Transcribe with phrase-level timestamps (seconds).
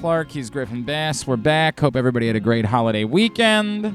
[0.00, 0.30] Clark.
[0.30, 1.26] He's Griffin Bass.
[1.26, 1.80] We're back.
[1.80, 3.92] Hope everybody had a great holiday weekend.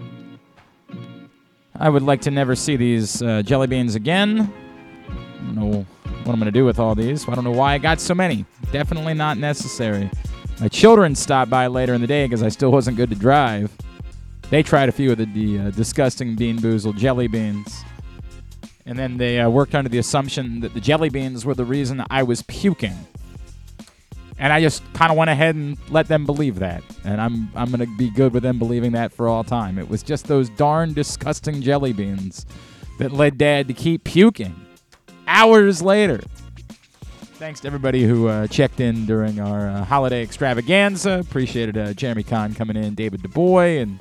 [1.78, 4.54] I would like to never see these uh, jelly beans again.
[5.10, 5.86] I don't know
[6.24, 7.28] what I'm going to do with all these.
[7.30, 8.46] I don't know why I got so many.
[8.74, 10.12] Definitely not necessary.
[10.60, 13.72] My children stopped by later in the day because I still wasn't good to drive.
[14.50, 17.84] They tried a few of the, the uh, disgusting Bean Boozled jelly beans.
[18.86, 22.04] And then they uh, worked under the assumption that the jelly beans were the reason
[22.10, 22.98] I was puking.
[24.44, 26.84] And I just kind of went ahead and let them believe that.
[27.06, 29.80] And I'm I'm going to be good with them believing that for all time.
[29.80, 32.46] It was just those darn disgusting jelly beans
[33.00, 34.54] that led dad to keep puking
[35.28, 36.20] hours later.
[37.36, 41.20] Thanks to everybody who uh, checked in during our uh, holiday extravaganza.
[41.20, 43.98] Appreciated uh, Jeremy Kahn coming in, David DuBois, and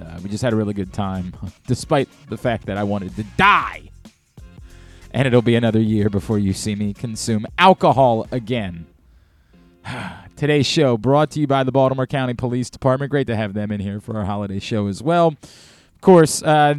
[0.00, 1.34] uh, we just had a really good time,
[1.66, 3.87] despite the fact that I wanted to die.
[5.18, 8.86] And it'll be another year before you see me consume alcohol again.
[10.36, 13.10] Today's show brought to you by the Baltimore County Police Department.
[13.10, 15.34] Great to have them in here for our holiday show as well.
[15.42, 16.76] Of course, uh,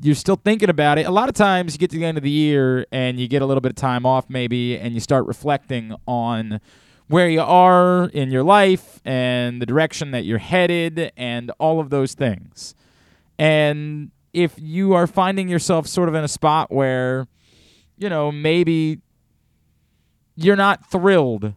[0.00, 1.06] you're still thinking about it.
[1.06, 3.42] A lot of times you get to the end of the year and you get
[3.42, 6.60] a little bit of time off, maybe, and you start reflecting on
[7.08, 11.90] where you are in your life and the direction that you're headed and all of
[11.90, 12.76] those things.
[13.36, 17.26] And if you are finding yourself sort of in a spot where,
[18.00, 18.98] you know, maybe
[20.34, 21.52] you're not thrilled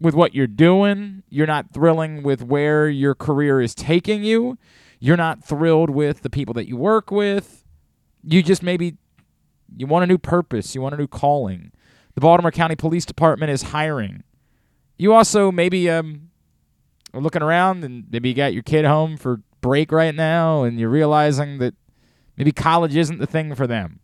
[0.00, 4.56] with what you're doing, you're not thrilling with where your career is taking you,
[5.00, 7.64] you're not thrilled with the people that you work with,
[8.22, 8.96] you just maybe
[9.76, 11.72] you want a new purpose, you want a new calling.
[12.14, 14.22] The Baltimore County Police Department is hiring.
[14.96, 16.30] You also maybe um,
[17.12, 20.78] are looking around and maybe you got your kid home for break right now and
[20.78, 21.74] you're realizing that
[22.36, 23.98] maybe college isn't the thing for them.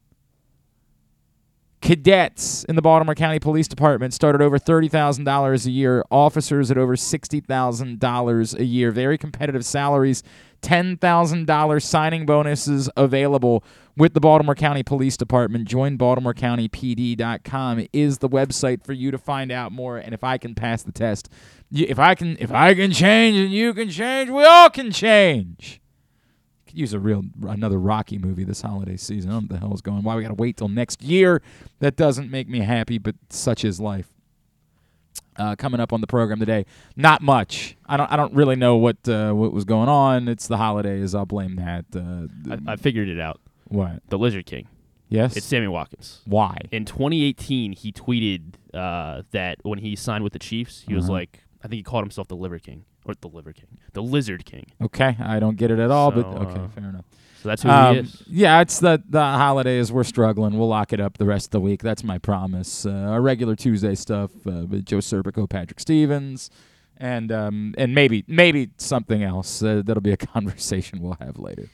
[1.81, 6.95] Cadets in the Baltimore County Police Department started over $30,000 a year, officers at over
[6.95, 8.91] $60,000 a year.
[8.91, 10.23] Very competitive salaries,
[10.61, 13.65] $10,000 signing bonuses available
[13.97, 15.67] with the Baltimore County Police Department.
[15.67, 19.97] Join BaltimoreCountyPD.com is the website for you to find out more.
[19.97, 21.31] And if I can pass the test,
[21.73, 25.81] if I can, if I can change and you can change, we all can change.
[26.71, 29.31] Could use a real another Rocky movie this holiday season.
[29.31, 29.99] I don't know what the hell is going.
[29.99, 30.05] On.
[30.05, 31.43] Why we got to wait till next year?
[31.81, 34.09] That doesn't make me happy, but such is life.
[35.37, 36.67] Uh, coming up on the program today,
[36.97, 37.77] not much.
[37.87, 38.11] I don't.
[38.13, 40.29] I don't really know what uh, what was going on.
[40.29, 41.15] It's the holidays.
[41.15, 41.85] I'll blame that.
[41.95, 43.41] Uh, I, I figured it out.
[43.65, 44.03] what?
[44.09, 44.69] The Lizard King.
[45.09, 45.37] Yes.
[45.37, 46.21] It's Sammy Watkins.
[46.25, 46.57] Why?
[46.71, 51.15] In 2018, he tweeted uh, that when he signed with the Chiefs, he was Uh-huh.
[51.15, 54.45] like, I think he called himself the Liver King or the Liver King, the Lizard
[54.45, 54.67] King.
[54.83, 57.05] Okay, I don't get it at all, but okay, uh, fair enough.
[57.43, 58.23] So that's who Um, he is.
[58.27, 59.91] yeah, it's the the holidays.
[59.91, 60.59] We're struggling.
[60.59, 61.83] We'll lock it up the rest of the week.
[61.83, 62.85] That's my promise.
[62.85, 66.51] Uh, our regular Tuesday stuff uh, with Joe Serpico, Patrick Stevens,
[66.99, 69.63] and um, and maybe maybe something else.
[69.63, 71.69] Uh, that'll be a conversation we'll have later.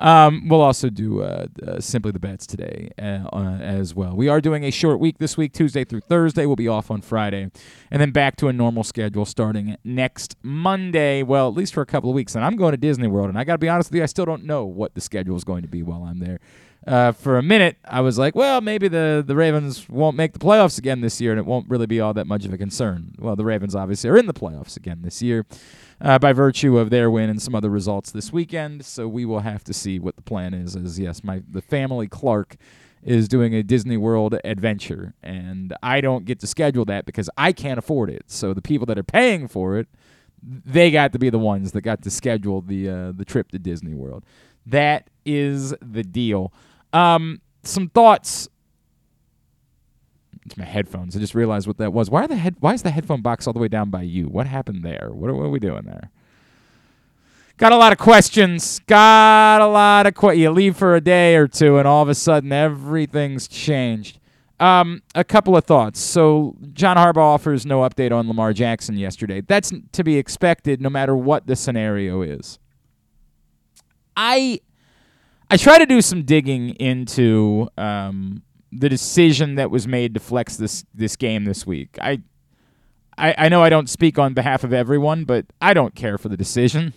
[0.00, 4.16] Um, we'll also do uh, uh, simply the bets today uh, uh, as well.
[4.16, 6.46] We are doing a short week this week, Tuesday through Thursday.
[6.46, 7.50] We'll be off on Friday,
[7.90, 11.22] and then back to a normal schedule starting next Monday.
[11.22, 12.34] Well, at least for a couple of weeks.
[12.34, 14.06] And I'm going to Disney World, and I got to be honest with you, I
[14.06, 16.40] still don't know what the schedule is going to be while I'm there.
[16.86, 20.38] Uh, for a minute, I was like, well, maybe the, the Ravens won't make the
[20.38, 23.14] playoffs again this year, and it won't really be all that much of a concern.
[23.18, 25.44] Well, the Ravens obviously are in the playoffs again this year
[26.00, 28.84] uh, by virtue of their win and some other results this weekend.
[28.84, 30.76] So we will have to see what the plan is.
[30.76, 32.56] As yes, my the family Clark
[33.02, 37.52] is doing a Disney World adventure, and I don't get to schedule that because I
[37.52, 38.24] can't afford it.
[38.26, 39.88] So the people that are paying for it,
[40.42, 43.58] they got to be the ones that got to schedule the uh, the trip to
[43.58, 44.24] Disney World.
[44.66, 46.52] That is the deal.
[46.92, 48.48] Um, some thoughts.
[50.46, 51.16] It's my headphones.
[51.16, 52.10] I just realized what that was.
[52.10, 52.56] Why are the head?
[52.60, 54.26] Why is the headphone box all the way down by you?
[54.26, 55.10] What happened there?
[55.12, 56.10] What are, what are we doing there?
[57.58, 58.80] Got a lot of questions.
[58.86, 62.08] Got a lot of que- You leave for a day or two, and all of
[62.08, 64.18] a sudden everything's changed.
[64.58, 66.00] Um, a couple of thoughts.
[66.00, 69.40] So John Harbaugh offers no update on Lamar Jackson yesterday.
[69.42, 72.58] That's to be expected, no matter what the scenario is.
[74.16, 74.60] I
[75.50, 78.42] I try to do some digging into um,
[78.72, 81.98] the decision that was made to flex this this game this week.
[82.00, 82.22] I,
[83.18, 86.28] I I know I don't speak on behalf of everyone, but I don't care for
[86.28, 86.94] the decision.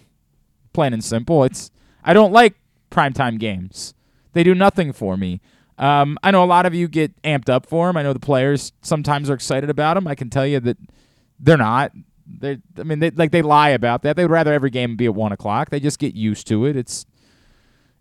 [0.73, 1.43] Plain and simple.
[1.43, 1.71] It's
[2.03, 2.55] I don't like
[2.91, 3.93] primetime games.
[4.33, 5.41] They do nothing for me.
[5.77, 7.97] Um, I know a lot of you get amped up for them.
[7.97, 10.07] I know the players sometimes are excited about them.
[10.07, 10.77] I can tell you that
[11.39, 11.91] they're not.
[12.25, 14.15] They, I mean, they, like they lie about that.
[14.15, 15.69] They would rather every game be at one o'clock.
[15.71, 16.75] They just get used to it.
[16.75, 17.05] It's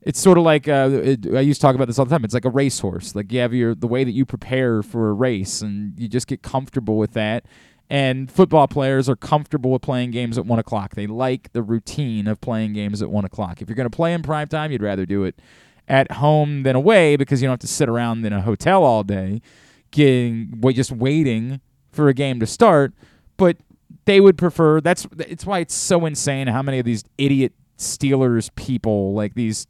[0.04, 2.24] it's sort of like uh, it, I used to talk about this all the time.
[2.24, 3.14] It's like a racehorse.
[3.14, 6.26] Like you have your the way that you prepare for a race, and you just
[6.26, 7.44] get comfortable with that.
[7.88, 10.94] And football players are comfortable with playing games at one o'clock.
[10.94, 13.60] They like the routine of playing games at one o'clock.
[13.60, 15.40] If you're going to play in prime time, you'd rather do it
[15.88, 19.02] at home than away because you don't have to sit around in a hotel all
[19.04, 19.42] day,
[19.90, 21.60] getting just waiting
[21.90, 22.94] for a game to start.
[23.36, 23.58] But
[24.06, 24.80] they would prefer.
[24.80, 29.66] That's it's why it's so insane how many of these idiot Steelers people like these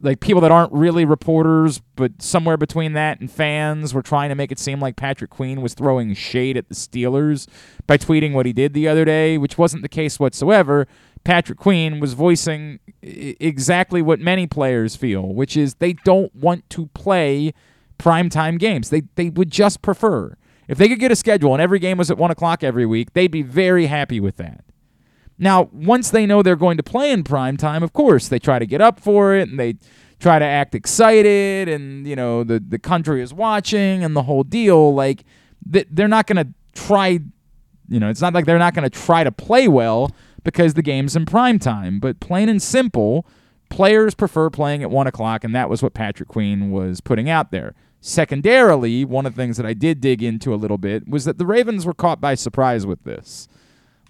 [0.00, 4.34] like people that aren't really reporters, but somewhere between that and fans were trying to
[4.34, 7.48] make it seem like Patrick Queen was throwing shade at the Steelers
[7.86, 10.86] by tweeting what he did the other day, which wasn't the case whatsoever.
[11.24, 16.68] Patrick Queen was voicing I- exactly what many players feel, which is they don't want
[16.70, 17.52] to play
[17.98, 18.90] primetime games.
[18.90, 20.36] They they would just prefer
[20.68, 23.14] if they could get a schedule and every game was at one o'clock every week,
[23.14, 24.64] they'd be very happy with that.
[25.38, 28.58] Now, once they know they're going to play in prime time, of course, they try
[28.58, 29.76] to get up for it and they
[30.18, 34.42] try to act excited and, you know, the, the country is watching and the whole
[34.42, 34.92] deal.
[34.94, 35.24] Like,
[35.64, 37.20] they're not going to try,
[37.88, 40.10] you know, it's not like they're not going to try to play well
[40.42, 42.00] because the game's in prime time.
[42.00, 43.26] But plain and simple,
[43.68, 47.50] players prefer playing at 1 o'clock, and that was what Patrick Queen was putting out
[47.52, 47.74] there.
[48.00, 51.38] Secondarily, one of the things that I did dig into a little bit was that
[51.38, 53.48] the Ravens were caught by surprise with this.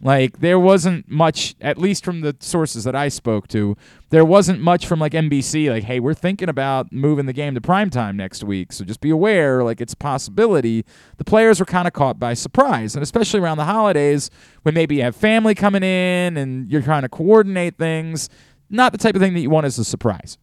[0.00, 3.76] Like there wasn't much, at least from the sources that I spoke to,
[4.10, 5.68] there wasn't much from like NBC.
[5.70, 9.10] Like, hey, we're thinking about moving the game to primetime next week, so just be
[9.10, 9.64] aware.
[9.64, 10.84] Like it's a possibility.
[11.16, 14.30] The players were kind of caught by surprise, and especially around the holidays
[14.62, 18.28] when maybe you have family coming in and you're trying to coordinate things.
[18.70, 20.38] Not the type of thing that you want as a surprise.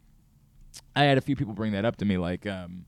[0.96, 2.46] I had a few people bring that up to me, like.
[2.46, 2.86] Um,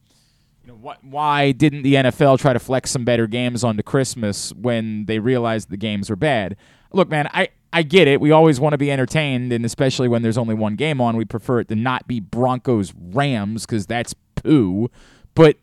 [0.67, 4.51] you know, wh- why didn't the NFL try to flex some better games onto Christmas
[4.53, 6.57] when they realized the games were bad?
[6.91, 8.19] Look, man, I, I get it.
[8.19, 11.23] We always want to be entertained, and especially when there's only one game on, we
[11.23, 14.89] prefer it to not be Broncos Rams because that's poo.
[15.35, 15.57] But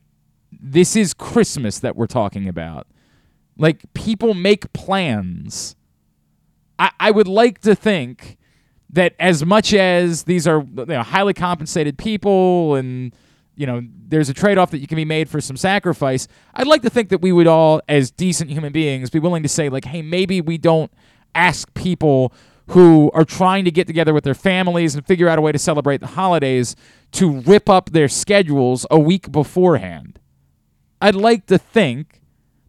[0.51, 2.87] this is Christmas that we're talking about.
[3.59, 5.77] Like, people make plans.
[6.79, 8.39] I, I would like to think
[8.89, 13.15] that as much as these are you know, highly compensated people and
[13.57, 16.27] you know, there's a trade off that you can be made for some sacrifice.
[16.55, 19.49] I'd like to think that we would all, as decent human beings, be willing to
[19.49, 20.93] say, like, hey, maybe we don't
[21.35, 22.33] ask people
[22.69, 25.59] who are trying to get together with their families and figure out a way to
[25.59, 26.75] celebrate the holidays
[27.13, 30.19] to rip up their schedules a week beforehand.
[31.01, 32.23] I'd like to think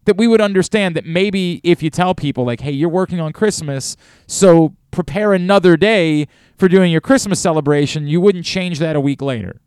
[0.04, 3.32] that we would understand that maybe if you tell people, like, hey, you're working on
[3.32, 3.96] Christmas,
[4.26, 9.20] so prepare another day for doing your Christmas celebration, you wouldn't change that a week
[9.20, 9.60] later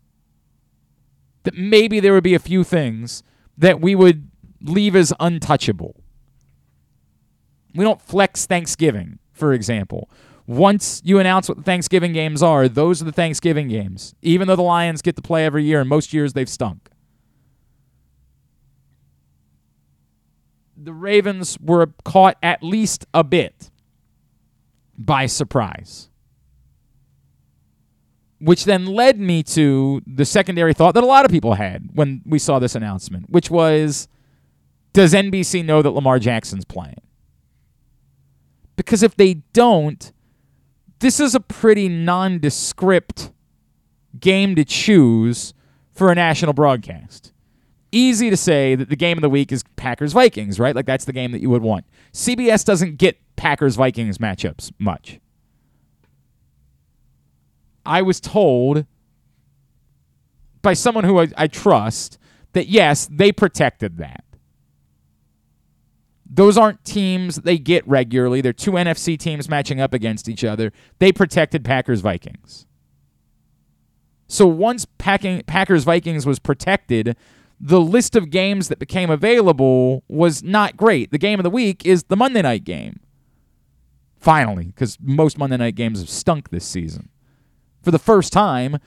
[1.43, 3.23] that maybe there would be a few things
[3.57, 4.29] that we would
[4.61, 6.01] leave as untouchable.
[7.75, 10.09] We don't flex Thanksgiving, for example.
[10.47, 14.55] Once you announce what the Thanksgiving games are, those are the Thanksgiving games, even though
[14.55, 16.89] the Lions get to play every year, and most years they've stunk.
[20.75, 23.69] The Ravens were caught at least a bit
[24.97, 26.08] by surprise
[28.39, 32.21] which then led me to the secondary thought that a lot of people had when
[32.25, 34.07] we saw this announcement, which was
[34.93, 37.01] does NBC know that Lamar Jackson's playing?
[38.75, 40.11] Because if they don't,
[40.99, 43.31] this is a pretty nondescript
[44.19, 45.53] game to choose
[45.91, 47.33] for a national broadcast.
[47.91, 50.75] Easy to say that the game of the week is Packers Vikings, right?
[50.75, 51.85] Like that's the game that you would want.
[52.13, 55.19] CBS doesn't get Packers Vikings matchups much.
[57.85, 58.85] I was told
[60.61, 62.17] by someone who I, I, trust
[62.53, 64.23] that yes, they protected that.
[66.29, 68.41] Those aren't teams they get regularly.
[68.41, 70.71] They're two NFC teams matching up against each other.
[70.99, 72.67] They protected Packers Vikings.
[74.27, 77.15] So once Packers Vikings was protected,
[77.59, 81.11] the list of games that became available was not great.
[81.11, 82.99] The game of the week is the Monday night game.
[84.19, 87.09] Finally, because most Monday night games have stunk this season
[87.81, 88.77] for the first time.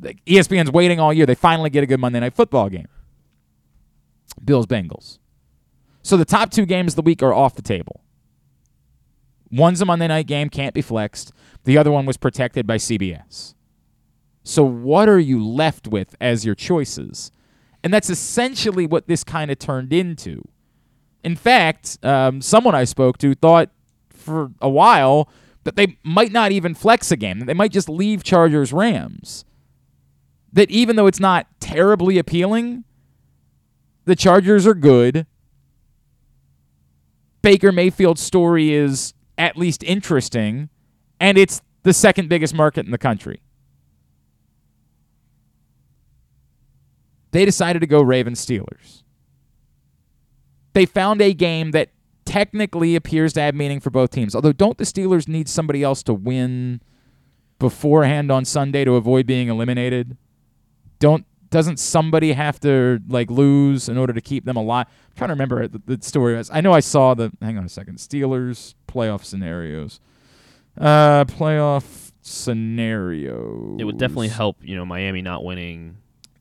[0.00, 1.26] ESPN's waiting all year.
[1.26, 2.88] They finally get a good Monday night football game.
[4.44, 5.18] Bills Bengals.
[6.02, 8.02] So the top two games of the week are off the table.
[9.50, 11.32] One's a Monday night game, can't be flexed.
[11.64, 13.54] The other one was protected by CBS.
[14.42, 17.30] So what are you left with as your choices?
[17.82, 20.46] And that's essentially what this kind of turned into.
[21.22, 23.70] In fact, um, someone I spoke to thought
[24.10, 25.28] for a while
[25.64, 29.44] that they might not even flex a game, that they might just leave Chargers Rams.
[30.52, 32.84] That even though it's not terribly appealing,
[34.04, 35.26] the Chargers are good.
[37.42, 40.68] Baker Mayfield's story is at least interesting,
[41.18, 43.40] and it's the second biggest market in the country.
[47.32, 49.02] They decided to go Ravens Steelers.
[50.72, 51.90] They found a game that
[52.24, 54.34] technically appears to have meaning for both teams.
[54.34, 56.80] Although, don't the Steelers need somebody else to win
[57.58, 60.16] beforehand on Sunday to avoid being eliminated?
[60.98, 64.86] Don't doesn't somebody have to like lose in order to keep them alive?
[64.88, 66.42] I'm trying to remember the, the story.
[66.50, 67.32] I know I saw the.
[67.40, 67.98] Hang on a second.
[67.98, 70.00] Steelers playoff scenarios.
[70.76, 73.76] Uh, playoff scenario.
[73.78, 75.98] It would definitely help, you know, Miami not winning,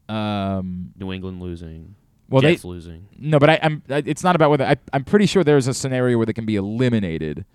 [0.10, 1.96] Um, New England losing,
[2.34, 3.08] well, they Jets losing.
[3.18, 3.84] no, but I, I'm.
[3.90, 6.46] I- It's not about whether I, I'm pretty sure there's a scenario where they can
[6.46, 7.46] be eliminated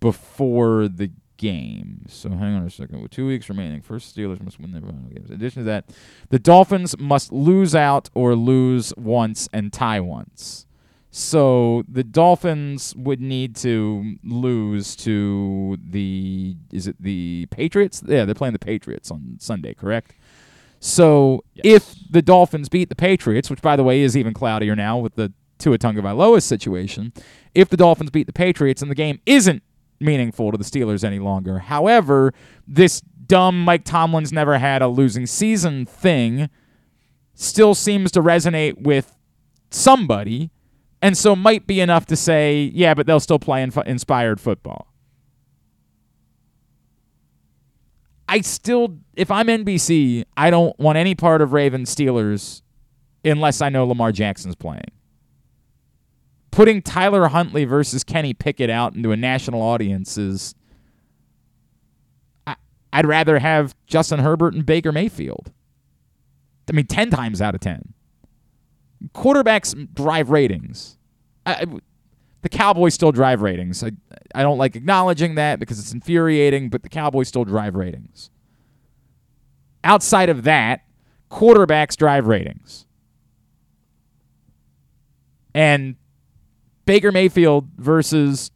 [0.00, 2.04] before the game.
[2.08, 3.02] So hang on a second.
[3.02, 5.28] With two weeks remaining, first Steelers must win their final games.
[5.30, 5.86] In addition to that,
[6.30, 10.66] the Dolphins must lose out or lose once and tie once.
[11.10, 18.02] So the Dolphins would need to lose to the is it the Patriots?
[18.06, 20.12] Yeah, they're playing the Patriots on Sunday, correct?
[20.80, 21.64] So Yes.
[21.64, 25.14] if the Dolphins beat the Patriots, which by the way is even cloudier now with
[25.16, 27.12] the Tua Tagovailoa situation,
[27.54, 29.62] if the Dolphins beat the Patriots and the game isn't
[30.00, 31.58] meaningful to the Steelers any longer.
[31.58, 32.32] However,
[32.66, 36.48] this dumb Mike Tomlin's never had a losing season thing
[37.34, 39.16] still seems to resonate with
[39.70, 40.50] somebody
[41.00, 44.87] and so might be enough to say, yeah, but they'll still play inf- inspired football.
[48.28, 52.60] I still, if I'm NBC, I don't want any part of Ravens Steelers
[53.24, 54.84] unless I know Lamar Jackson's playing.
[56.50, 60.54] Putting Tyler Huntley versus Kenny Pickett out into a national audience is.
[62.46, 62.56] I,
[62.92, 65.52] I'd rather have Justin Herbert and Baker Mayfield.
[66.68, 67.94] I mean, 10 times out of 10.
[69.14, 70.98] Quarterbacks drive ratings.
[71.46, 71.64] I-
[72.42, 73.82] the Cowboys still drive ratings.
[73.82, 73.92] I,
[74.34, 78.30] I don't like acknowledging that because it's infuriating, but the Cowboys still drive ratings.
[79.82, 80.82] Outside of that,
[81.30, 82.86] quarterbacks drive ratings.
[85.54, 85.96] And
[86.84, 88.50] Baker Mayfield versus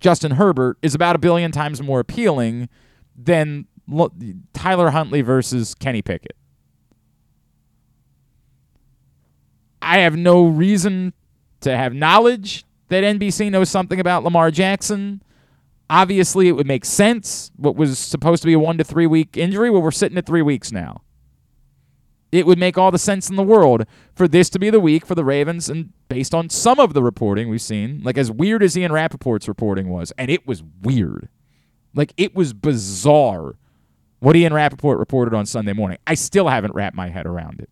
[0.00, 2.68] Justin Herbert is about a billion times more appealing
[3.16, 3.66] than
[4.52, 6.36] Tyler Huntley versus Kenny Pickett.
[9.82, 11.12] I have no reason
[11.60, 15.22] to have knowledge that NBC knows something about Lamar Jackson.
[15.88, 17.50] Obviously, it would make sense.
[17.56, 20.26] What was supposed to be a one to three week injury, well, we're sitting at
[20.26, 21.02] three weeks now.
[22.30, 25.04] It would make all the sense in the world for this to be the week
[25.04, 28.62] for the Ravens, and based on some of the reporting we've seen, like as weird
[28.62, 31.28] as Ian Rapoport's reporting was, and it was weird.
[31.92, 33.56] Like it was bizarre
[34.20, 35.98] what Ian Rapoport reported on Sunday morning.
[36.06, 37.70] I still haven't wrapped my head around it.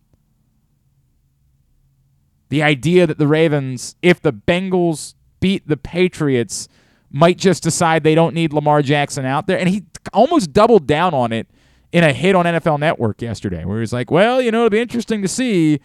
[2.48, 6.68] The idea that the Ravens, if the Bengals beat the Patriots,
[7.10, 9.58] might just decide they don't need Lamar Jackson out there.
[9.58, 11.48] And he almost doubled down on it
[11.92, 14.80] in a hit on NFL Network yesterday, where he's like, well, you know, it'll be
[14.80, 15.80] interesting to see,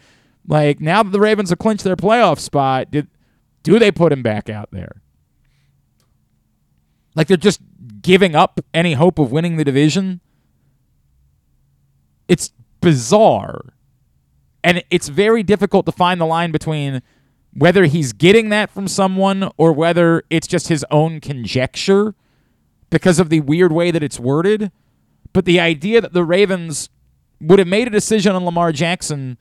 [0.46, 3.08] like, now that the Ravens have clinched their playoff spot, did,
[3.62, 5.02] do they put him back out there?
[7.14, 7.60] Like they're just
[8.02, 10.20] giving up any hope of winning the division.
[12.28, 13.74] It's bizarre.
[14.64, 17.02] And it's very difficult to find the line between
[17.52, 22.14] whether he's getting that from someone or whether it's just his own conjecture
[22.88, 24.72] because of the weird way that it's worded.
[25.34, 26.88] But the idea that the Ravens
[27.40, 29.36] would have made a decision on Lamar Jackson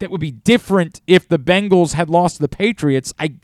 [0.00, 3.36] that would be different if the Bengals had lost to the Patriots, I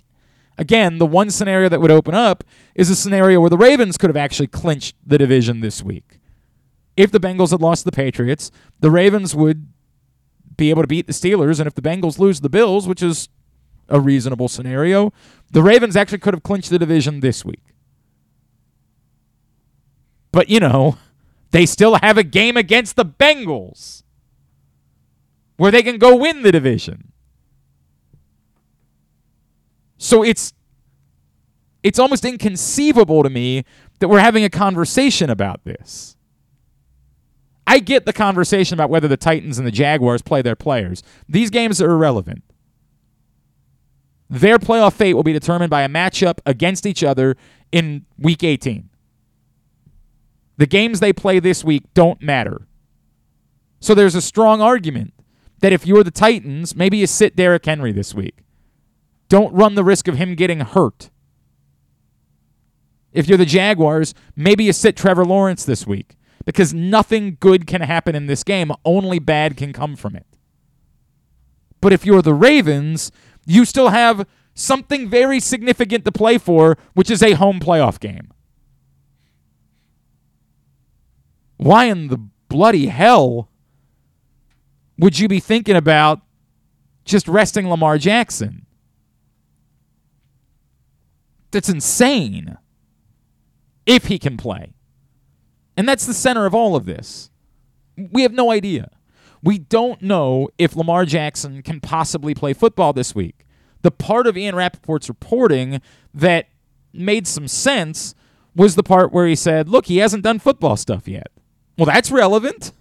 [0.59, 2.43] again, the one scenario that would open up
[2.75, 6.19] is a scenario where the Ravens could have actually clinched the division this week.
[6.97, 8.51] If the Bengals had lost to the Patriots,
[8.81, 9.69] the Ravens would
[10.57, 13.29] be able to beat the Steelers, and if the Bengals lose the Bills, which is
[13.89, 15.13] a reasonable scenario,
[15.51, 17.63] the Ravens actually could have clinched the division this week.
[20.33, 20.99] But, you know,
[21.51, 24.03] they still have a game against the Bengals
[25.57, 27.13] where they can go win the division.
[29.97, 30.53] So it's
[31.83, 33.65] it's almost inconceivable to me
[34.01, 36.17] that we're having a conversation about this.
[37.67, 41.03] I get the conversation about whether the Titans and the Jaguars play their players.
[41.29, 42.45] These games are irrelevant.
[44.29, 47.37] Their playoff fate will be determined by a matchup against each other
[47.73, 48.91] in week 18.
[50.57, 52.67] The games they play this week don't matter.
[53.81, 55.13] So there's a strong argument
[55.61, 58.39] that if you're the Titans, maybe you sit Derrick Henry this week.
[59.29, 61.11] Don't run the risk of him getting hurt.
[63.13, 67.81] If you're the Jaguars, maybe you sit Trevor Lawrence this week because nothing good can
[67.81, 68.71] happen in this game.
[68.85, 70.27] Only bad can come from it.
[71.81, 73.13] But if you're the Ravens,
[73.47, 78.31] you still have something very significant to play for, which is a home playoff game.
[81.57, 83.49] Why in the bloody hell
[84.99, 86.21] would you be thinking about
[87.05, 88.67] just resting Lamar Jackson?
[91.51, 92.59] That's insane.
[93.87, 94.73] If he can play.
[95.77, 97.31] And that's the center of all of this.
[97.97, 98.91] We have no idea.
[99.43, 103.45] We don't know if Lamar Jackson can possibly play football this week.
[103.83, 105.83] The part of Ian Rapoport's reporting
[106.15, 106.49] that
[106.93, 108.15] made some sense
[108.57, 111.29] was the part where he said, look, he hasn't done football stuff yet.
[111.77, 112.73] Well, that's relevant.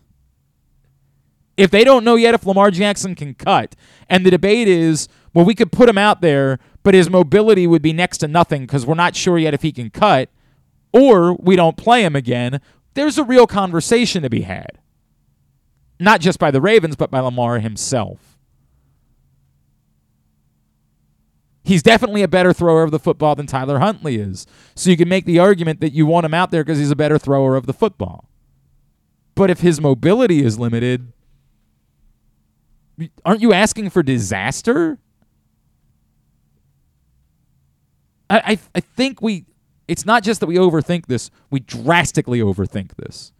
[1.57, 3.75] If they don't know yet if Lamar Jackson can cut,
[4.09, 7.81] and the debate is, well, we could put him out there, but his mobility would
[7.81, 10.29] be next to nothing because we're not sure yet if he can cut,
[10.93, 12.61] or we don't play him again,
[12.93, 14.79] there's a real conversation to be had.
[15.99, 18.37] Not just by the Ravens, but by Lamar himself.
[21.63, 24.45] He's definitely a better thrower of the football than Tyler Huntley is.
[24.75, 26.95] So you can make the argument that you want him out there because he's a
[26.95, 28.27] better thrower of the football.
[29.35, 31.13] But if his mobility is limited,
[33.25, 34.99] aren't you asking for disaster?
[38.29, 39.45] I, I, I think we
[39.87, 43.31] it's not just that we overthink this, we drastically overthink this.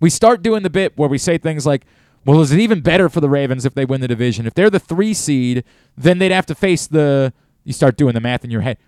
[0.00, 1.84] We start doing the bit where we say things like,
[2.24, 4.46] well, is it even better for the Ravens if they win the division?
[4.46, 5.64] If they're the three seed,
[5.96, 7.32] then they'd have to face the.
[7.64, 8.78] You start doing the math in your head.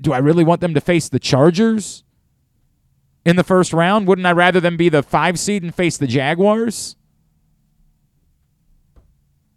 [0.00, 2.02] Do I really want them to face the Chargers
[3.24, 4.08] in the first round?
[4.08, 6.96] Wouldn't I rather them be the five seed and face the Jaguars?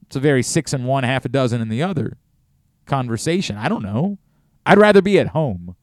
[0.04, 2.17] It's a very six and one, half a dozen in the other
[2.86, 3.58] conversation.
[3.58, 4.17] I don't know.
[4.65, 5.76] I'd rather be at home.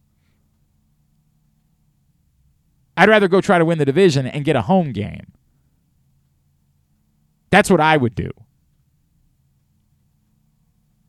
[2.96, 5.32] I'd rather go try to win the division and get a home game.
[7.50, 8.30] That's what I would do.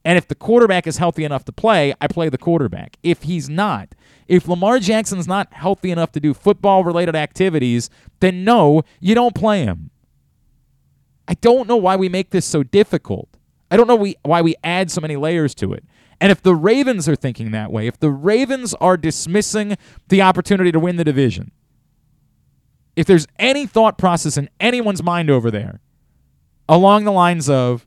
[0.03, 2.97] And if the quarterback is healthy enough to play, I play the quarterback.
[3.01, 3.95] If he's not,
[4.27, 9.33] if Lamar Jackson's not healthy enough to do football related activities, then no, you don't
[9.33, 9.89] play him.
[11.27, 13.29] I don't know why we make this so difficult.
[13.71, 15.83] I don't know why we add so many layers to it.
[16.21, 19.75] And if the Ravens are thinking that way, if the Ravens are dismissing
[20.07, 21.51] the opportunity to win the division,
[22.95, 25.81] if there's any thought process in anyone's mind over there
[26.67, 27.85] along the lines of,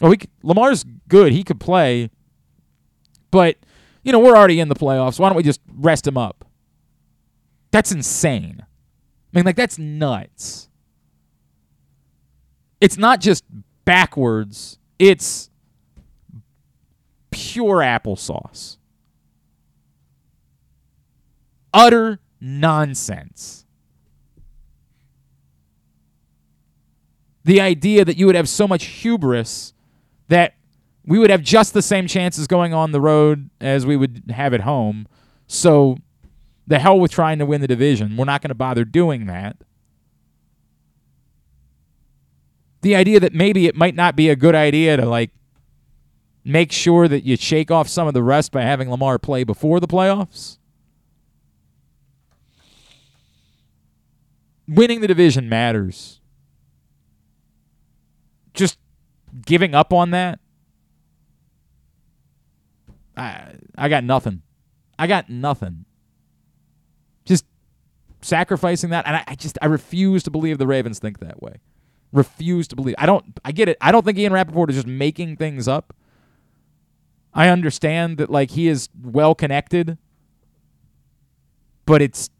[0.00, 2.10] well, he, Lamar's good, he could play,
[3.30, 3.56] but
[4.02, 5.18] you know we're already in the playoffs.
[5.18, 6.44] Why don't we just rest him up?
[7.70, 8.60] That's insane.
[8.62, 8.66] I
[9.38, 10.68] mean, like that's nuts.
[12.80, 13.44] It's not just
[13.84, 14.78] backwards.
[14.98, 15.50] It's
[17.30, 18.76] pure applesauce.
[21.72, 23.63] Utter nonsense.
[27.44, 29.74] The idea that you would have so much hubris
[30.28, 30.54] that
[31.06, 34.54] we would have just the same chances going on the road as we would have
[34.54, 35.06] at home.
[35.46, 35.98] So
[36.66, 38.16] the hell with trying to win the division.
[38.16, 39.58] We're not going to bother doing that.
[42.80, 45.30] The idea that maybe it might not be a good idea to like
[46.44, 49.80] make sure that you shake off some of the rest by having Lamar play before
[49.80, 50.58] the playoffs.
[54.66, 56.20] Winning the division matters
[58.54, 58.78] just
[59.44, 60.38] giving up on that,
[63.16, 64.42] I I got nothing.
[64.98, 65.84] I got nothing.
[67.24, 67.44] Just
[68.20, 71.56] sacrificing that, and I, I just I refuse to believe the Ravens think that way.
[72.12, 72.94] Refuse to believe.
[72.98, 73.38] I don't.
[73.44, 73.76] I get it.
[73.80, 75.94] I don't think Ian Rapoport is just making things up.
[77.32, 79.98] I understand that like he is well connected,
[81.86, 82.30] but it's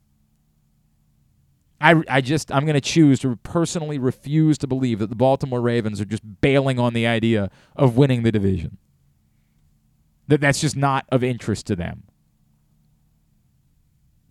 [1.80, 5.60] I, I just I'm going to choose to personally refuse to believe that the Baltimore
[5.60, 8.78] Ravens are just bailing on the idea of winning the division.
[10.28, 12.04] That that's just not of interest to them.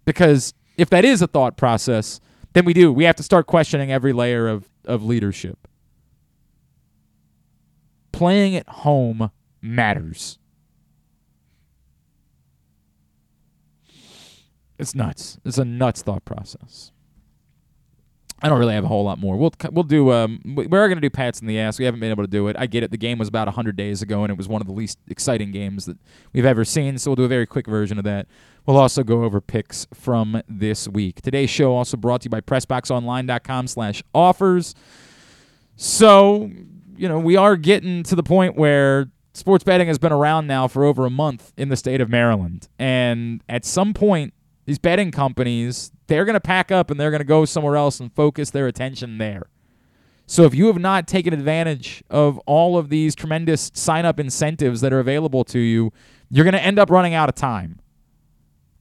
[0.06, 2.20] Because if that is a thought process,
[2.54, 2.92] then we do.
[2.92, 5.68] We have to start questioning every layer of, of leadership.
[8.12, 10.40] Playing at home matters.
[14.78, 15.38] It's nuts.
[15.46, 16.93] It's a nuts thought process.
[18.44, 19.38] I don't really have a whole lot more.
[19.38, 20.12] We'll we'll do.
[20.12, 21.80] Um, we are going to do Pats in the ass.
[21.80, 22.58] We haven't been able to do it.
[22.60, 22.92] I get it.
[22.92, 25.52] The game was about hundred days ago, and it was one of the least exciting
[25.52, 25.96] games that
[26.34, 26.98] we've ever seen.
[26.98, 28.28] So we'll do a very quick version of that.
[28.66, 31.22] We'll also go over picks from this week.
[31.22, 34.76] Today's show also brought to you by PressBoxOnline.com/offers.
[35.78, 36.52] So
[36.98, 40.68] you know we are getting to the point where sports betting has been around now
[40.68, 44.34] for over a month in the state of Maryland, and at some point,
[44.66, 48.00] these betting companies they're going to pack up and they're going to go somewhere else
[48.00, 49.48] and focus their attention there.
[50.26, 54.82] So if you have not taken advantage of all of these tremendous sign up incentives
[54.82, 55.92] that are available to you,
[56.30, 57.80] you're going to end up running out of time.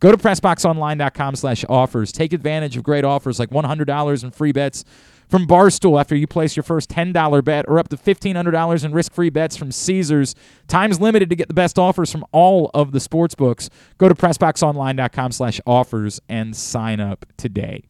[0.00, 2.10] Go to PressBoxOnline.com slash offers.
[2.10, 4.84] Take advantage of great offers like $100 in free bets
[5.32, 9.14] from Barstool after you place your first $10 bet or up to $1,500 in risk
[9.14, 10.34] free bets from Caesars.
[10.68, 13.70] Time's limited to get the best offers from all of the sports books.
[13.96, 17.82] Go to PressBoxOnline.com slash offers and sign up today.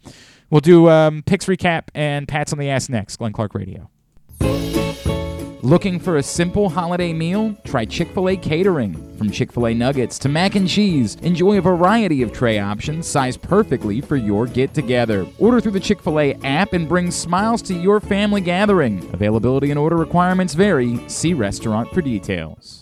[0.50, 3.16] We'll do um, picks recap and pats on the ass next.
[3.16, 3.90] Glenn Clark Radio.
[5.64, 7.56] Looking for a simple holiday meal?
[7.62, 9.16] Try Chick fil A catering.
[9.16, 13.06] From Chick fil A nuggets to mac and cheese, enjoy a variety of tray options
[13.06, 15.24] sized perfectly for your get together.
[15.38, 19.08] Order through the Chick fil A app and bring smiles to your family gathering.
[19.12, 20.98] Availability and order requirements vary.
[21.08, 22.81] See restaurant for details.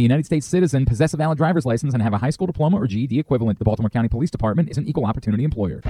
[0.01, 2.87] United States citizen, possess a valid driver's license, and have a high school diploma or
[2.87, 3.59] GED equivalent.
[3.59, 5.81] The Baltimore County Police Department is an equal opportunity employer.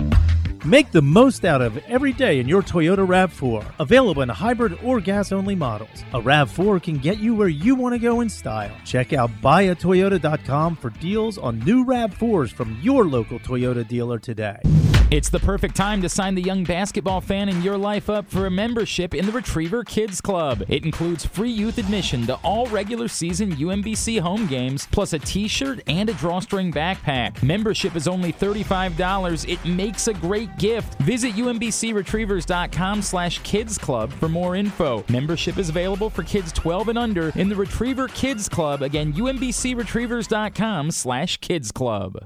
[0.64, 3.66] Make the most out of every day in your Toyota RAV4.
[3.80, 6.04] Available in hybrid or gas only models.
[6.14, 8.76] A RAV4 can get you where you want to go in style.
[8.86, 14.60] Check out buyatoyota.com for deals on new RAV4s from your local Toyota dealer today.
[15.12, 18.46] It's the perfect time to sign the young basketball fan in your life up for
[18.46, 20.64] a membership in the Retriever Kids Club.
[20.70, 25.50] It includes free youth admission to all regular season UMBC home games, plus a t
[25.50, 27.44] shirt and a drawstring backpack.
[27.44, 29.46] Membership is only $35.
[29.52, 30.98] It makes a great gift.
[31.02, 35.04] Visit UMBCRetrievers.com slash kids club for more info.
[35.10, 38.82] Membership is available for kids 12 and under in the Retriever Kids Club.
[38.82, 42.18] Again, UMBCRetrievers.com slash kids club.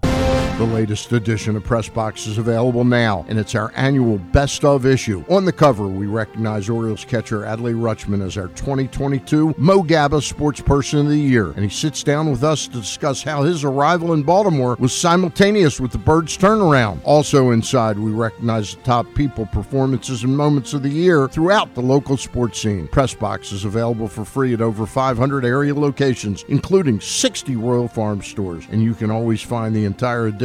[0.58, 4.86] The latest edition of Press Box is available now, and it's our annual Best of
[4.86, 5.26] issue.
[5.30, 10.62] On the cover, we recognize Orioles catcher Adley Rutschman as our 2022 Mo Gaba Sports
[10.62, 14.14] Person of the Year, and he sits down with us to discuss how his arrival
[14.14, 17.02] in Baltimore was simultaneous with the Birds' turnaround.
[17.04, 21.82] Also inside, we recognize the top people, performances, and moments of the year throughout the
[21.82, 22.88] local sports scene.
[22.88, 28.22] Press Box is available for free at over 500 area locations, including 60 Royal Farm
[28.22, 30.45] stores, and you can always find the entire edition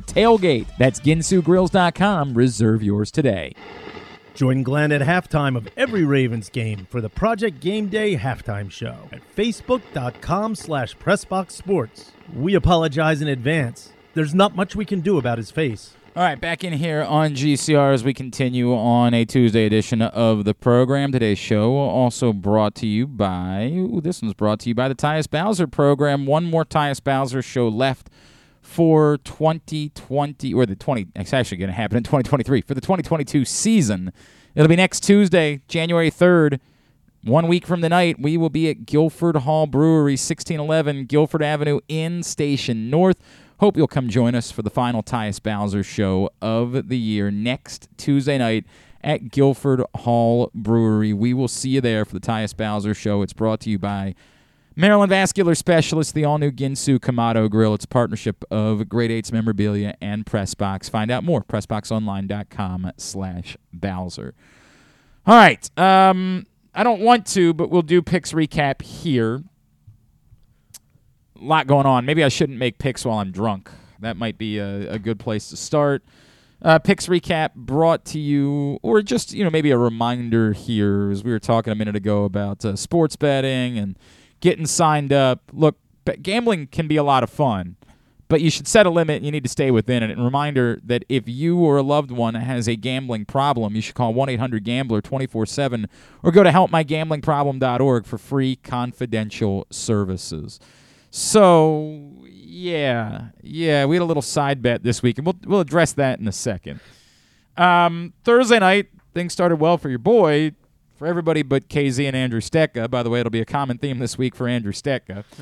[0.01, 0.67] TAILGATE.
[0.77, 2.33] That's ginsugrills.com.
[2.33, 3.53] Reserve yours today.
[4.33, 8.95] Join Glenn at halftime of every Ravens game for the Project Game Day halftime show
[9.11, 12.11] at facebook.com slash pressboxsports.
[12.33, 13.91] We apologize in advance.
[14.13, 15.95] There's not much we can do about his face.
[16.13, 20.43] All right, back in here on GCR as we continue on a Tuesday edition of
[20.43, 21.13] the program.
[21.13, 24.95] Today's show also brought to you by, ooh, this one's brought to you by the
[24.95, 26.25] Tyus Bowser program.
[26.25, 28.09] One more Tyus Bowser show left
[28.71, 33.43] for 2020 or the 20 it's actually going to happen in 2023 for the 2022
[33.43, 34.11] season
[34.55, 36.59] it'll be next tuesday january 3rd
[37.23, 41.79] one week from the night we will be at guilford hall brewery 1611 guilford avenue
[41.87, 43.19] in station north.
[43.59, 47.89] Hope you'll come join us for the final tyus bowser show of the year next
[47.95, 48.65] tuesday night
[49.03, 51.13] at guilford hall brewery.
[51.13, 53.21] We will see you there for the tyus bowser show.
[53.21, 54.15] It's brought to you by
[54.81, 57.75] Maryland Vascular Specialist, the all-new Ginsu Kamado Grill.
[57.75, 60.89] It's a partnership of Great Eights memorabilia and Pressbox.
[60.89, 64.33] Find out more, pressboxonline.com slash Bowser.
[65.27, 65.69] All right.
[65.77, 69.43] Um, I don't want to, but we'll do picks recap here.
[71.39, 72.05] A lot going on.
[72.05, 73.69] Maybe I shouldn't make picks while I'm drunk.
[73.99, 76.03] That might be a, a good place to start.
[76.59, 81.23] Uh, picks recap brought to you, or just you know maybe a reminder here, as
[81.23, 83.95] we were talking a minute ago about uh, sports betting and
[84.41, 85.41] getting signed up.
[85.53, 85.77] Look,
[86.21, 87.77] gambling can be a lot of fun,
[88.27, 89.23] but you should set a limit.
[89.23, 90.11] You need to stay within it.
[90.11, 93.95] And reminder that if you or a loved one has a gambling problem, you should
[93.95, 95.87] call 1 800 Gambler 24 7
[96.23, 100.59] or go to helpmygamblingproblem.org for free confidential services.
[101.11, 105.91] So, yeah, yeah, we had a little side bet this week, and we'll, we'll address
[105.93, 106.79] that in a second.
[107.57, 110.53] Um, Thursday night, things started well for your boy,
[111.01, 112.87] for everybody but KZ and Andrew Stetka.
[112.87, 115.23] By the way, it'll be a common theme this week for Andrew Stetka.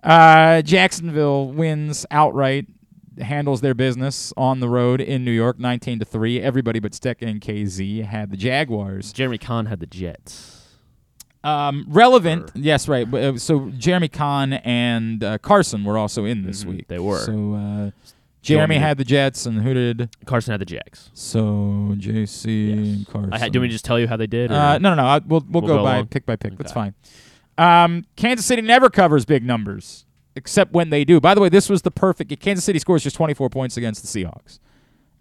[0.00, 2.66] Uh, Jacksonville wins outright,
[3.20, 6.40] handles their business on the road in New York, 19 to three.
[6.40, 9.12] Everybody but Stetka and KZ had the Jaguars.
[9.12, 10.68] Jeremy Kahn had the Jets.
[11.42, 13.12] Um, relevant, Or- yes, right.
[13.12, 16.86] uh, So Jeremy Kahn and uh, Carson were also in this Mhm, week.
[16.86, 17.18] they were.
[17.18, 17.90] So uh,
[18.42, 20.08] Jeremy had the Jets, and who did?
[20.24, 21.10] Carson had the Jags.
[21.12, 23.32] So JC and Carson.
[23.32, 24.50] I had, do we just tell you how they did?
[24.50, 25.04] or- Uh, no, no, no.
[25.06, 26.06] I, we'll we'll, We'll go, go by along?
[26.08, 26.56] pick by pick.
[26.56, 26.94] That's fine.
[27.58, 31.20] Um, Kansas City never covers big numbers except when they do.
[31.20, 32.38] By the way, this was the perfect.
[32.40, 34.60] Kansas City scores just 24 points against the Seahawks.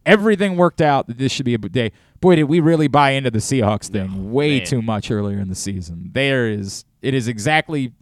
[0.06, 1.92] Everything worked out that this should be a day.
[2.22, 4.68] Boy, did we really buy into the Seahawks thing way man.
[4.68, 6.12] too much earlier in the season.
[6.14, 7.94] There is it is exactly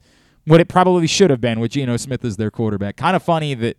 [0.45, 2.95] what it probably should have been with Geno Smith as their quarterback.
[2.97, 3.77] Kind of funny that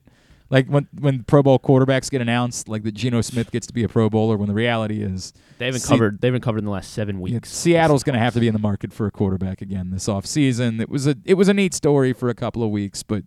[0.50, 3.82] like when when Pro Bowl quarterbacks get announced, like that Geno Smith gets to be
[3.84, 6.20] a Pro Bowler when the reality is they haven't covered.
[6.20, 7.50] They haven't covered in the last seven yeah, weeks.
[7.52, 10.80] Seattle's going to have to be in the market for a quarterback again this offseason.
[10.80, 13.24] It was a it was a neat story for a couple of weeks, but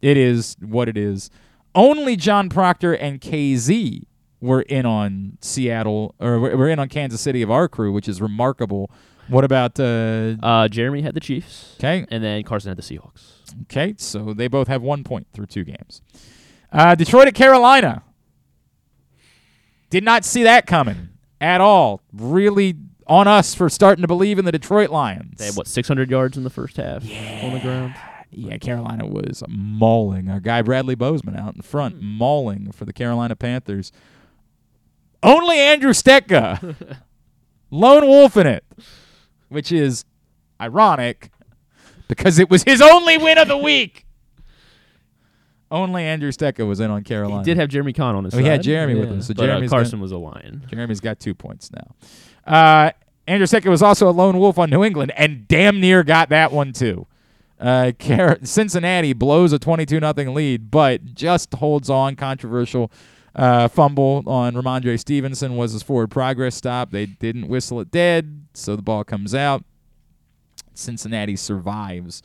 [0.00, 1.30] it is what it is.
[1.74, 4.02] Only John Proctor and KZ
[4.40, 8.20] were in on Seattle or were in on Kansas City of our crew, which is
[8.22, 8.90] remarkable.
[9.28, 12.06] What about uh Uh, Jeremy had the Chiefs, okay?
[12.10, 13.40] and then Carson had the Seahawks.
[13.62, 16.02] Okay, so they both have 1 point through two games.
[16.74, 18.02] Uh Detroit at Carolina.
[19.90, 21.10] Did not see that coming
[21.40, 22.00] at all.
[22.12, 22.74] Really
[23.06, 25.38] on us for starting to believe in the Detroit Lions.
[25.38, 27.94] They had what 600 yards in the first half on the ground.
[28.30, 33.36] Yeah, Carolina was mauling our guy Bradley Bozeman out in front, mauling for the Carolina
[33.36, 33.92] Panthers.
[35.22, 36.96] Only Andrew Stetka,
[37.70, 38.64] lone wolf in it,
[39.48, 40.04] which is
[40.60, 41.30] ironic
[42.08, 44.03] because it was his only win of the week.
[45.74, 47.40] Only Andrew Stetka was in on Carolina.
[47.40, 48.46] He did have Jeremy Kahn on his Oh, side.
[48.46, 50.62] had Jeremy with him, so but, uh, Jeremy's Carson was a lion.
[50.70, 51.94] Jeremy's got two points now.
[52.46, 52.90] Uh,
[53.26, 56.52] Andrew Stetka was also a lone wolf on New England and damn near got that
[56.52, 57.06] one too.
[57.58, 62.16] Uh, Car- Cincinnati blows a 22 nothing lead, but just holds on.
[62.16, 62.92] Controversial
[63.34, 66.90] uh, fumble on Rhamondre Stevenson was his forward progress stop.
[66.90, 69.64] They didn't whistle it dead, so the ball comes out.
[70.74, 72.22] Cincinnati survives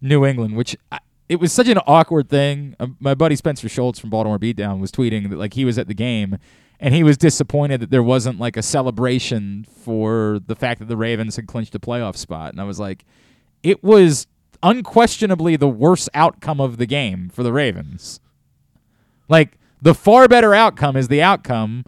[0.00, 2.74] New England, which I, it was such an awkward thing.
[2.80, 5.88] Uh, my buddy Spencer Schultz from Baltimore Beatdown was tweeting that like he was at
[5.88, 6.38] the game
[6.80, 10.96] and he was disappointed that there wasn't like a celebration for the fact that the
[10.96, 12.52] Ravens had clinched a playoff spot.
[12.52, 13.04] And I was like,
[13.62, 14.26] it was
[14.62, 18.20] unquestionably the worst outcome of the game for the Ravens.
[19.28, 21.84] Like the far better outcome is the outcome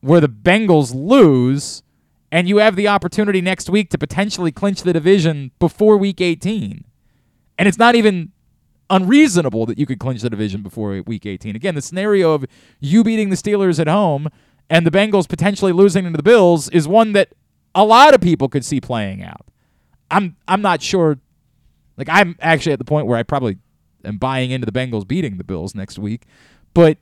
[0.00, 1.82] where the Bengals lose
[2.30, 6.84] and you have the opportunity next week to potentially clinch the division before week 18.
[7.56, 8.32] And it's not even
[8.90, 11.56] unreasonable that you could clinch the division before week 18.
[11.56, 12.44] Again, the scenario of
[12.80, 14.28] you beating the Steelers at home
[14.70, 17.34] and the Bengals potentially losing to the Bills is one that
[17.74, 19.46] a lot of people could see playing out.
[20.10, 21.18] I'm I'm not sure
[21.96, 23.58] like I'm actually at the point where I probably
[24.04, 26.24] am buying into the Bengals beating the Bills next week,
[26.72, 26.98] but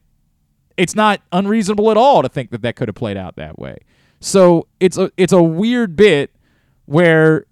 [0.76, 3.78] it's not unreasonable at all to think that that could have played out that way.
[4.20, 6.30] So it's a it's a weird bit
[6.86, 7.46] where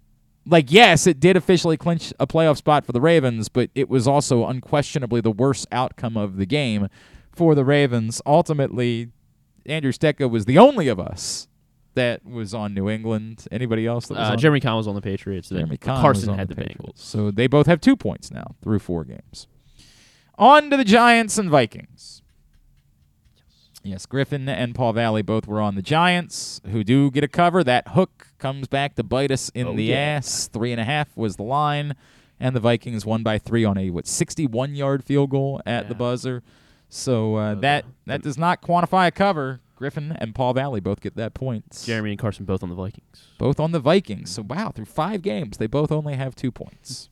[0.45, 4.07] like yes, it did officially clinch a playoff spot for the Ravens, but it was
[4.07, 6.87] also unquestionably the worst outcome of the game
[7.31, 8.21] for the Ravens.
[8.25, 9.09] Ultimately,
[9.65, 11.47] Andrew Stetka was the only of us
[11.93, 13.45] that was on New England.
[13.51, 15.49] Anybody else that was Uh, on Jeremy Kahn was on the Patriots.
[15.49, 17.01] Jeremy Kahn Carson on had the the, Patriots.
[17.01, 17.05] Bengals.
[17.05, 19.47] So they both have two points now through four games.
[20.37, 22.20] On to the Giants and Vikings.
[23.83, 27.63] Yes, Griffin and Paul Valley both were on the Giants, who do get a cover.
[27.63, 29.95] That hook comes back to bite us in Oh, the yeah.
[29.95, 30.47] ass.
[30.47, 31.95] Three and a half was the line,
[32.39, 35.95] and the Vikings won by three on a what sixty-one yard field goal at the
[35.95, 36.43] buzzer.
[36.89, 39.61] So uh, Uh, that that does not quantify a cover.
[39.75, 41.81] Griffin and Paul Valley both get that point.
[41.83, 43.29] Jeremy and Carson both on the Vikings.
[43.39, 44.29] Both on the Vikings.
[44.29, 47.09] So wow, through five games, they both only have two points.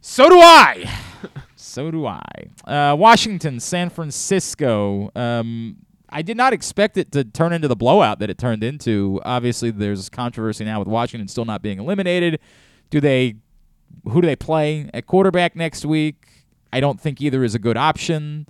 [0.00, 0.90] So do I.
[1.68, 2.22] so do I.
[2.64, 5.10] Uh, Washington, San Francisco.
[5.14, 5.76] Um,
[6.08, 9.20] I did not expect it to turn into the blowout that it turned into.
[9.24, 12.40] Obviously, there's controversy now with Washington still not being eliminated.
[12.90, 13.36] Do they?
[14.04, 16.46] Who do they play at quarterback next week?
[16.72, 18.46] I don't think either is a good option.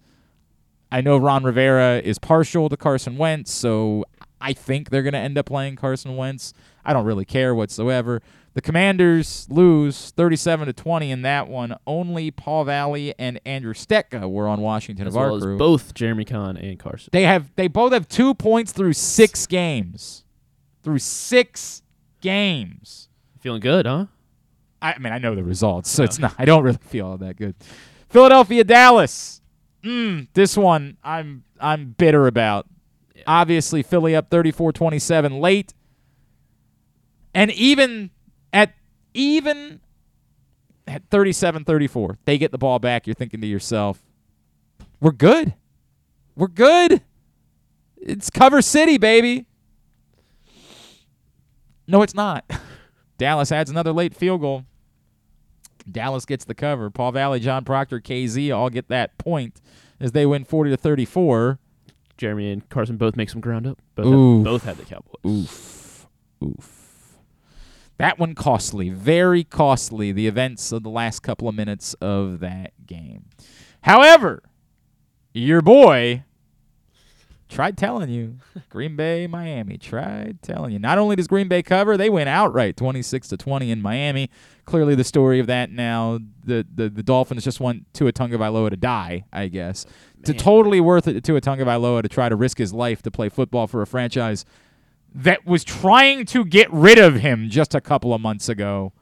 [0.90, 4.04] I know Ron Rivera is partial to Carson Wentz, so
[4.40, 6.54] I think they're going to end up playing Carson Wentz.
[6.85, 8.22] I don't really care whatsoever.
[8.59, 11.77] The Commanders lose 37 to 20 in that one.
[11.87, 15.57] Only Paul Valle and Andrew Stetka were on Washington As of our well as crew.
[15.57, 17.11] both Jeremy Conn and Carson.
[17.12, 20.25] They have they both have two points through six games.
[20.83, 21.85] Through six
[22.21, 23.09] games.
[23.38, 24.07] Feeling good, huh?
[24.83, 26.35] I mean, I know the results, so it's not.
[26.37, 27.55] I don't really feel all that good.
[28.09, 29.40] Philadelphia, Dallas.
[29.85, 32.66] Mm, this one I'm I'm bitter about.
[33.25, 35.75] Obviously, Philly up 34-27 late,
[37.33, 38.11] and even
[39.18, 39.81] even
[40.87, 43.07] at 37-34, they get the ball back.
[43.07, 44.00] You're thinking to yourself,
[45.00, 45.54] "We're good.
[46.37, 47.02] We're good.
[47.96, 49.46] It's cover city, baby."
[51.87, 52.44] No, it's not.
[53.18, 54.64] Dallas adds another late field goal.
[55.90, 56.90] Dallas gets the cover.
[56.90, 59.61] Paul Valle, John Proctor, KZ all get that point
[59.98, 61.59] as they win 40 to 34.
[62.18, 63.78] Jeremy and Carson both make some ground up.
[63.94, 64.37] Both Oof.
[64.37, 65.14] have, both have the Cowboys.
[65.26, 66.07] Oof.
[66.44, 66.77] Oof.
[67.98, 72.72] That one costly, very costly, the events of the last couple of minutes of that
[72.87, 73.26] game.
[73.82, 74.42] However,
[75.32, 76.22] your boy
[77.48, 80.78] tried telling you, Green Bay, Miami, tried telling you.
[80.78, 84.30] Not only does Green Bay cover, they went outright 26 to 20 in Miami.
[84.64, 88.76] Clearly the story of that now, the the, the Dolphins just want Tua Tagovailoa to
[88.76, 89.87] die, I guess.
[90.24, 93.28] To totally worth it to Tua Tagovailoa to try to risk his life to play
[93.28, 94.44] football for a franchise
[95.14, 98.92] that was trying to get rid of him just a couple of months ago.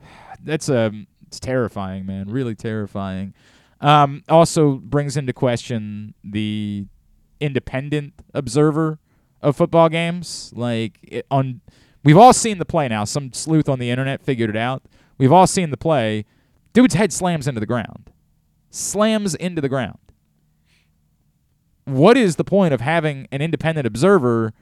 [0.42, 2.28] That's um, it's terrifying, man.
[2.28, 3.34] Really terrifying.
[3.80, 6.86] Um, also brings into question the
[7.40, 8.98] independent observer
[9.40, 10.52] of football games.
[10.54, 11.60] Like it, on,
[12.04, 13.04] we've all seen the play now.
[13.04, 14.84] Some sleuth on the internet figured it out.
[15.18, 16.24] We've all seen the play.
[16.72, 18.10] Dude's head slams into the ground.
[18.70, 19.98] Slams into the ground.
[21.84, 24.52] What is the point of having an independent observer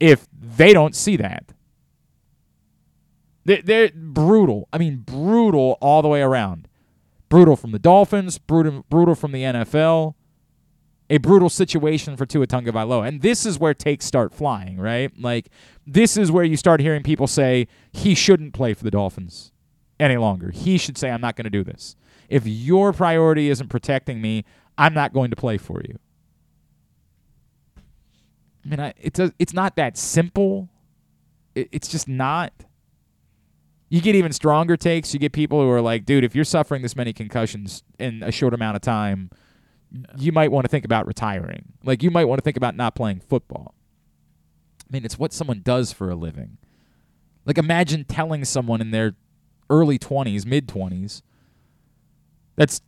[0.00, 1.52] if they don't see that?
[3.44, 4.68] They're, they're brutal.
[4.72, 6.68] I mean, brutal all the way around.
[7.28, 10.14] Brutal from the Dolphins, brutal, brutal from the NFL
[11.10, 13.08] a brutal situation for Tua Tagovailoa.
[13.08, 15.12] And this is where takes start flying, right?
[15.18, 15.48] Like
[15.86, 19.52] this is where you start hearing people say he shouldn't play for the Dolphins
[19.98, 20.50] any longer.
[20.50, 21.96] He should say I'm not going to do this.
[22.28, 24.44] If your priority isn't protecting me,
[24.76, 25.98] I'm not going to play for you.
[28.68, 30.68] I mean, I, it's a, it's not that simple.
[31.54, 32.52] It, it's just not.
[33.88, 35.14] You get even stronger takes.
[35.14, 38.30] You get people who are like, dude, if you're suffering this many concussions in a
[38.30, 39.30] short amount of time,
[40.18, 41.72] you might want to think about retiring.
[41.82, 43.74] Like you might want to think about not playing football.
[44.82, 46.58] I mean, it's what someone does for a living.
[47.46, 49.14] Like imagine telling someone in their
[49.70, 51.22] early 20s, mid 20s
[52.56, 52.82] that's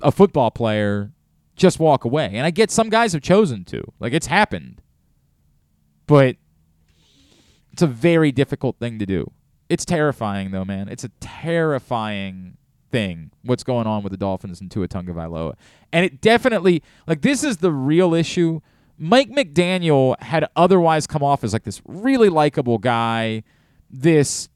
[0.00, 1.10] a football player
[1.56, 2.30] just walk away.
[2.32, 3.82] And I get some guys have chosen to.
[4.00, 4.80] Like it's happened.
[6.06, 6.36] But
[7.72, 9.30] it's a very difficult thing to do.
[9.68, 10.88] It's terrifying though, man.
[10.88, 12.56] It's a terrifying
[12.90, 15.54] thing what's going on with the Dolphins and Tua Tagovailoa.
[15.92, 18.60] And it definitely like this is the real issue.
[18.98, 23.42] Mike McDaniel had otherwise come off as like this really likable guy,
[23.90, 24.48] this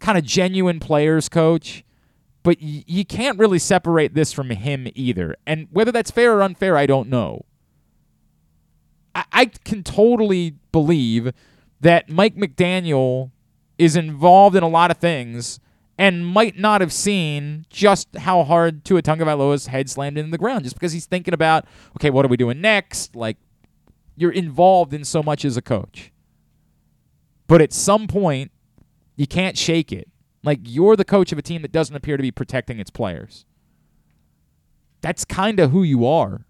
[0.00, 1.84] kind of genuine players coach,
[2.42, 5.36] but y- you can't really separate this from him either.
[5.46, 7.44] And whether that's fair or unfair, I don't know.
[9.14, 11.32] I, I can totally believe
[11.80, 13.30] that Mike McDaniel
[13.78, 15.60] is involved in a lot of things
[15.98, 20.64] and might not have seen just how hard Tua Tagovailoa's head slammed into the ground
[20.64, 23.14] just because he's thinking about, okay, what are we doing next?
[23.14, 23.36] Like,
[24.16, 26.12] you're involved in so much as a coach.
[27.46, 28.50] But at some point,
[29.16, 30.08] you can't shake it.
[30.42, 33.46] Like, you're the coach of a team that doesn't appear to be protecting its players.
[35.00, 36.44] That's kind of who you are.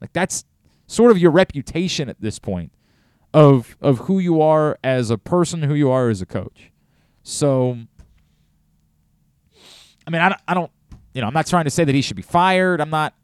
[0.00, 0.44] Like, that's
[0.86, 2.72] sort of your reputation at this point
[3.32, 6.70] of of who you are as a person, who you are as a coach.
[7.22, 7.78] So,
[10.06, 10.70] I mean, I don't, I don't,
[11.14, 12.80] you know, I'm not trying to say that he should be fired.
[12.80, 13.14] I'm not.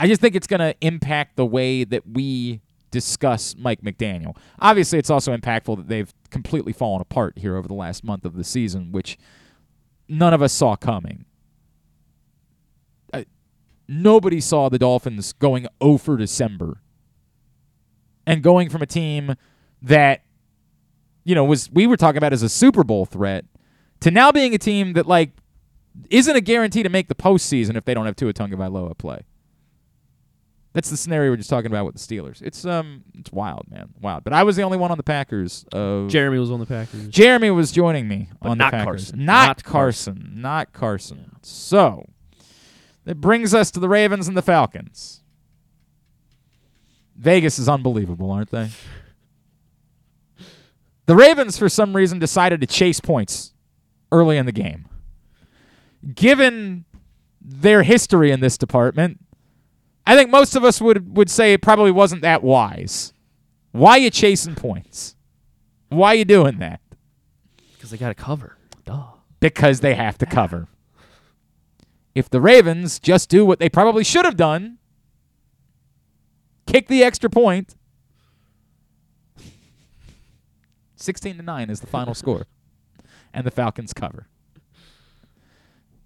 [0.00, 2.60] I just think it's going to impact the way that we
[2.90, 4.36] discuss Mike McDaniel.
[4.60, 8.34] Obviously, it's also impactful that they've completely fallen apart here over the last month of
[8.34, 9.18] the season, which
[10.08, 11.24] none of us saw coming.
[13.88, 16.82] Nobody saw the Dolphins going 0 for December
[18.26, 19.34] and going from a team
[19.80, 20.22] that
[21.24, 23.44] you know was we were talking about as a Super Bowl threat
[24.00, 25.30] to now being a team that like
[26.10, 29.20] isn't a guarantee to make the postseason if they don't have Tua Tagovailoa play.
[30.74, 32.42] That's the scenario we're just talking about with the Steelers.
[32.42, 34.22] It's um, it's wild, man, wild.
[34.22, 35.64] But I was the only one on the Packers.
[35.72, 37.08] Of Jeremy was on the Packers.
[37.08, 39.06] Jeremy was joining me But on not the Packers.
[39.06, 39.24] Carson.
[39.24, 40.32] Not, Not Carson.
[40.36, 41.32] Not Carson.
[41.42, 42.04] So
[43.08, 45.22] that brings us to the Ravens and the Falcons.
[47.16, 48.68] Vegas is unbelievable, aren't they?
[51.06, 53.54] The Ravens, for some reason, decided to chase points
[54.12, 54.90] early in the game.
[56.14, 56.84] Given
[57.40, 59.24] their history in this department,
[60.06, 63.14] I think most of us would would say it probably wasn't that wise.
[63.72, 65.16] Why you chasing points?
[65.88, 66.82] Why you doing that?
[67.72, 68.58] Because they got to cover.
[68.84, 69.04] Duh.
[69.40, 70.68] Because they have to cover.
[72.18, 74.78] If the Ravens just do what they probably should have done,
[76.66, 77.30] kick the extra
[80.96, 82.46] 16 to 9 is the final score.
[83.32, 84.26] And the Falcons cover.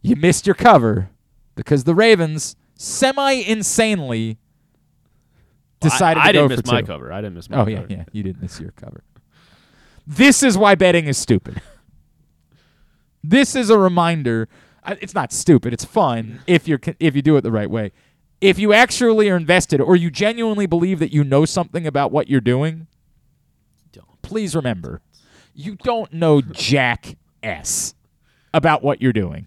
[0.03, 1.09] You missed your cover
[1.55, 4.37] because the Ravens semi insanely
[5.81, 6.87] decided I, I to go didn't miss my two.
[6.89, 7.11] cover.
[7.11, 7.71] I didn't miss my Oh cover.
[7.71, 8.05] yeah, yeah.
[8.13, 9.03] You didn't miss your cover.
[10.07, 11.63] This is why betting is stupid.
[13.25, 14.51] this is a reminder.
[14.87, 15.73] It's not stupid.
[15.73, 17.93] It's fun if you're if you do it the right way.
[18.41, 22.29] If you actually are invested or you genuinely believe that you know something about what
[22.29, 22.89] you're doing,
[23.93, 24.21] Don't.
[24.23, 25.01] please remember,
[25.55, 27.95] you don't know jack s
[28.53, 29.47] about what you're doing.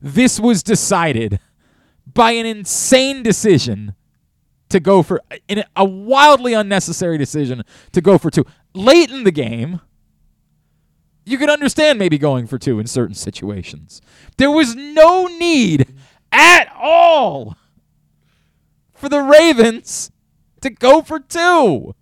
[0.00, 1.40] This was decided
[2.06, 3.94] by an insane decision
[4.68, 7.62] to go for in a wildly unnecessary decision
[7.92, 8.44] to go for two
[8.74, 9.80] late in the game.
[11.24, 14.02] You could understand maybe going for two in certain situations.
[14.36, 15.94] There was no need
[16.30, 17.56] at all
[18.92, 20.10] for the Ravens
[20.60, 21.94] to go for two.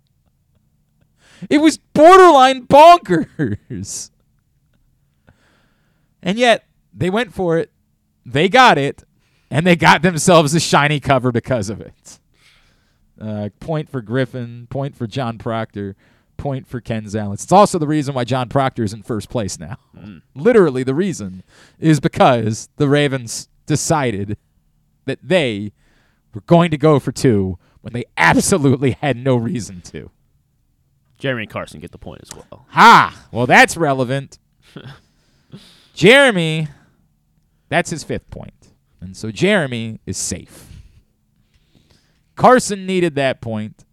[1.49, 4.09] It was borderline bonkers.
[6.21, 7.71] And yet, they went for it.
[8.25, 9.03] They got it.
[9.51, 12.19] And they got themselves a shiny cover because of it.
[13.21, 15.95] Uh, point for Griffin, point for John Proctor,
[16.37, 17.43] point for Ken Zalance.
[17.43, 19.77] It's also the reason why John Proctor is in first place now.
[19.97, 20.21] Mm.
[20.35, 21.43] Literally, the reason
[21.79, 24.37] is because the Ravens decided
[25.05, 25.71] that they
[26.33, 30.09] were going to go for two when they absolutely had no reason to.
[31.17, 32.65] Jeremy Carson get the point as well.
[32.69, 33.27] Ha!
[33.31, 34.39] Well, that's relevant.
[35.93, 36.67] Jeremy,
[37.69, 38.53] that's his fifth point.
[38.99, 40.67] And so Jeremy is safe.
[42.35, 43.85] Carson needed that point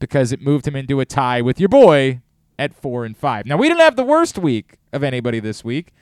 [0.00, 2.20] because it moved him into a tie with your boy
[2.58, 3.46] at four and five.
[3.46, 5.92] Now we didn't have the worst week of anybody this week.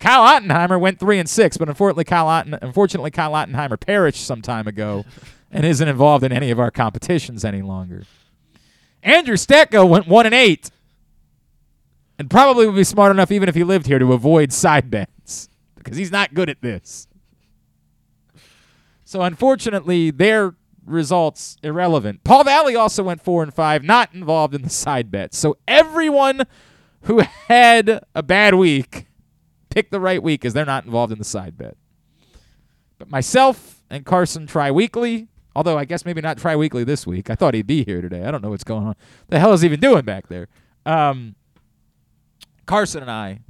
[0.00, 4.42] Kyle Ottenheimer went three and six, but unfortunately Kyle Otten- unfortunately Kyle Ottenheimer perished some
[4.42, 5.04] time ago
[5.52, 8.04] and isn't involved in any of our competitions any longer.
[9.02, 10.70] Andrew Stetka went one and eight,
[12.18, 15.48] and probably would be smart enough even if he lived here to avoid side bets
[15.76, 17.06] because he's not good at this.
[19.04, 20.54] So unfortunately, their
[20.86, 22.24] results irrelevant.
[22.24, 25.38] Paul Valle also went four and five, not involved in the side bets.
[25.38, 26.42] So everyone
[27.02, 29.06] who had a bad week
[29.70, 31.76] picked the right week, as they're not involved in the side bet.
[32.98, 35.28] But myself and Carson try weekly.
[35.56, 37.30] Although I guess maybe not try weekly this week.
[37.30, 38.24] I thought he'd be here today.
[38.24, 38.96] I don't know what's going on.
[39.28, 40.48] The hell is he even doing back there?
[40.84, 41.36] Um,
[42.66, 43.40] Carson and I,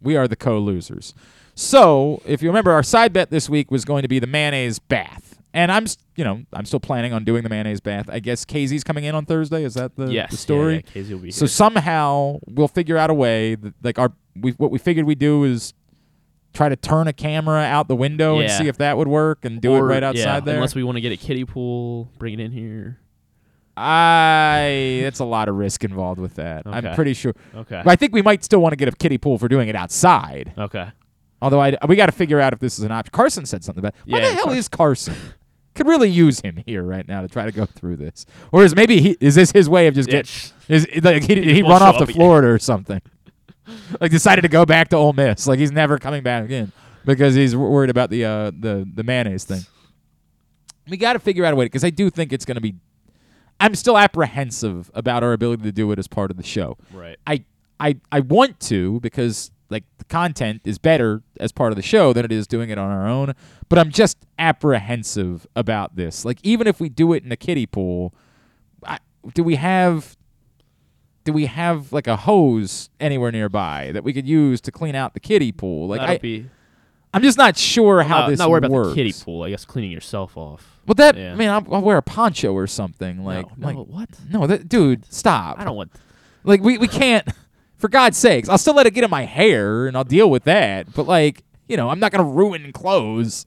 [0.00, 1.14] we are the co-losers.
[1.54, 4.80] So if you remember, our side bet this week was going to be the mayonnaise
[4.80, 5.86] bath, and I'm,
[6.16, 8.08] you know, I'm still planning on doing the mayonnaise bath.
[8.10, 9.64] I guess Casey's coming in on Thursday.
[9.64, 10.30] Is that the, yes.
[10.30, 10.74] the story?
[10.74, 13.54] Yeah, yeah, Casey will be So somehow we'll figure out a way.
[13.56, 15.74] That, like our, we what we figured we'd do is
[16.54, 19.60] try to turn a camera out the window and see if that would work, and
[19.60, 20.54] do Or- it right outside yeah, there.
[20.56, 22.98] Unless we want to get a kiddie pool, bring it in here.
[23.74, 26.66] I that's a lot of risk involved with that.
[26.66, 27.34] I'm pretty sure.
[27.54, 27.80] Okay.
[27.84, 29.74] But I think we might still want to get a kiddie pool for doing it
[29.74, 30.52] outside.
[30.58, 30.88] Okay.
[31.40, 33.10] Although I we got to figure out if this is an option.
[33.12, 33.94] Carson said something about.
[34.04, 34.58] Why Yeah, the hell Carson.
[34.58, 35.14] is Carson?
[35.74, 38.76] Could really use him here right now to try to go through this, or is
[38.76, 41.62] maybe he is this his way of just Yeah, get is like he, did he
[41.62, 42.16] run off to up again.
[42.16, 43.00] Florida or something?
[44.00, 46.72] like decided to go back to Ole Miss, like he's never coming back again
[47.04, 49.62] because he's worried about the uh, the the mayonnaise thing.
[50.88, 52.74] We got to figure out a way because I do think it's going to be.
[53.60, 56.76] I'm still apprehensive about our ability to do it as part of the show.
[56.92, 57.16] Right.
[57.26, 57.44] I
[57.78, 62.12] I I want to because like the content is better as part of the show
[62.12, 63.34] than it is doing it on our own.
[63.68, 66.24] But I'm just apprehensive about this.
[66.24, 68.14] Like even if we do it in a kiddie pool,
[68.86, 68.98] I,
[69.34, 70.16] do we have
[71.24, 75.14] do we have like a hose anywhere nearby that we could use to clean out
[75.14, 75.88] the kiddie pool?
[75.88, 76.46] Like That'll I, be
[77.14, 78.72] I'm just not sure how this not worry works.
[78.72, 79.42] about the kiddie pool.
[79.42, 80.80] I guess cleaning yourself off.
[80.86, 81.32] Well, that Yeah.
[81.32, 83.22] I mean, I'll, I'll wear a poncho or something.
[83.24, 84.08] Like, no, like what?
[84.30, 85.58] no, that dude, stop.
[85.60, 85.92] I don't want.
[86.44, 87.26] Like we, we can't
[87.82, 88.48] for God's sakes.
[88.48, 90.90] I'll still let it get in my hair and I'll deal with that.
[90.94, 93.44] But like, you know, I'm not gonna ruin clothes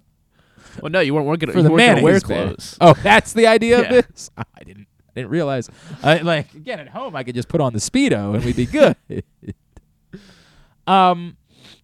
[0.82, 2.48] Well, no, you weren't, weren't gonna, for the weren't gonna wear mayonnaise bag.
[2.48, 2.78] clothes.
[2.82, 3.94] Oh, that's the idea Yeah.
[3.96, 4.30] of this?
[4.38, 5.70] I didn't I didn't realize.
[6.04, 8.66] I, like again at home I could just put on the speedo and we'd be
[8.68, 8.96] good.
[10.88, 11.38] um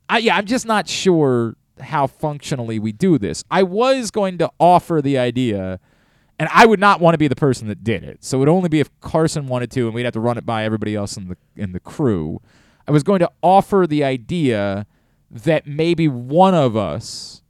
[0.10, 3.43] I yeah, I'm just not sure how functionally we do this.
[3.49, 5.80] I was going to offer the idea
[6.41, 8.23] and I would not want to be the person that did it.
[8.23, 10.45] So it would only be if Carson wanted to, and we'd have to run it
[10.45, 12.41] by everybody else in the in the crew.
[12.87, 14.87] I was going to offer the idea
[15.29, 17.43] that maybe one of us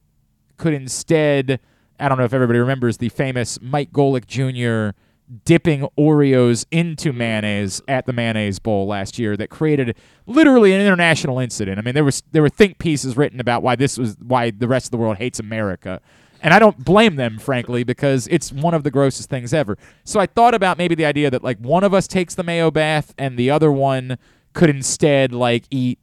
[0.58, 1.62] could instead.
[2.02, 4.98] I don't know if everybody remembers the famous Mike Golic Jr.
[5.46, 11.40] dipping Oreos into mayonnaise at the mayonnaise bowl last year that created literally an international
[11.40, 11.80] incident.
[11.80, 14.68] I mean, there was there were think pieces written about why this was why the
[14.68, 16.02] rest of the world hates America.
[16.42, 19.78] And I don't blame them, frankly, because it's one of the grossest things ever.
[20.04, 22.72] So I thought about maybe the idea that like one of us takes the mayo
[22.72, 24.18] bath and the other one
[24.54, 26.00] could instead like eat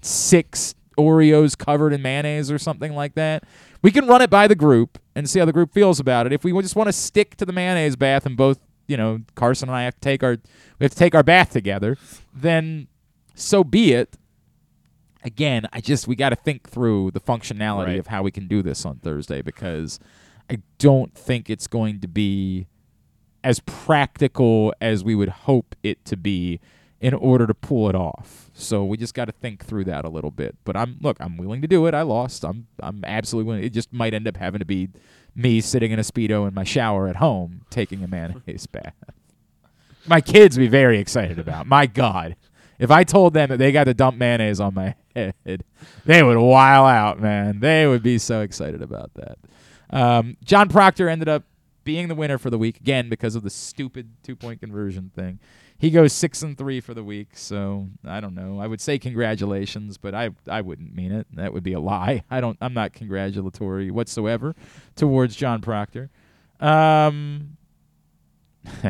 [0.00, 3.44] six Oreos covered in mayonnaise or something like that.
[3.82, 6.32] We can run it by the group and see how the group feels about it.
[6.32, 8.58] If we just want to stick to the mayonnaise bath and both,
[8.88, 10.38] you know, Carson and I have to take our
[10.78, 11.96] we have to take our bath together,
[12.34, 12.88] then
[13.34, 14.16] so be it.
[15.28, 17.98] Again, I just we got to think through the functionality Right.
[17.98, 20.00] of how we can do this on Thursday because
[20.50, 22.66] I don't think it's going to be
[23.44, 26.60] as practical as we would hope it to be
[27.00, 28.50] in order to pull it off.
[28.54, 30.56] So we just got to think through that a little bit.
[30.64, 31.92] But I'm look, I'm willing to do it.
[31.94, 32.42] I lost.
[32.42, 33.64] I'm I'm absolutely willing.
[33.64, 34.88] It just might end up having to be
[35.34, 38.94] me sitting in a speedo in my shower at home taking a mayonnaise bath.
[40.06, 41.66] My kids be very excited about.
[41.66, 42.34] My God,
[42.78, 45.64] if I told them that they got to dump mayonnaise on my head,
[46.04, 47.60] they would while out, man.
[47.60, 49.38] They would be so excited about that.
[49.90, 51.44] Um, John Proctor ended up
[51.84, 55.38] being the winner for the week again because of the stupid two point conversion thing.
[55.78, 58.58] He goes six and three for the week, so I don't know.
[58.60, 61.26] I would say congratulations, but I I wouldn't mean it.
[61.32, 62.24] That would be a lie.
[62.30, 62.58] I don't.
[62.60, 64.54] I'm not congratulatory whatsoever
[64.96, 66.10] towards John Proctor.
[66.60, 67.56] Um,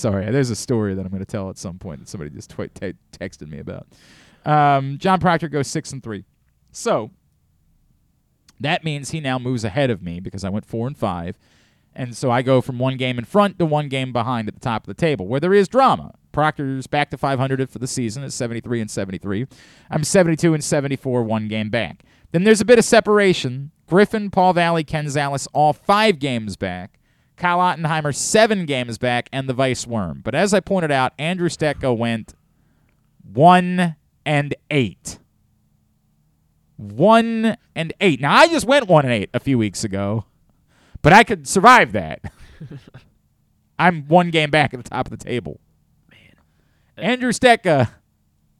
[0.00, 2.50] sorry, there's a story that I'm going to tell at some point that somebody just
[2.50, 3.86] twi- te- texted me about.
[4.44, 6.24] Um, John Proctor goes six and three,
[6.72, 7.10] so
[8.58, 11.38] that means he now moves ahead of me because I went four and five.
[11.94, 14.60] And so I go from one game in front to one game behind at the
[14.60, 16.14] top of the table, where there is drama.
[16.30, 19.46] Proctor's back to 500 for the season at 73 and 73.
[19.90, 22.04] I'm 72 and 74, one game back.
[22.30, 23.72] Then there's a bit of separation.
[23.88, 26.99] Griffin, Paul Valle, Ken Zales, all five games back.
[27.40, 30.20] Kyle Ottenheimer, seven games back, and the Vice Worm.
[30.22, 32.34] But as I pointed out, Andrew Stetka went
[33.24, 35.18] one and eight.
[36.76, 38.20] One and eight.
[38.20, 40.26] Now, I just went one and eight a few weeks ago
[41.02, 42.32] but I could survive that.
[43.78, 45.60] I'm one game back at the top of the table.
[46.10, 46.34] Man,
[46.96, 47.90] Andrew Stetka,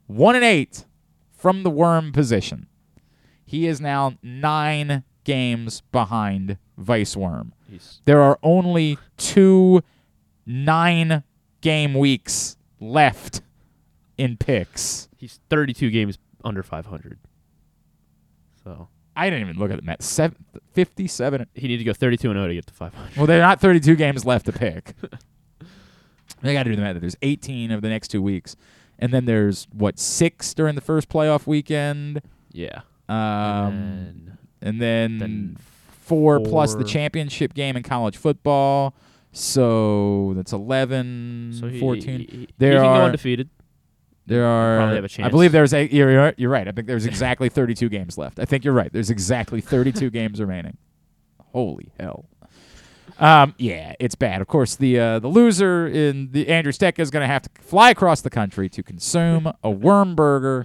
[0.06, 0.84] one and eight
[1.36, 2.66] from the worm position.
[3.44, 7.52] He is now nine games behind Vice Worm.
[7.70, 9.82] He's There are only two
[10.46, 11.22] nine
[11.60, 13.40] game weeks left
[14.18, 15.08] in picks.
[15.16, 17.18] he's 32 games under 500.
[18.64, 20.06] So I didn't even look at the Mets.
[20.06, 23.16] Seven, 57 he needed to go 32 and 0 to get to 500.
[23.16, 24.94] Well, there are not 32 games left to pick.
[26.42, 27.00] they got to do the math.
[27.00, 28.56] There's 18 of the next two weeks,
[28.98, 32.80] and then there's what six during the first playoff weekend, Yeah.
[33.08, 33.16] um,
[33.74, 35.56] and and then,
[36.10, 38.94] then four, plus the championship game in college football.
[39.32, 42.02] So that's 11, so he, 14.
[42.20, 43.48] He, he, There he can are- go undefeated.
[44.26, 44.78] There are.
[44.78, 45.72] probably have a I believe there's.
[45.74, 46.68] A, you're, you're- you're right.
[46.68, 48.38] I think there's exactly 32 games left.
[48.38, 48.92] I think you're right.
[48.92, 50.76] There's exactly 32 games remaining.
[51.52, 52.26] Holy hell.
[53.18, 54.40] Um, yeah, it's bad.
[54.40, 57.50] Of course, the uh, the loser in the Andrew Steck is going to have to
[57.60, 60.64] fly across the country to consume a worm burger,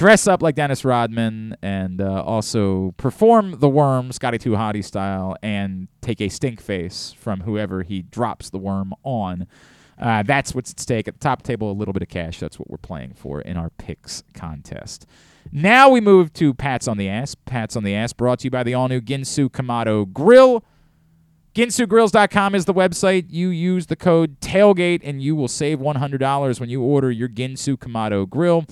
[0.00, 5.36] dress up like Dennis Rodman, and uh, also perform the worm Scotty Too Hottie style,
[5.42, 9.46] and take a stink face from whoever he drops the worm on.
[9.98, 11.70] Uh, that's what's at stake at the top table.
[11.70, 12.40] A little bit of cash.
[12.40, 15.04] That's what we're playing for in our picks contest.
[15.52, 17.34] Now we move to Pats on the Ass.
[17.34, 20.64] Pats on the Ass brought to you by the all new Ginsu Kamado Grill.
[21.54, 23.26] GinsuGrills.com is the website.
[23.28, 27.76] You use the code TAILGATE and you will save $100 when you order your Ginsu
[27.76, 28.64] Kamado Grill.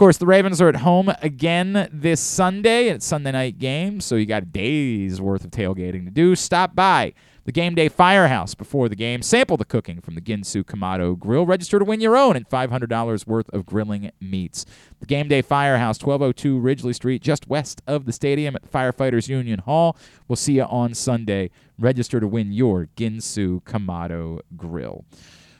[0.00, 2.88] Course, the Ravens are at home again this Sunday.
[2.88, 6.34] It's Sunday night game, so you got a day's worth of tailgating to do.
[6.34, 7.12] Stop by
[7.44, 9.20] the Game Day Firehouse before the game.
[9.20, 11.44] Sample the cooking from the Ginsu Kamado Grill.
[11.44, 14.64] Register to win your own and $500 worth of grilling meats.
[15.00, 19.58] The Game Day Firehouse, 1202 Ridgely Street, just west of the stadium at Firefighters Union
[19.58, 19.98] Hall.
[20.28, 21.50] We'll see you on Sunday.
[21.78, 25.04] Register to win your Ginsu Kamado Grill.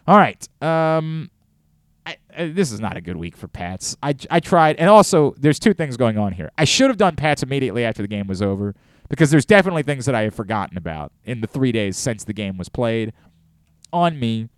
[0.06, 0.48] All right.
[0.62, 1.30] Um,
[2.38, 3.96] this is not a good week for Pats.
[4.02, 6.50] I, I tried, and also there's two things going on here.
[6.58, 8.74] I should have done Pats immediately after the game was over
[9.08, 12.32] because there's definitely things that I have forgotten about in the three days since the
[12.32, 13.12] game was played.
[13.92, 14.48] On me,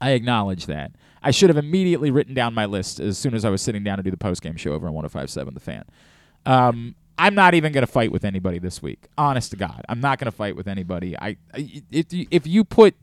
[0.00, 0.92] I acknowledge that.
[1.22, 3.96] I should have immediately written down my list as soon as I was sitting down
[3.96, 5.84] to do the postgame show over on 105.7 The Fan.
[6.46, 9.08] Um, I'm not even going to fight with anybody this week.
[9.18, 11.18] Honest to God, I'm not going to fight with anybody.
[11.18, 12.94] I, I if you, if you put,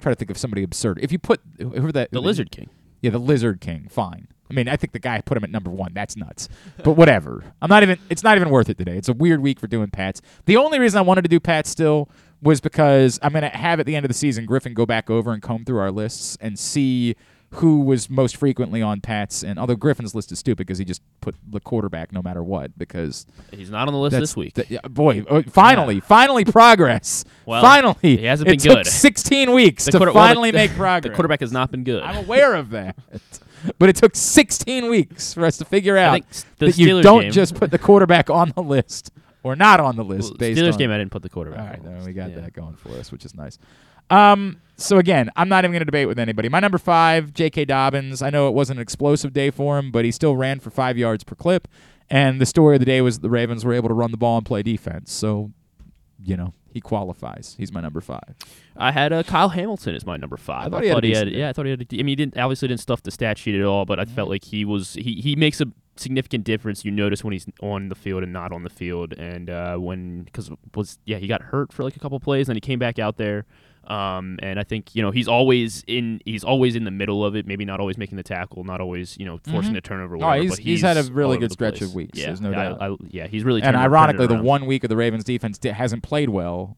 [0.00, 0.98] try to think of somebody absurd.
[1.00, 2.68] If you put who that The Lizard King.
[3.00, 3.88] Yeah, the Lizard King.
[3.90, 4.28] Fine.
[4.50, 5.92] I mean, I think the guy put him at number one.
[5.94, 6.48] That's nuts.
[6.82, 7.44] But whatever.
[7.62, 7.98] I'm not even.
[8.08, 8.96] It's not even worth it today.
[8.96, 10.20] It's a weird week for doing Pats.
[10.46, 12.08] The only reason I wanted to do Pats still
[12.42, 15.32] was because I'm gonna have at the end of the season Griffin go back over
[15.32, 17.14] and comb through our lists and see
[17.54, 19.42] who was most frequently on Pats.
[19.42, 22.78] And although Griffin's list is stupid because he just put the quarterback no matter what
[22.78, 24.54] because He's not on the list this week.
[24.54, 27.24] th- yeah, boy, uh, finally, finally progress.
[27.46, 30.52] Well, finally, he hasn't it been took 16 weeks The to quarter- well, the- finally
[30.62, 31.10] make progress.
[31.10, 32.02] the quarterback has not been good.
[32.04, 32.96] I'm aware of that.
[33.78, 36.22] But it took 16 weeks for us to figure out
[36.58, 39.10] the that you don't game- just put the quarterback on the list
[39.42, 41.60] or not on the list Well, based Steelers on game, I didn't put the quarterback.
[41.60, 42.40] all right, on the we got Yeah.
[42.42, 43.58] that going for us, which is nice.
[44.10, 46.48] Um, so again, I'm not even going to debate with anybody.
[46.48, 47.66] My number five, J.K.
[47.66, 48.22] Dobbins.
[48.22, 50.96] I know it wasn't an explosive day for him, but he still ran for five
[50.96, 51.68] yards per clip.
[52.08, 54.38] And the story of the day was the Ravens were able to run the ball
[54.38, 55.12] and play defense.
[55.12, 55.52] So,
[56.22, 57.54] you know, he qualifies.
[57.58, 58.34] He's my number five.
[58.76, 60.68] I had uh, Kyle Hamilton as my number five.
[60.68, 61.38] I thought he had he day.
[61.38, 61.82] yeah, I thought he had.
[61.82, 64.04] A, I mean, he didn't obviously didn't stuff the stat sheet at all, but I
[64.06, 64.30] felt Mm-hmm.
[64.30, 66.84] like he was he he makes a significant difference.
[66.84, 70.22] You notice when he's on the field and not on the field, and uh, when
[70.22, 72.98] because was yeah he got hurt for like a couple plays, and he came back
[72.98, 73.46] out there.
[73.90, 77.34] Um, and I think you know he's always in he's always in the middle of
[77.34, 77.46] it.
[77.46, 79.78] Maybe not always making the tackle, not always you know forcing Mhm.
[79.78, 80.14] a turnover.
[80.16, 81.88] Oh, Whatever, he's- but he's had a really good stretch place.
[81.90, 82.78] of weeks, Yeah, there's no yeah, doubt.
[82.80, 84.90] I, I, yeah, he's really and turned it- turned it ironically, the one week of
[84.90, 86.76] the Ravens defense di- hasn't played well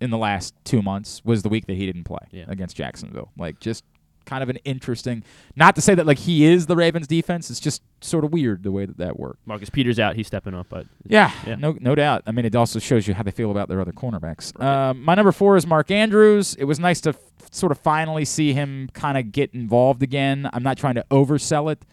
[0.00, 2.44] in the last two months was the week that he didn't play Yeah.
[2.48, 3.32] against Jacksonville.
[3.36, 3.84] Like, just
[4.30, 5.24] kind of an interesting.
[5.56, 7.50] Not to say that like he is the Ravens defense.
[7.50, 9.44] It's just sort of weird the way that that worked.
[9.44, 11.56] Marcus Peters out, he's stepping up, but Yeah, Yeah.
[11.56, 12.22] no, no doubt.
[12.26, 14.52] I mean, it also shows you how they feel about their other cornerbacks.
[14.58, 14.90] Right.
[14.90, 16.54] Um, my number four is Mark Andrews.
[16.54, 17.16] It was nice to f-
[17.50, 20.48] sort of finally see him kind of get involved again.
[20.52, 21.84] I'm not trying to oversell it.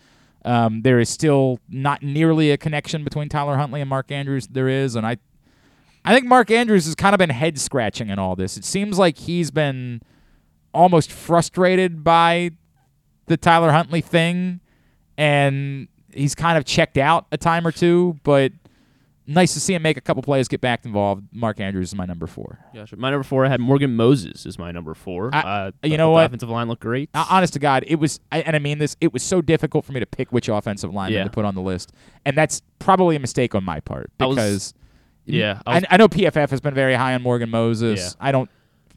[0.45, 4.47] Um, there is still not nearly a connection between Tyler Huntley and Mark Andrews.
[4.47, 5.17] There is, and I,
[6.05, 8.55] I think Mark Andrews has kind of been head scratching in all this.
[8.55, 10.01] It seems like he's been
[10.73, 12.51] almost frustrated by
[13.27, 14.59] the Tyler Huntley thing,
[15.17, 18.17] and he's kind of checked out a time or two.
[18.23, 18.51] But
[19.25, 21.23] nice to see him make a couple plays, get back involved.
[21.33, 22.59] Mark Andrews is my number four.
[22.73, 22.95] Gotcha.
[22.95, 25.29] My number four, I had Morgan Moses as my number four.
[25.33, 26.25] I- uh, you know what?
[26.27, 27.09] Offensive line looked great.
[27.13, 29.83] Uh, honest to God, it was, I, and I mean this, it was so difficult
[29.83, 31.23] for me to pick which offensive lineman Yeah.
[31.25, 31.91] to put on the list,
[32.25, 34.73] and that's probably a mistake on my part I was- because
[35.25, 37.99] yeah, I I, was- I know PFF has been very high on Morgan Moses.
[38.17, 38.25] Yeah.
[38.25, 38.49] I don't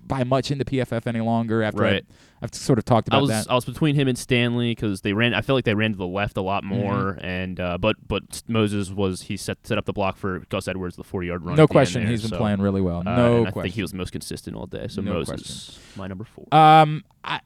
[0.06, 2.04] buy much into PFF any longer after Right.
[2.08, 3.46] I, I've sort of talked about I was that.
[3.50, 5.34] I was between him and Stanley because they ran.
[5.34, 7.24] I felt like they ran to the left a lot more, Mm-hmm.
[7.24, 10.96] and uh, but but Moses was he set set up the block for Gus Edwards
[10.96, 11.56] the forty yard run.
[11.56, 13.00] no at the end question, there, he's been so, playing really well.
[13.00, 13.62] uh, no I question.
[13.62, 14.86] think he was the most consistent all day.
[14.88, 16.46] So No Moses, my number four.
[16.52, 17.40] Um, I,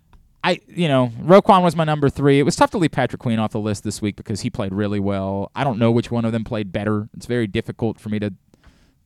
[0.45, 2.39] I, you know, Roquan was my number three.
[2.39, 4.75] It was tough to leave Patrick Queen off the list this week because he played
[4.75, 5.51] really well.
[5.57, 7.09] I don't know which one of them played better.
[7.17, 8.35] It's very difficult for me to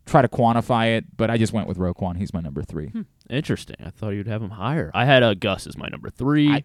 [0.09, 2.17] try to quantify it, but I just went with Roquan.
[2.17, 2.91] He's my number three.
[3.31, 3.77] Interesting.
[3.85, 4.91] I thought you'd have him higher.
[4.95, 6.51] I had uh, Gus as my number three.
[6.51, 6.65] I-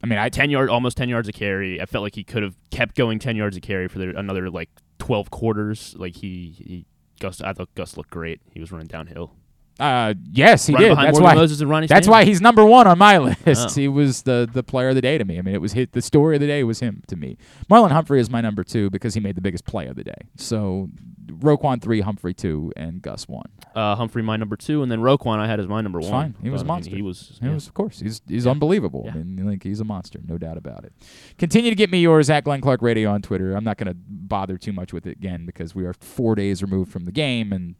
[0.00, 1.80] I mean, I ten yard, almost ten yards a carry.
[1.82, 4.48] I felt like he could have kept going ten yards a carry for the, another
[4.48, 4.70] like
[5.00, 5.96] twelve quarters.
[5.98, 6.86] Like he, he
[7.18, 8.40] Gus, I thought Gus looked great.
[8.52, 9.34] He was running downhill.
[9.80, 10.96] uh, yes, he Right did.
[10.98, 11.34] That's why.
[11.34, 12.20] Moses and Ronnie That's Stanley.
[12.20, 13.70] why he's number one on my list.
[13.70, 13.74] Oh.
[13.74, 15.36] He was the the player of the day to me.
[15.36, 15.90] I mean, it was hit.
[15.90, 17.36] The story of the day was him to me.
[17.68, 20.28] Marlon Humphrey is my number two because he made the biggest play of the day.
[20.36, 20.90] So,
[21.28, 23.48] Roquan three, Humphrey two, and Gus one.
[23.74, 26.32] uh, Humphrey my number two, and then Roquan I had as my number It's one.
[26.34, 26.42] fine.
[26.42, 26.96] He was I mean, monster.
[26.96, 27.38] he was.
[27.42, 29.02] He was, of course, he's he's unbelievable.
[29.04, 29.12] Yeah.
[29.12, 30.92] I mean, like he's a monster, no doubt about it.
[31.38, 33.54] Continue to get me yours at Glenn Clark Radio on Twitter.
[33.54, 36.62] I'm not going to bother too much with it again because we are four days
[36.62, 37.74] removed from the game, and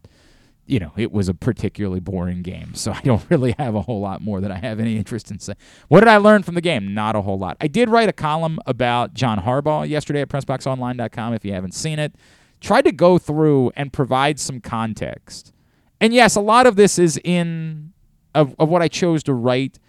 [0.65, 2.75] you know it was a particularly boring game.
[2.75, 5.39] So I don't really have a whole lot more that I have any interest in
[5.39, 5.57] saying.
[5.87, 6.93] What did I learn from the game?
[6.93, 7.57] Not a whole lot.
[7.59, 11.33] I did write a column about John Harbaugh yesterday at PressBoxOnline.com.
[11.33, 12.13] If you haven't seen it,
[12.61, 15.53] tried to go through and provide some context.
[16.01, 17.93] And yes, a lot of this is in
[18.35, 19.79] of, of what I chose to write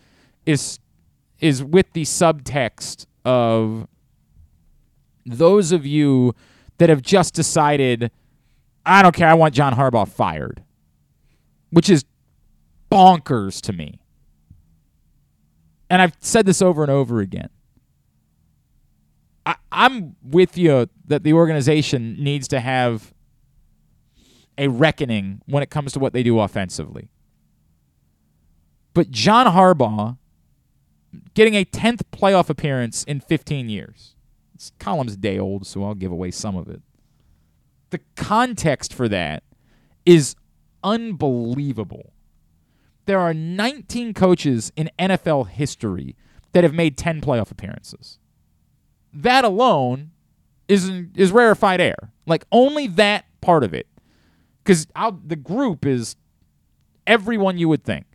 [0.47, 0.79] is
[1.41, 3.87] is with the subtext of
[5.25, 6.35] those of you
[6.79, 8.11] that have just decided
[8.85, 10.63] I don't care, I want John Harbaugh fired.
[11.71, 12.05] Which is
[12.91, 14.01] bonkers to me.
[15.89, 17.51] And I've said this over and over again.
[19.47, 23.13] I, I'm with you that the organization needs to have
[24.59, 27.09] a reckoning when it comes to what they do offensively.
[28.93, 30.19] But John Harbaugh
[31.35, 34.15] getting a 10th playoff appearance in 15 years.
[34.55, 36.83] This column's a day old, so I'll give away some of it.
[37.91, 39.43] The context for that
[40.05, 40.37] is
[40.85, 42.13] unbelievable.
[43.07, 46.15] There are 19 coaches in NFL history
[46.53, 48.20] that have made 10 playoff appearances.
[49.13, 50.11] That alone
[50.69, 52.13] is is rarefied air.
[52.27, 53.87] Like only that part of it.
[54.65, 54.87] Cuz
[55.27, 56.17] the group is
[57.07, 58.07] everyone you would think.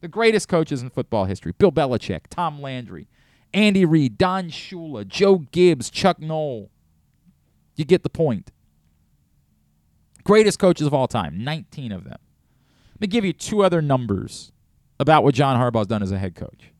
[0.00, 1.52] The greatest coaches in football history.
[1.58, 3.08] Bill Belichick, Tom Landry,
[3.52, 6.70] Andy Reid, Don Shula, Joe Gibbs, Chuck Noll.
[7.76, 8.50] You get the point.
[10.24, 12.18] Greatest coaches of all time, 19 of them.
[12.94, 14.52] Let me give you two other numbers
[14.98, 16.72] about what John Harbaugh's done as a head coach.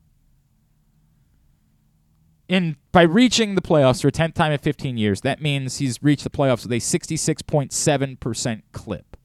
[2.51, 6.03] In by reaching the playoffs for a 10th time in 15 years, that means he's
[6.03, 9.17] reached the playoffs with a 66.7% clip.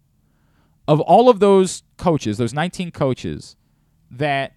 [0.86, 3.56] Of all of those coaches, those 19 coaches
[4.12, 4.52] that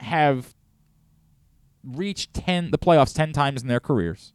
[0.00, 0.54] have
[1.82, 4.34] reached 10 the playoffs 10 times in their careers,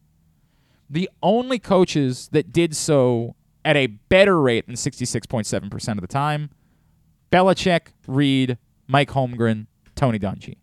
[0.89, 6.49] the only coaches that did so at a better rate than 66.7% of the time,
[7.31, 8.57] Belichick, Reid,
[8.87, 10.57] Mike Holmgren, Tony Dungy.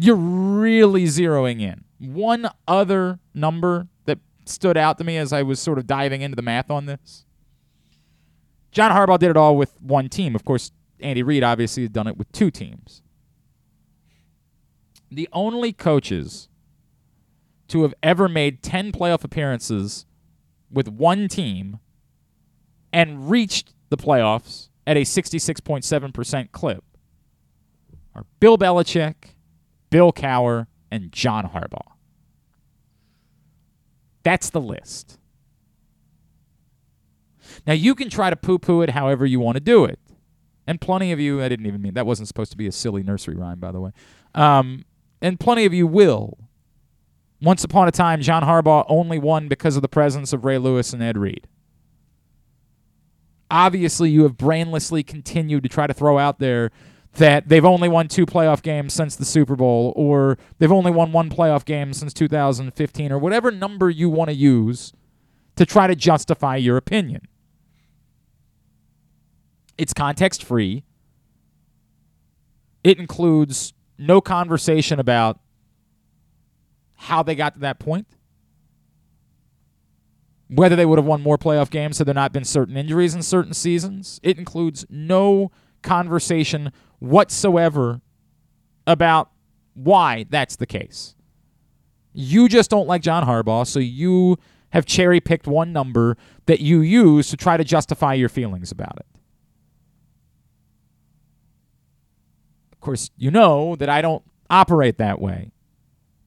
[0.00, 1.84] You're really zeroing in.
[1.98, 6.36] One other number that stood out to me as I was sort of diving into
[6.36, 7.24] the math on this.
[8.70, 10.36] John Harbaugh did it all with one team.
[10.36, 10.70] Of course,
[11.00, 13.02] Andy Reid obviously had done it with two teams.
[15.10, 16.48] The only coaches
[17.68, 20.06] to have ever made 10 playoff appearances
[20.70, 21.80] with one team
[22.92, 26.84] and reached the playoffs at a 66.7% clip
[28.14, 29.14] are Bill Belichick,
[29.90, 31.92] Bill Cowher, and John Harbaugh.
[34.22, 35.18] That's the list.
[37.66, 39.98] Now, you can try to poo poo it however you want to do it.
[40.66, 43.02] And plenty of you, I didn't even mean that wasn't supposed to be a silly
[43.02, 43.92] nursery rhyme, by the way.
[44.34, 44.84] Um,
[45.22, 46.36] and plenty of you will.
[47.40, 50.92] Once upon a time, John Harbaugh only won because of the presence of Ray Lewis
[50.92, 51.46] and Ed Reed.
[53.50, 56.70] Obviously, you have brainlessly continued to try to throw out there
[57.14, 61.12] that they've only won two playoff games since the Super Bowl, or they've only won
[61.12, 64.92] one playoff game since 2015, or whatever number you want to use
[65.56, 67.22] to try to justify your opinion.
[69.76, 70.84] It's context free.
[72.84, 75.40] It includes no conversation about
[76.94, 78.06] how they got to that point.
[80.48, 83.22] Whether they would have won more playoff games had there not been certain injuries in
[83.22, 84.18] certain seasons.
[84.22, 85.50] It includes no
[85.82, 88.00] conversation whatsoever
[88.86, 89.30] about
[89.74, 91.14] why that's the case.
[92.12, 94.38] You just don't like John Harbaugh, so you
[94.70, 96.16] have cherry picked one number
[96.46, 99.06] that you use to try to justify your feelings about it.
[102.72, 105.52] Of course, you know that I don't operate that way.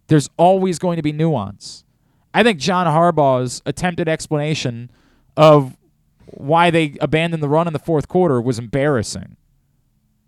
[0.08, 1.84] There's always going to be nuance.
[2.34, 4.92] I think John Harbaugh's attempted explanation
[5.36, 5.78] of
[6.26, 9.38] why they abandoned the run in the fourth quarter was embarrassing.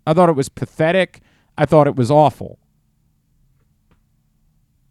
[0.06, 1.20] I thought it was pathetic.
[1.56, 2.58] I thought it was awful.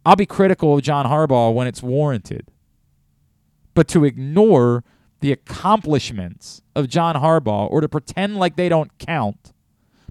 [0.06, 2.50] I'll be critical of John Harbaugh when it's warranted.
[3.74, 4.84] But to ignore
[5.20, 9.52] the accomplishments of John Harbaugh or to pretend like they don't count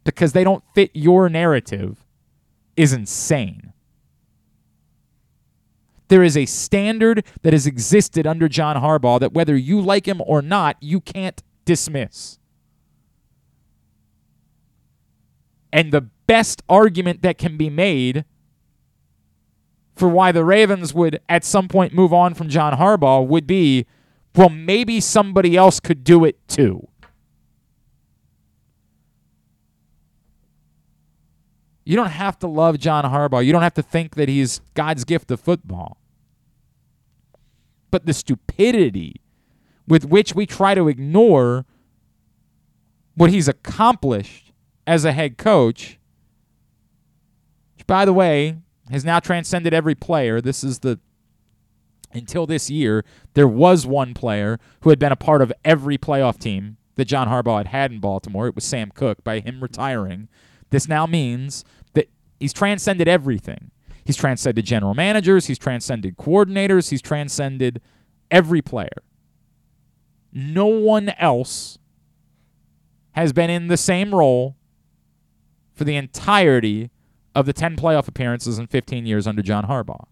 [0.03, 2.05] because they don't fit your narrative
[2.75, 3.73] is insane.
[6.07, 10.21] There is a standard that has existed under John Harbaugh that whether you like him
[10.25, 12.39] or not, you can't dismiss.
[15.73, 18.23] And the best argument that can be made
[19.95, 23.85] for why the Ravens would at some point move on from John Harbaugh would be
[24.35, 26.87] well, maybe somebody else could do it too.
[31.85, 33.45] You don't have to love John Harbaugh.
[33.45, 35.97] You don't have to think that he's God's gift of football.
[37.91, 39.21] But the stupidity
[39.87, 41.65] with which we try to ignore
[43.15, 44.52] what he's accomplished
[44.85, 45.99] as a head coach,
[47.75, 48.57] which, by the way,
[48.91, 50.41] has now transcended every player.
[50.41, 50.99] This is the
[52.15, 53.03] until this year,
[53.33, 57.27] there was one player who had been a part of every playoff team that John
[57.27, 58.47] Harbaugh had had in Baltimore.
[58.47, 60.29] It was Sam Koch By him retiring,
[60.69, 61.63] this now means
[61.93, 62.09] that
[62.39, 63.71] he's transcended everything.
[64.05, 67.81] He's transcended general managers, he's transcended coordinators, he's transcended
[68.29, 69.03] every player.
[70.31, 71.77] No one else
[73.11, 74.57] has been in the same role
[75.83, 76.89] for the entirety
[77.35, 80.05] of the 10 playoff appearances in 15 years under John Harbaugh.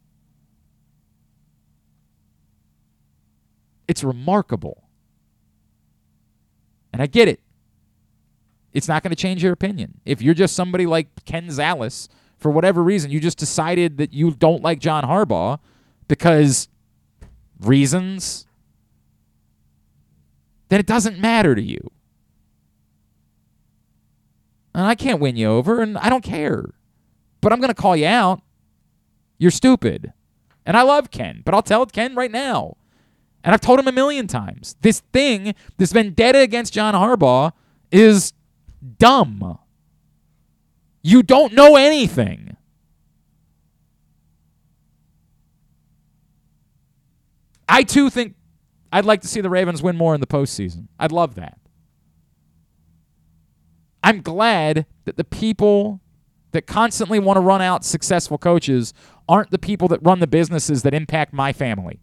[3.88, 4.84] It's remarkable.
[6.92, 7.40] And I get it.
[8.74, 10.02] It's not going to change your opinion.
[10.06, 14.32] If you're just somebody like Ken Zales, for whatever reason, you just decided that you
[14.32, 15.58] don't like John Harbaugh
[16.10, 16.68] because
[17.62, 18.46] reasons,
[20.68, 21.92] then it doesn't matter to you.
[24.74, 26.66] And I can't win you over, and I don't care.
[27.42, 28.42] But I'm going to call you out.
[29.38, 30.14] You're stupid.
[30.66, 32.78] And I love Ken, but I'll tell Ken right now.
[33.44, 34.76] And I've told him a million times.
[34.82, 37.52] This thing, this vendetta against John Harbaugh,
[37.92, 38.34] is
[39.00, 39.58] dumb.
[41.02, 42.56] You don't know anything.
[47.68, 48.36] I too think
[48.94, 50.88] I'd like to see the Ravens win more in the postseason.
[51.00, 51.58] I'd love that.
[54.04, 56.02] I'm glad that the people
[56.52, 58.94] that constantly want to run out successful coaches
[59.28, 62.00] aren't the people that run the businesses that impact my family.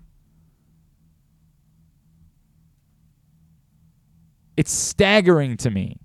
[4.56, 5.98] It's staggering to me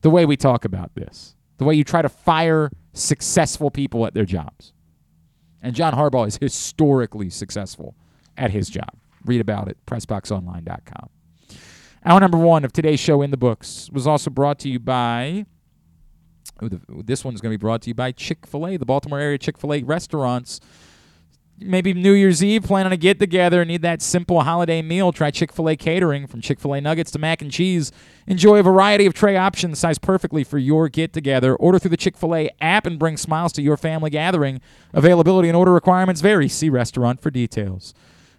[0.00, 4.14] the way we talk about this, the way you try to fire successful people at
[4.14, 4.72] their jobs.
[5.62, 7.94] And John Harbaugh is historically successful
[8.36, 8.90] at his job.
[9.24, 11.08] Read about it, PressBoxOnline.com.
[12.04, 15.46] Hour number one of today's show in the books was also brought to you by.
[16.60, 19.38] This one's going to be brought to you by Chick fil A, the Baltimore area
[19.38, 20.60] Chick fil A restaurants
[21.64, 25.30] maybe New Year's Eve, plan on a get together, need that simple holiday meal, try
[25.30, 27.92] Chick fil A catering from Chick fil A nuggets to mac and cheese.
[28.26, 31.54] Enjoy a variety of tray options sized perfectly for your get together.
[31.56, 34.60] Order through the Chick fil A app and bring smiles to your family gathering.
[34.92, 36.48] Availability and order requirements vary.
[36.48, 37.94] See restaurant for details.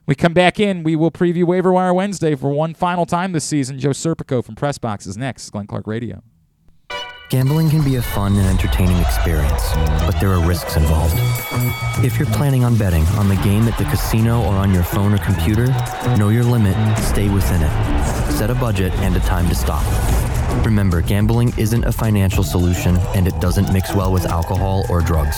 [0.06, 0.84] We come back in.
[0.84, 3.80] We will preview Waiver Wire Wednesday for one final time this season.
[3.80, 5.50] Joe Serpico from Press Box is next.
[5.52, 6.22] Glenn Clark Radio.
[7.30, 9.72] Gambling can be a fun and entertaining experience,
[10.06, 11.16] but there are risks involved.
[12.06, 15.14] If you're planning on betting on the game at the casino or on your phone
[15.14, 15.68] or computer,
[16.18, 18.32] know your limit, stay within it.
[18.34, 19.84] Set a budget and a time to stop.
[20.64, 25.38] Remember, gambling isn't a financial solution and it doesn't mix well with alcohol or drugs.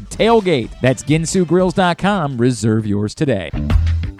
[0.00, 0.70] tailgate.
[0.80, 2.38] That's ginsugrills.com.
[2.38, 3.50] Reserve yours today.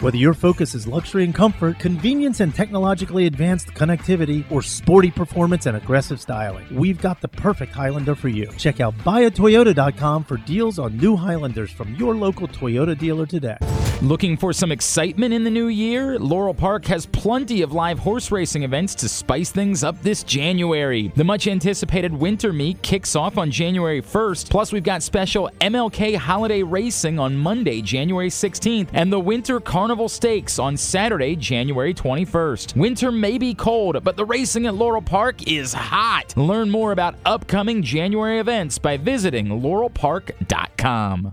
[0.00, 5.66] Whether your focus is luxury and comfort, convenience and technologically advanced connectivity, or sporty performance
[5.66, 8.50] and aggressive styling, we've got the perfect Highlander for you.
[8.56, 13.58] Check out buyatoyota.com for deals on new Highlanders from your local Toyota dealer today.
[14.00, 16.18] Looking for some excitement in the new year?
[16.18, 21.12] Laurel Park has plenty of live horse racing events to spice things up this January.
[21.16, 26.16] The much anticipated winter meet kicks off on January 1st, plus, we've got special MLK
[26.16, 32.74] holiday racing on Monday, January 16th, and the Winter Carnival Stakes on Saturday, January 21st.
[32.74, 36.36] Winter may be cold, but the racing at Laurel Park is hot.
[36.36, 41.30] Learn more about upcoming January events by visiting laurelpark.com.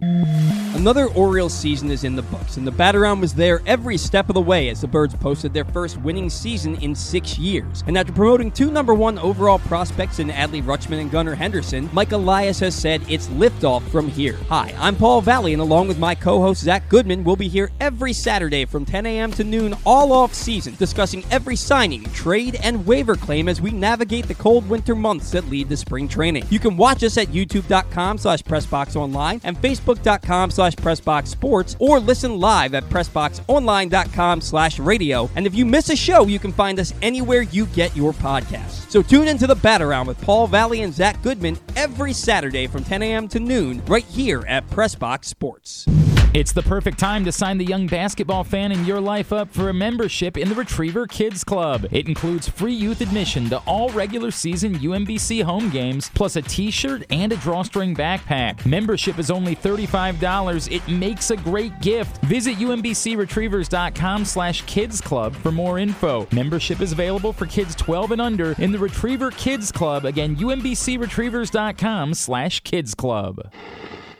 [0.75, 4.35] Another Orioles season is in the books, and the Bat-A-Round was there every step of
[4.35, 7.83] the way as the Birds posted their first winning season in six years.
[7.87, 12.11] And after promoting two number one overall prospects in Adley Rutschman and Gunnar Henderson, Mike
[12.11, 14.26] Elias has said it's liftoff from here.
[14.35, 18.11] Hi, I'm Paul Valle, and along with my co-host Zach Goodman, we'll be here every
[18.11, 19.31] Saturday from 10 a.m.
[19.31, 24.27] to noon all off season, discussing every signing, trade, and waiver claim as we navigate
[24.27, 26.45] the cold winter months that lead to spring training.
[26.49, 32.73] You can watch us at youtube.com slash pressboxonline and facebook.com slash pressboxsports or listen live
[32.73, 35.29] at pressboxonline.com slash radio.
[35.35, 38.89] And if you miss a show, you can find us anywhere you get your podcasts.
[38.89, 43.01] So tune into the Bat-A-Round with Paul Valle and Zach Goodman every Saturday from 10
[43.03, 43.27] a.m.
[43.29, 45.85] to noon right here at Pressbox Sports.
[46.33, 49.69] It's the perfect time to sign the young basketball fan in your life up for
[49.69, 51.85] a membership in the Retriever Kids Club.
[51.91, 56.71] It includes free youth admission to all regular season UMBC home games, plus a t
[56.71, 58.65] shirt and a drawstring backpack.
[58.65, 60.71] Membership is only $35.
[60.71, 62.17] It makes a great gift.
[62.25, 66.27] Visit UMBCRetrievers.com slash kids club for more info.
[66.31, 70.05] Membership is available for kids 12 and under in the Retriever Kids Club.
[70.05, 73.51] Again, UMBCRetrievers.com slash kids club.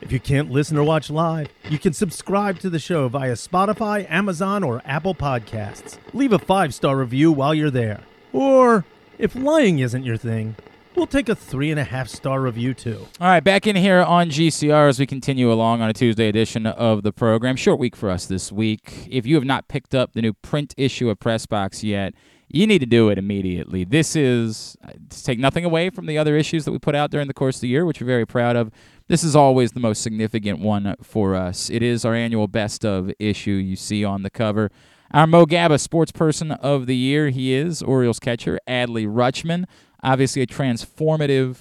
[0.00, 4.08] If you can't listen or watch live, you can subscribe to the show via Spotify,
[4.08, 5.98] Amazon, or Apple Podcasts.
[6.12, 8.02] Leave a five star review while you're there.
[8.32, 8.84] Or,
[9.18, 10.54] if lying isn't your thing,
[10.94, 13.08] we'll take a three and a half star review too.
[13.20, 16.64] All right, back in here on GCR as we continue along on a Tuesday edition
[16.64, 17.56] of the program.
[17.56, 19.08] Short week for us this week.
[19.10, 22.14] If you have not picked up the new print issue of Pressbox yet,
[22.48, 23.84] you need to do it immediately.
[23.84, 27.10] This is uh, to take nothing away from the other issues that we put out
[27.10, 28.70] during the course of the year, which we're very proud of.
[29.08, 31.70] This is always the most significant one for us.
[31.70, 34.70] It is our annual best of issue you see on the cover.
[35.12, 39.64] Our Mo Gaba Sports Person of the Year, he is Orioles catcher Adley Rutschman.
[40.02, 41.56] Obviously, a transformative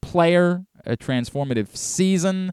[0.00, 2.52] player, a transformative season,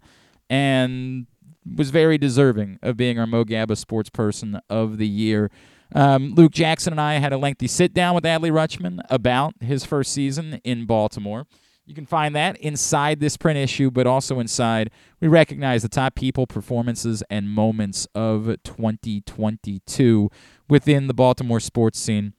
[0.50, 1.28] and
[1.76, 5.52] was very deserving of being our Mo Gaba Sports Person of the Year.
[5.94, 9.86] Um, Luke Jackson and I had a lengthy sit down with Adley Rutschman about his
[9.86, 11.46] first season in Baltimore.
[11.90, 14.92] You can find that inside this print issue, but also inside.
[15.20, 20.30] We recognize the top people, performances, and moments of 2022
[20.70, 22.34] within the Baltimore sports scene.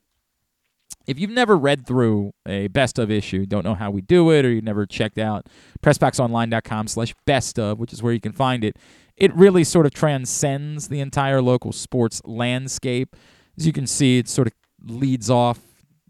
[1.05, 4.45] If you've never read through a best of issue, don't know how we do it,
[4.45, 5.47] or you've never checked out
[5.83, 8.77] pressboxonline.com slash best of, which is where you can find it,
[9.17, 13.17] it really sort of transcends the entire local sports landscape.
[13.57, 15.59] As you can see, it sort of leads off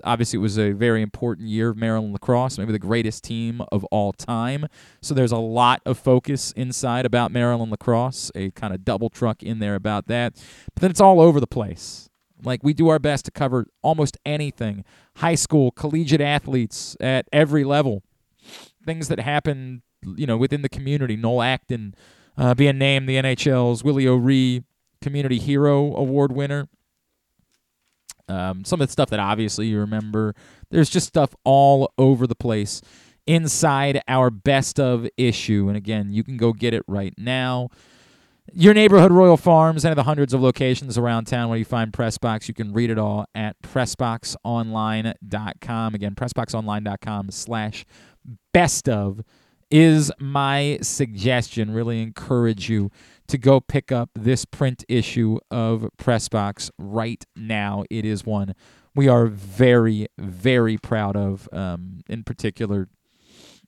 [0.03, 3.83] obviously it was a very important year of Maryland lacrosse, maybe the greatest team of
[3.85, 4.67] all time.
[5.01, 9.43] So there's a lot of focus inside about Maryland lacrosse, a kind of double truck
[9.43, 10.35] in there about that.
[10.73, 12.09] But then it's all over the place.
[12.43, 14.83] Like we do our best to cover almost anything
[15.17, 18.03] high school, collegiate athletes at every level,
[18.85, 19.83] things that happen,
[20.15, 21.15] you know, within the community.
[21.15, 21.95] Noel Acton
[22.37, 24.63] uh, being named the NHL's Willie O'Ree
[25.01, 26.67] Community Hero Award winner.
[28.31, 30.33] Um, some of the stuff that obviously you remember.
[30.69, 32.81] There's just stuff all over the place
[33.27, 35.67] inside our best of issue.
[35.67, 37.67] And again, you can go get it right now.
[38.53, 41.93] Your neighborhood Royal Farms, any of the hundreds of locations around town where you find
[41.93, 45.95] Pressbox, you can read it all at PressboxOnline.com.
[45.95, 47.85] Again, PressboxOnline.com slash
[48.53, 49.21] best of
[49.69, 51.71] is my suggestion.
[51.71, 52.91] Really encourage you
[53.31, 57.83] to go pick up this print issue of Pressbox right now.
[57.89, 58.53] It is one
[58.95, 61.47] we are very, very proud of.
[61.51, 62.89] Um, in particular,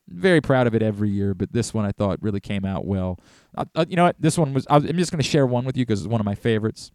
[0.08, 3.20] very proud of it every year, but this one I thought really came out well.
[3.56, 4.18] Uh, uh, you know what?
[4.20, 4.68] This one was.
[4.70, 6.92] I'm just going to share one with you because it's one of my favorites.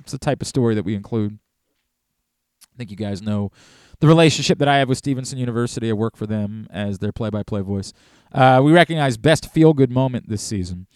[0.00, 1.38] It's the type of story that we include.
[2.74, 3.50] I think you guys know
[4.00, 5.88] the relationship that I have with Stevenson University.
[5.88, 7.92] I work for them as their play-by-play voice.
[8.32, 10.86] Uh, we recognize best feel-good moment this season.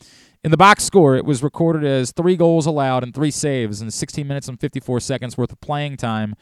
[0.47, 3.91] In the box score, it was recorded as three goals allowed and three saves in
[3.91, 6.37] 16 minutes and 54 seconds worth of playing time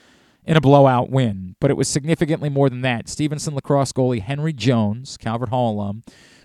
[0.45, 1.57] in a blowout win.
[1.59, 3.09] But it was significantly more than that.
[3.09, 6.03] Stevenson lacrosse goalie Henry Jones, Calvert Hall alum,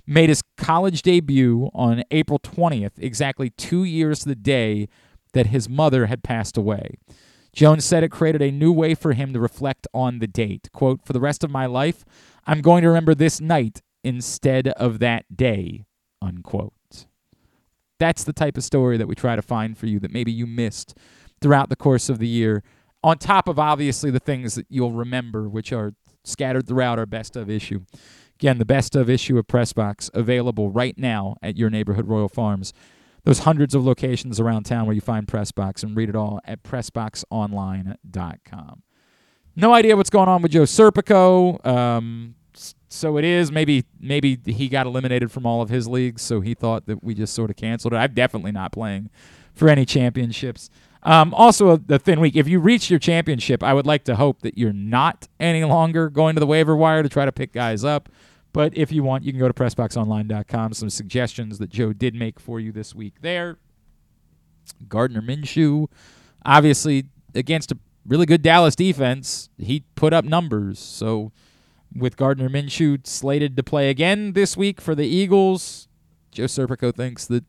[0.08, 4.88] made his college debut on April 20th, exactly two years to the day
[5.34, 6.92] that his mother had passed away.
[7.52, 10.70] Jones said it created a new way for him to reflect on the date.
[10.72, 12.06] Quote, For the rest of my life,
[12.48, 15.84] I'm going to remember this night instead of that day,
[16.22, 16.72] unquote.
[18.00, 20.48] That's the type of story that we try to find for you that maybe you
[20.48, 20.98] missed
[21.42, 22.64] throughout the course of the year.
[23.04, 25.94] On top of obviously the things that you'll remember, which are
[26.24, 27.82] scattered throughout our best of issue.
[28.36, 32.74] Again, the best of issue of Pressbox available right now at your neighborhood Royal Farms.
[33.26, 36.64] Those hundreds of locations around town where you find Pressbox and read it all at
[36.64, 38.84] PressboxOnline.com.
[39.58, 41.66] No idea what's going on with Joe Serpico.
[41.68, 42.36] Um,
[42.90, 46.54] so it is maybe maybe he got eliminated from all of his leagues, so he
[46.54, 47.98] thought that we just sort of canceled it.
[47.98, 49.10] I'm definitely not playing
[49.54, 50.70] for any championships.
[51.04, 52.36] Um, also, a, a, thin week.
[52.36, 56.10] If you reach your championship, I would like to hope that you're not any longer
[56.10, 58.10] going to the waiver wire to try to pick guys up.
[58.52, 60.74] But if you want, you can go to PressBoxOnline.com.
[60.74, 63.60] Some suggestions that Joe did make for you this week there.
[64.88, 65.88] Gardner Minshew,
[66.46, 70.80] obviously against a really good Dallas defense, he put up numbers.
[70.80, 71.32] So
[71.96, 75.88] with Gardner Minshew slated to play again this week for the Eagles,
[76.32, 77.44] Joe Serpico thinks that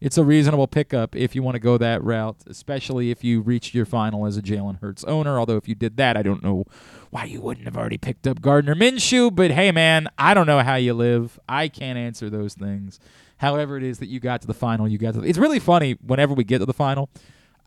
[0.00, 3.72] it's a reasonable pickup if you want to go that route, especially if you reached
[3.72, 5.38] your final as a Jalen Hurts owner.
[5.38, 6.64] Although if you did that, I don't know
[7.10, 9.32] why you wouldn't have already picked up Gardner Minshew.
[9.32, 11.38] But hey, man, I don't know how you live.
[11.48, 12.98] I can't answer those things.
[13.36, 15.20] However, it is that you got to the final, you got to.
[15.20, 17.08] The, it's really funny whenever we get to the final.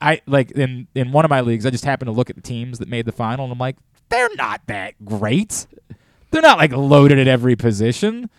[0.02, 2.42] I like in in one of my leagues, I just happen to look at the
[2.42, 3.78] teams that made the final, and I'm like,
[4.10, 5.68] they're not that great.
[6.36, 8.30] They're not like loaded at every position.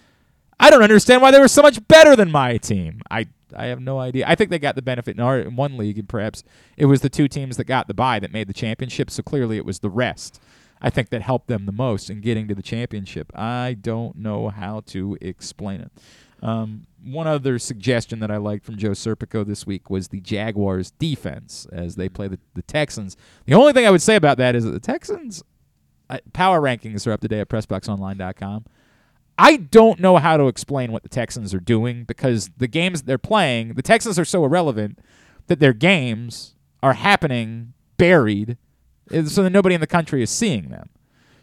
[0.61, 3.01] I don't understand why they were so much better than my team.
[3.11, 4.27] I I have no idea.
[4.29, 6.45] I think they got the benefit in our in one league, and perhaps
[6.77, 9.11] it was the two teams that got the bye that made the championship.
[9.11, 10.43] So clearly, it was the rest.
[10.79, 13.33] I think that helped them the most in getting to the championship.
[13.35, 15.91] I don't know how to explain it.
[16.43, 20.91] Um, one other suggestion that I liked from Joe Serpico this week was the Jaguars'
[20.91, 23.17] defense as they play the, the Texans.
[23.47, 25.43] The only thing I would say about that is that the Texans
[26.33, 28.65] power rankings are up to date at PressBoxOnline.com.
[29.39, 33.19] I don't know how to explain what the Texans are doing because the games they're
[33.19, 34.99] playing, the Texans are so irrelevant
[35.47, 38.57] that their games are happening buried
[39.13, 40.89] uh, so that nobody in the country is seeing them.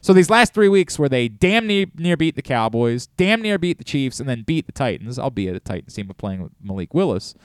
[0.02, 3.58] So these last three weeks where they damn near, near beat the Cowboys, damn near
[3.58, 6.94] beat the Chiefs, and then beat the Titans, albeit the Titans team playing with Malik
[6.94, 7.36] Willis,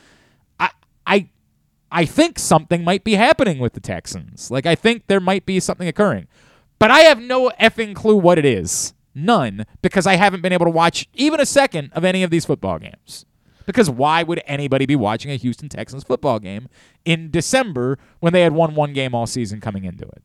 [0.58, 0.70] I
[1.06, 1.28] I
[1.92, 4.50] I think something might be happening with the Texans.
[4.50, 6.26] Like I think there might be something occurring.
[6.78, 8.94] But I have no effing clue what it is.
[9.14, 12.44] None, because I haven't been able to watch even a second of any of these
[12.44, 13.26] football games.
[13.66, 16.68] Because why would anybody be watching a Houston Texans football game
[17.04, 20.22] in December when they had won one game all season coming into it?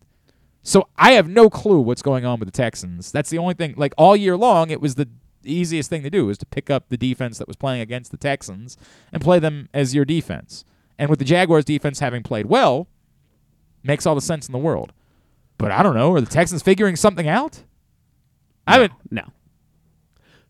[0.62, 3.12] So I have no clue what's going on with the Texans.
[3.12, 3.74] That's the only thing.
[3.76, 5.10] Like all year long, it was the
[5.44, 8.18] easiest thing to do is to pick up the defense that was playing against the
[8.18, 8.78] Texans
[9.12, 10.64] and play them as your defense.
[10.98, 12.88] And with the Jaguars defense having played well,
[13.84, 14.94] makes all the sense in the world.
[15.58, 16.14] But I don't know.
[16.14, 17.64] Are the Texans figuring something out?
[18.68, 18.94] I haven't.
[19.12, 19.24] No.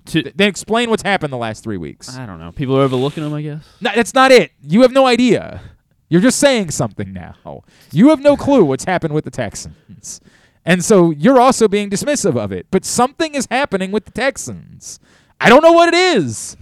[0.07, 2.15] To, Then explain what's happened the last three weeks.
[2.15, 2.51] I don't know.
[2.51, 3.65] People are overlooking them, I guess.
[3.79, 4.51] No, that's not it.
[4.61, 5.61] You have no idea.
[6.09, 7.63] You're just saying something now.
[7.91, 10.21] You have no clue what's happened with the Texans.
[10.65, 12.67] And so you're also being dismissive of it.
[12.69, 14.99] But something is happening with the Texans.
[15.39, 16.55] I don't know what it is.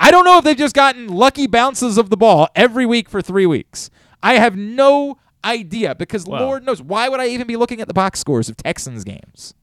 [0.00, 3.20] I don't know if they've just gotten lucky bounces of the ball every week for
[3.20, 3.90] three weeks.
[4.22, 7.94] I have no idea because Lord knows why would I even be looking at the
[7.94, 9.54] box scores of Texans games?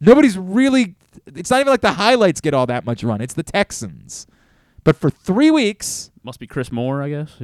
[0.00, 0.94] Nobody's really.
[1.26, 3.20] It's not even like the highlights get all that much run.
[3.20, 4.26] It's the Texans.
[4.84, 7.34] But for three weeks, Must be Chris Moore, I guess.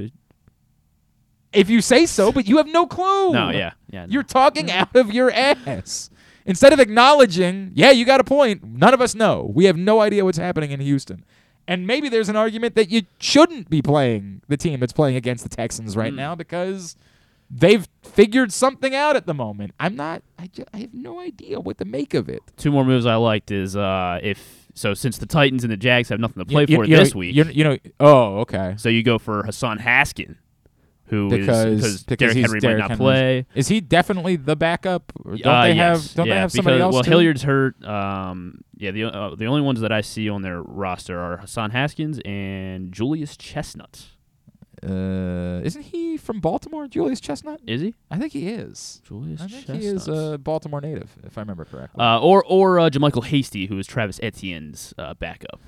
[1.53, 3.33] if you say so, but you have no clue.
[3.33, 4.07] No, yeah, yeah.
[4.09, 6.11] You're talking out of your ass.
[6.45, 8.65] Instead of acknowledging, yeah, you got a point.
[8.65, 9.51] None of us know.
[9.55, 11.25] We have no idea what's happening in Houston.
[11.69, 15.45] And maybe there's an argument that you shouldn't be playing the team that's playing against
[15.45, 16.17] the Texans right Mm.
[16.17, 16.97] now because
[17.55, 19.73] they've figured something out at the moment.
[19.79, 20.23] I'm not.
[20.39, 22.43] I, ju- I have no idea what to make of it.
[22.57, 26.09] Two more moves I liked is uh, if so since the Titans and the Jags
[26.09, 27.77] have nothing to play You- for you this know, week, You, you know.
[28.01, 28.75] Oh, okay.
[28.79, 30.37] so you go for Hassan Haskin,
[31.07, 33.47] who is Because because Derrick Henry Derrick might not Henry's- play.
[33.55, 35.13] Is he definitely the backup?
[35.25, 36.07] Or don't Uh, they yes.
[36.09, 36.15] have?
[36.17, 36.95] Don't yeah, they have somebody because, else?
[36.95, 37.11] Well, too?
[37.11, 37.85] Hilliard's hurt.
[37.85, 41.71] Um, yeah, the uh, the only ones that I see on their roster are Hassan
[41.73, 44.07] Haskins and Julius Chestnut.
[44.85, 47.61] Uh, isn't he from Baltimore, Julius Chestnut?
[47.67, 49.01] Is he I think he is.
[49.07, 49.79] Julius I think Chestnut?
[49.81, 52.03] he is a Baltimore native, if I remember correctly.
[52.03, 55.61] uh, or or uh, JaMycal Hasty, who is Travis Etienne's uh, backup.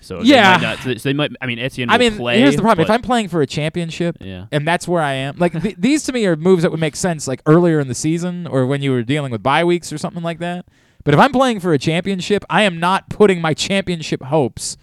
[0.00, 0.58] So Yeah.
[0.58, 1.30] they might, not, so they might.
[1.40, 1.88] I mean, Etienne.
[1.90, 4.88] I mean, play, here's the problem: if I'm playing for a championship, yeah, and that's
[4.88, 7.40] where I am, like th- these to me are moves that would make sense, like
[7.46, 10.38] earlier in the season or when you were dealing with bye weeks or something like
[10.40, 10.64] that.
[11.04, 14.76] But if I'm playing for a championship, I am not putting my championship hopes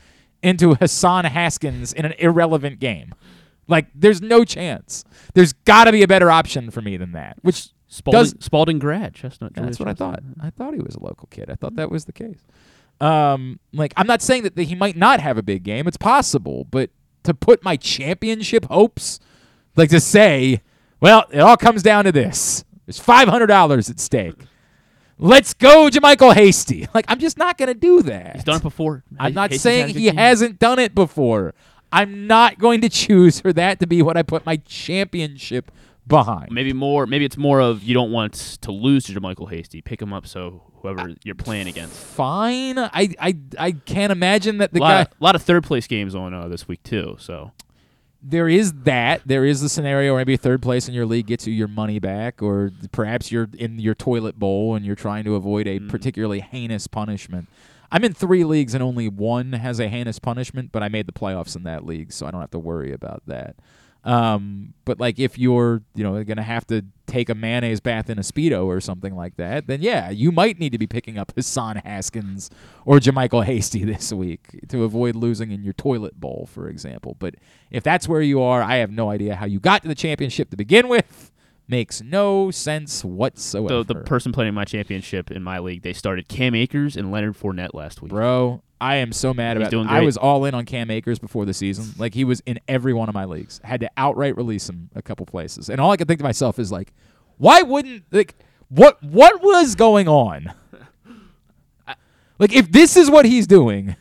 [0.44, 3.14] into Hassan Haskins in an irrelevant game.
[3.70, 5.06] Like, there's no chance.
[5.36, 7.38] There's got to be a better option for me than that.
[7.42, 9.54] Which Spalding, does Spalding grad Chestnut.
[9.56, 10.20] Yeah, That's what I thought.
[10.42, 11.50] I thought he was a local kid.
[11.50, 12.40] I thought that was the case.
[13.02, 15.88] Um, like I'm not saying that he might not have a big game.
[15.88, 16.90] It's possible, but
[17.24, 19.20] to put my championship hopes,
[19.78, 20.62] like to say,
[21.00, 22.66] well, it all comes down to this.
[22.86, 24.36] There's five hundred dollars at stake.
[25.18, 26.88] Let's go, JaMycal Hasty.
[26.94, 28.36] Like I'm just not gonna do that.
[28.36, 29.04] He's done it before.
[29.20, 30.16] I'm not Hasty's saying had a good he game.
[30.18, 31.54] hasn't done it before.
[31.92, 35.72] I'm not going to choose for that to be what I put my championship
[36.08, 36.52] behind.
[36.52, 37.06] Maybe more.
[37.06, 39.82] Maybe it's more of you don't want to lose to JaMycal Hasty.
[39.82, 41.94] Pick him up so whoever you're playing against.
[41.96, 42.78] Fine.
[42.80, 45.02] I I I can't imagine that the A lot, guy.
[45.02, 47.16] of, lot of third place games on uh, this week too.
[47.20, 47.52] So
[48.22, 49.22] there is that.
[49.26, 52.00] There is the scenario where maybe third place in your league gets you your money
[52.00, 55.90] back, or perhaps you're in your toilet bowl and you're trying to avoid a Mm.
[55.90, 57.48] particularly heinous punishment.
[57.92, 61.14] I'm in three leagues and only one has a heinous punishment, but I made the
[61.14, 63.56] playoffs in that league, so I don't have to worry about that.
[64.04, 68.18] Um, but like if you're, you know, gonna have to take a mayonnaise bath in
[68.18, 71.34] a speedo or something like that, then yeah, you might need to be picking up
[71.36, 72.50] Hassan Haskins
[72.86, 77.18] or JaMycal Hasty this week to avoid losing in your toilet bowl, for example.
[77.20, 77.36] But
[77.72, 80.50] if that's where you are, I have no idea how you got to the championship
[80.52, 81.32] to begin with.
[81.70, 83.84] Makes no sense whatsoever.
[83.84, 87.38] the the person playing my championship in my league, they started Cam Akers and Leonard
[87.38, 88.10] Fournette last week.
[88.10, 91.20] Bro, I am so mad He's about doing I was all in on Cam Akers
[91.20, 91.94] before the season.
[91.98, 93.62] Like he was in every one of my leagues.
[93.64, 95.70] Had to outright release him a couple places.
[95.70, 96.92] And all I could think to myself is like,
[97.38, 98.36] why wouldn't like
[98.70, 100.54] what what was going on?
[102.40, 103.96] Like if this is what he's doing,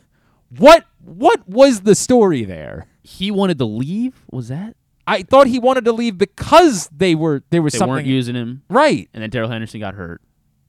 [0.57, 2.87] what what was the story there?
[3.03, 4.25] He wanted to leave.
[4.31, 4.77] Was that
[5.09, 8.35] I thought he wanted to leave because they were there was they something weren't using
[8.35, 8.63] him?
[8.69, 9.09] right.
[9.15, 10.21] And then Darrell Henderson got hurt.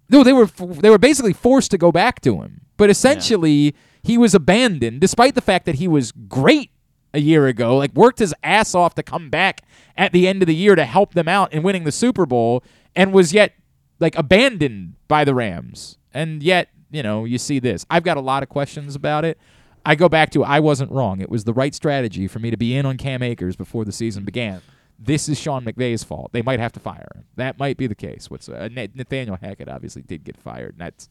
[0.10, 2.62] No, they were they were basically forced to go back to him.
[2.78, 6.72] But essentially, he was abandoned, despite the fact that he was great
[7.14, 7.76] a year ago.
[7.76, 9.62] Like worked his ass off to come back
[9.98, 12.64] at the end of the year to help them out in winning the Super Bowl,
[12.96, 13.54] and was yet
[14.00, 15.98] like abandoned by the Rams.
[16.14, 17.86] And yet, you know, you see this.
[17.90, 19.38] I've got a lot of questions about it.
[19.86, 21.22] I go back to I wasn't wrong.
[21.22, 23.92] It was the right strategy for me to be in on Cam Akers before the
[23.92, 24.62] season began.
[24.98, 26.32] This is Sean McVay's fault.
[26.34, 27.24] They might have to fire him.
[27.38, 28.30] That might be the case.
[28.30, 30.72] What's uh, Nathaniel Hackett obviously did get fired.
[30.72, 31.10] And that's,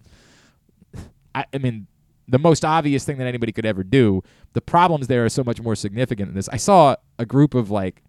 [1.35, 1.87] I, I mean,
[2.29, 4.23] the most obvious thing that anybody could ever do.
[4.53, 6.51] The problems there are so much more significant than this.
[6.51, 8.03] I saw a group of like,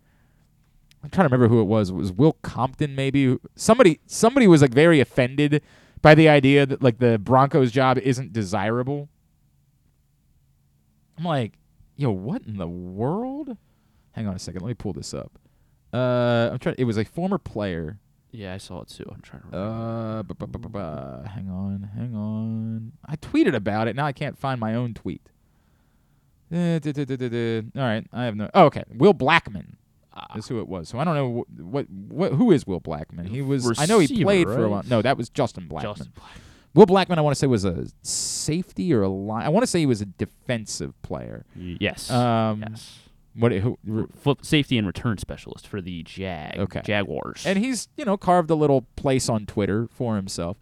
[1.02, 1.92] I'm trying to remember who it was.
[1.92, 3.38] It was Will Compton, maybe.
[3.56, 5.62] Somebody, somebody was like very offended
[6.02, 9.08] by the idea that like the Broncos job isn't desirable.
[11.20, 11.54] I'm like,
[11.98, 13.58] Yo, what in the world?
[14.14, 14.62] Hang on a second.
[14.62, 15.38] Let me pull this up.
[15.94, 16.76] Uh, I'm trying.
[16.78, 18.00] It was a former player.
[18.32, 19.04] Yeah, I saw it too.
[19.12, 20.20] I'm trying to remember.
[20.20, 22.92] Uh, bu- bu- bu- hang on, hang on.
[23.06, 23.96] I tweeted about it.
[23.96, 25.22] Now I can't find my own tweet.
[26.54, 27.62] Uh, duh, duh, duh.
[27.76, 28.50] All right, I have no.
[28.54, 29.74] Oh, okay, Will Blackmon
[30.14, 30.36] Ah.
[30.38, 30.90] is who it was.
[30.90, 33.28] So I don't know wh- what what who is Will Blackmon.
[33.28, 33.78] He was.
[33.80, 34.84] I know he Receiver, played for a while.
[34.88, 35.82] No, that was Justin Blackmon.
[35.84, 36.32] Justin Black.
[36.76, 39.46] Will Blackmon, I want to say was a safety or a line.
[39.46, 41.46] I want to say he was a defensive player.
[41.56, 42.10] Yes.
[42.12, 43.00] Um, yes.
[43.36, 43.52] What?
[43.52, 43.78] Who?
[44.16, 46.82] Flip safety and return specialist for the Jag Okay.
[46.84, 47.44] Jaguars.
[47.46, 50.58] and he's you know carved a little place on Twitter for himself.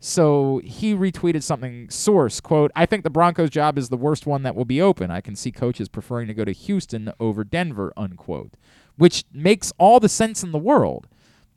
[0.00, 1.90] So he retweeted something.
[1.90, 5.10] Source quote: I think the Broncos' job is the worst one that will be open.
[5.10, 7.92] I can see coaches preferring to go to Houston over Denver.
[7.96, 8.52] Unquote,
[8.96, 11.08] which makes all the sense in the world.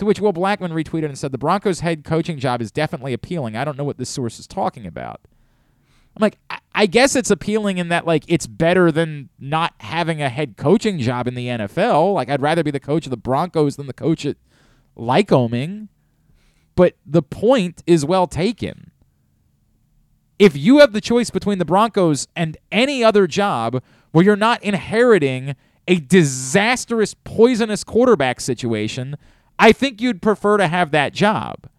[0.02, 3.56] To which Will Blackmon retweeted and said, "The Broncos' head coaching job is definitely appealing.
[3.56, 5.22] I don't know what this source is talking about."
[6.18, 10.19] I'm like, I, I guess it's appealing in that like it's better than not having
[10.19, 12.15] a head coaching job in the NFL.
[12.15, 14.38] Like I'd rather be the coach of the Broncos than the coach at
[14.98, 15.90] Lycoming.
[16.73, 18.90] But the point is well taken.
[20.40, 23.84] If you have the choice between the Broncos and any other job
[24.14, 25.56] where you're not inheriting
[25.88, 29.15] a disastrous, poisonous quarterback situation,
[29.62, 31.70] I think you'd prefer to have that job.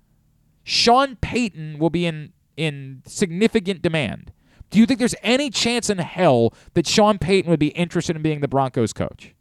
[0.63, 4.33] Sean Payton will be in in significant demand.
[4.71, 8.23] Do you think there's any chance in hell that Sean Payton would be interested in
[8.23, 9.35] being the Broncos coach?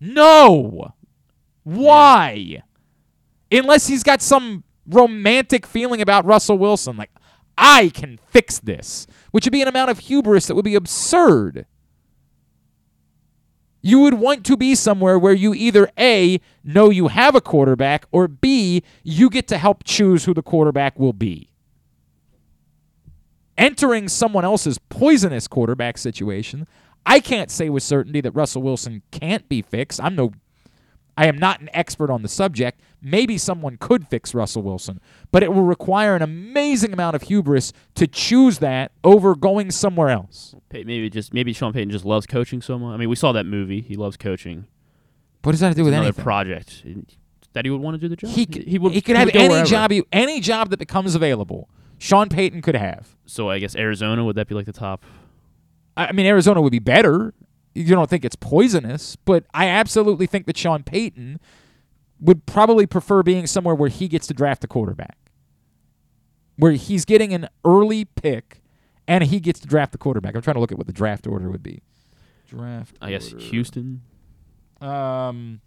[0.00, 0.92] No.
[1.62, 2.62] Why?
[3.50, 7.10] Unless he's got some romantic feeling about Russell Wilson like
[7.56, 11.64] I can fix this, which would be an amount of hubris that would be absurd.
[13.82, 18.06] You would want to be somewhere where you either A, know you have a quarterback,
[18.12, 21.50] or B, you get to help choose who the quarterback will be.
[23.58, 26.68] Entering someone else's poisonous quarterback situation,
[27.04, 30.00] I can't say with certainty that Russell Wilson can't be fixed.
[30.00, 30.32] I'm no
[31.16, 32.80] I am not an expert on the subject.
[33.04, 35.00] Maybe someone could fix Russell Wilson,
[35.32, 40.08] but it will require an amazing amount of hubris to choose that over going somewhere
[40.08, 40.54] else.
[40.72, 42.94] Maybe just maybe Sean Payton just loves coaching so much.
[42.94, 43.80] I mean, we saw that movie.
[43.80, 44.66] He loves coaching.
[45.42, 46.22] What does that have to do with Another anything?
[46.22, 46.84] project
[47.52, 48.30] that he would want to do the job.
[48.30, 49.68] He could, he would he could have would any wherever.
[49.68, 51.68] job he, any job that becomes available.
[51.98, 53.16] Sean Payton could have.
[53.26, 55.04] So I guess Arizona would that be like the top?
[55.96, 57.34] I mean, Arizona would be better.
[57.74, 61.40] You don't think it's poisonous, but I absolutely think that Sean Payton
[62.22, 65.18] would probably prefer being somewhere where he gets to draft a quarterback,
[66.56, 68.62] where he's getting an early pick
[69.08, 70.34] and he gets to draft the quarterback.
[70.34, 71.82] I'm trying to look at what the draft order would be.
[72.48, 72.96] Draft.
[73.02, 73.44] I guess order.
[73.44, 74.02] Houston.
[74.80, 75.60] Um,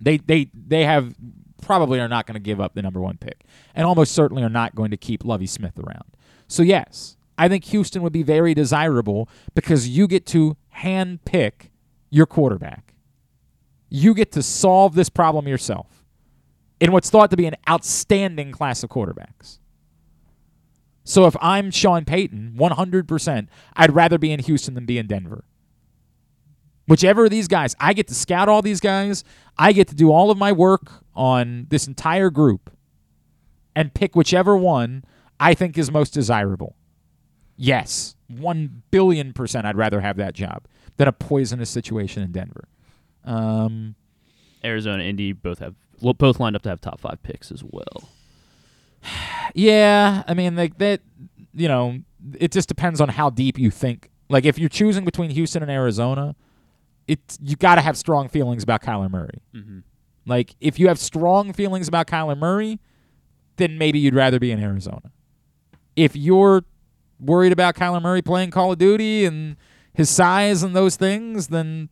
[0.00, 1.14] they they they have
[1.62, 4.48] probably are not going to give up the number one pick, and almost certainly are
[4.48, 6.04] not going to keep Lovie Smith around.
[6.48, 11.70] So yes, I think Houston would be very desirable because you get to hand pick
[12.10, 12.85] your quarterback.
[13.88, 16.04] You get to solve this problem yourself
[16.80, 19.58] in what's thought to be an outstanding class of quarterbacks.
[21.04, 25.44] So if I'm Sean Payton, 100%, I'd rather be in Houston than be in Denver.
[26.88, 29.24] Whichever of these guys, I get to scout all these guys.
[29.56, 32.70] I get to do all of my work on this entire group
[33.74, 35.04] and pick whichever one
[35.38, 36.76] I think is most desirable.
[37.56, 42.68] Yes, 1 billion percent I'd rather have that job than a poisonous situation in Denver.
[43.26, 43.94] Um,
[44.64, 48.08] Arizona, Indy both have both lined up to have top five picks as well.
[49.54, 51.00] yeah, I mean, like that,
[51.54, 51.98] you know,
[52.38, 54.10] it just depends on how deep you think.
[54.28, 56.34] Like, if you're choosing between Houston and Arizona,
[57.06, 59.40] it's you got to have strong feelings about Kyler Murray.
[59.54, 59.80] Mm-hmm.
[60.26, 62.80] Like, if you have strong feelings about Kyler Murray,
[63.56, 65.12] then maybe you'd rather be in Arizona.
[65.94, 66.64] If you're
[67.20, 69.56] worried about Kyler Murray playing Call of Duty and
[69.94, 71.88] his size and those things, then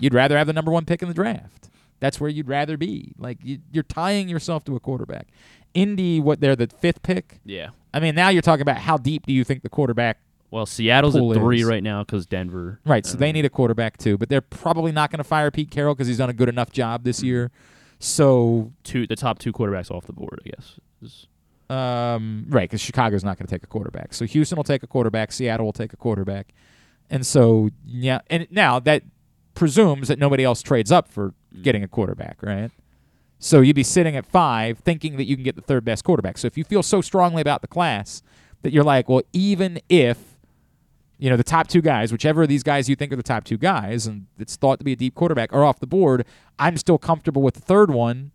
[0.00, 1.68] you'd rather have the number one pick in the draft.
[2.00, 3.12] That's where you'd rather be.
[3.18, 5.28] Like, you, you're tying yourself to a quarterback.
[5.74, 7.40] Indy, what they're the fifth pick.
[7.44, 7.70] Yeah.
[7.92, 10.18] I mean, now you're talking about how deep do you think the quarterback
[10.50, 11.64] Well, Seattle's at three is.
[11.66, 12.80] right now because Denver.
[12.86, 15.50] Right, so they Um, need a quarterback too, but they're probably not going to fire
[15.50, 17.50] Pete Carroll because he's done a good enough job this year.
[17.98, 20.40] So, two the top two quarterbacks off the board.
[20.44, 20.80] I guess.
[21.02, 21.26] Is-
[21.68, 24.12] um, right, because Chicago's not going to take a quarterback.
[24.12, 26.52] So Houston will take a quarterback, Seattle will take a quarterback,
[27.10, 29.04] and so yeah, and now that
[29.54, 31.62] presumes that nobody else trades up for mm.
[31.62, 32.70] getting a quarterback, right?
[33.38, 36.36] So you'd be sitting at five, thinking that you can get the third best quarterback.
[36.36, 38.22] So if you feel so strongly about the class
[38.62, 40.18] that you're like, well, even if
[41.18, 43.44] you know the top two guys, whichever of these guys you think are the top
[43.44, 46.26] two guys, and it's thought to be a deep quarterback, are off the board,
[46.58, 48.32] I'm still comfortable with the third one.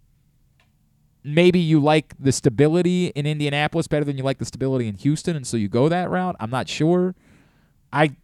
[1.24, 5.36] Maybe you like the stability in Indianapolis better than you like the stability in Houston,
[5.36, 6.36] and so you go that route.
[6.40, 7.16] I'm not sure,
[7.92, 8.16] I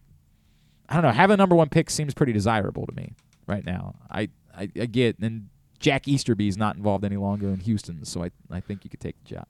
[0.92, 1.10] I don't know.
[1.12, 3.14] Having a number one pick seems pretty desirable to me
[3.46, 3.94] right now.
[4.10, 5.48] I I, I get and
[5.78, 9.16] Jack Easterby's not involved any longer in Houston, so I I think you could take
[9.24, 9.46] the job.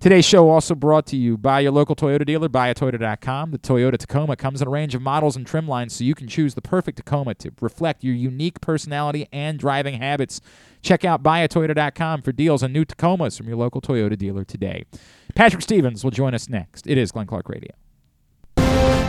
[0.00, 3.52] Today's show also brought to you by your local Toyota dealer, buyatoyota.com.
[3.52, 6.26] The Toyota Tacoma comes in a range of models and trim lines so you can
[6.26, 10.40] choose the perfect Tacoma to reflect your unique personality and driving habits.
[10.82, 14.84] Check out buyatoyota.com for deals on new Tacomas from your local Toyota dealer today.
[15.36, 16.88] Patrick Stevens will join us next.
[16.88, 17.70] It is Glenn Clark Radio.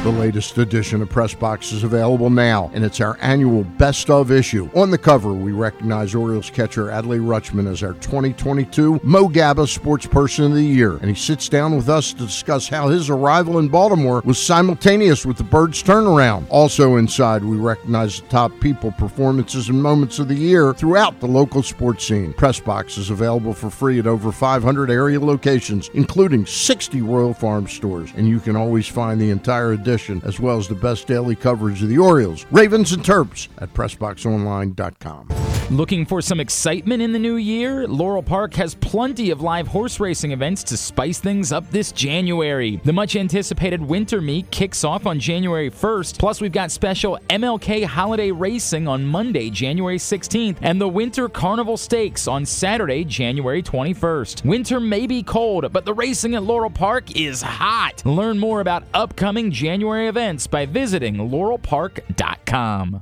[0.03, 4.33] The latest edition of Press Box is available now, and it's our annual Best of
[4.33, 4.69] issue.
[4.75, 10.05] On the cover, we recognize Orioles catcher Adley Rutschman as our 2022 Mo Gaba Sports
[10.05, 13.59] Person of the Year, and he sits down with us to discuss how his arrival
[13.59, 16.47] in Baltimore was simultaneous with the Birds' turnaround.
[16.49, 21.27] Also inside, we recognize the top people, performances, and moments of the year throughout the
[21.27, 22.33] local sports scene.
[22.33, 27.69] Press Box is available for free at over 500 area locations, including 60 Royal Farm
[27.69, 31.35] stores, and you can always find the entire edition as well as the best daily
[31.35, 35.29] coverage of the Orioles, Ravens, and Terps at PressBoxOnline.com.
[35.69, 37.87] Looking for some excitement in the new year?
[37.87, 42.81] Laurel Park has plenty of live horse racing events to spice things up this January.
[42.83, 47.85] The much anticipated Winter Meet kicks off on January 1st, plus, we've got special MLK
[47.85, 54.45] Holiday Racing on Monday, January 16th, and the Winter Carnival Stakes on Saturday, January 21st.
[54.45, 58.05] Winter may be cold, but the racing at Laurel Park is hot.
[58.05, 63.01] Learn more about upcoming January events by visiting laurelpark.com.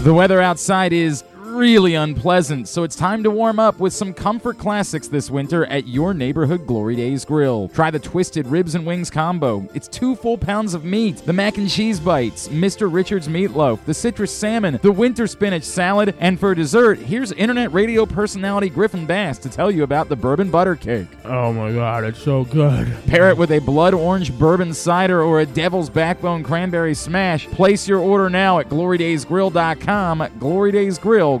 [0.00, 1.24] The weather outside is
[1.58, 5.88] really unpleasant, so it's time to warm up with some comfort classics this winter at
[5.88, 7.68] your neighborhood Glory Days Grill.
[7.70, 9.68] Try the Twisted Ribs and Wings combo.
[9.74, 12.90] It's two full pounds of meat, the mac and cheese bites, Mr.
[12.90, 18.06] Richards meatloaf, the citrus salmon, the winter spinach salad, and for dessert, here's internet radio
[18.06, 21.08] personality Griffin Bass to tell you about the bourbon butter cake.
[21.24, 22.86] Oh my god, it's so good.
[23.06, 27.48] Pair it with a blood orange bourbon cider or a devil's backbone cranberry smash.
[27.48, 30.28] Place your order now at glorydaysgrill.com.
[30.38, 31.40] Glory Days Grill,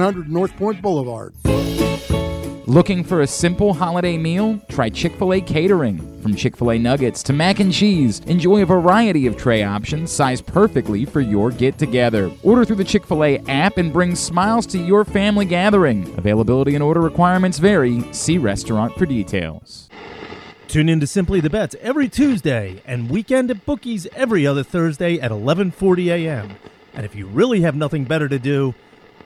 [0.01, 1.35] 4100 North Point Boulevard.
[2.67, 4.59] Looking for a simple holiday meal?
[4.67, 5.99] Try Chick fil A catering.
[6.23, 10.11] From Chick fil A nuggets to mac and cheese, enjoy a variety of tray options
[10.11, 12.31] sized perfectly for your get together.
[12.41, 16.11] Order through the Chick fil A app and bring smiles to your family gathering.
[16.17, 18.01] Availability and order requirements vary.
[18.11, 19.87] See restaurant for details.
[20.67, 25.19] Tune in to Simply the Bets every Tuesday and Weekend at Bookies every other Thursday
[25.19, 26.55] at 11:40 a.m.
[26.95, 28.73] And if you really have nothing better to do,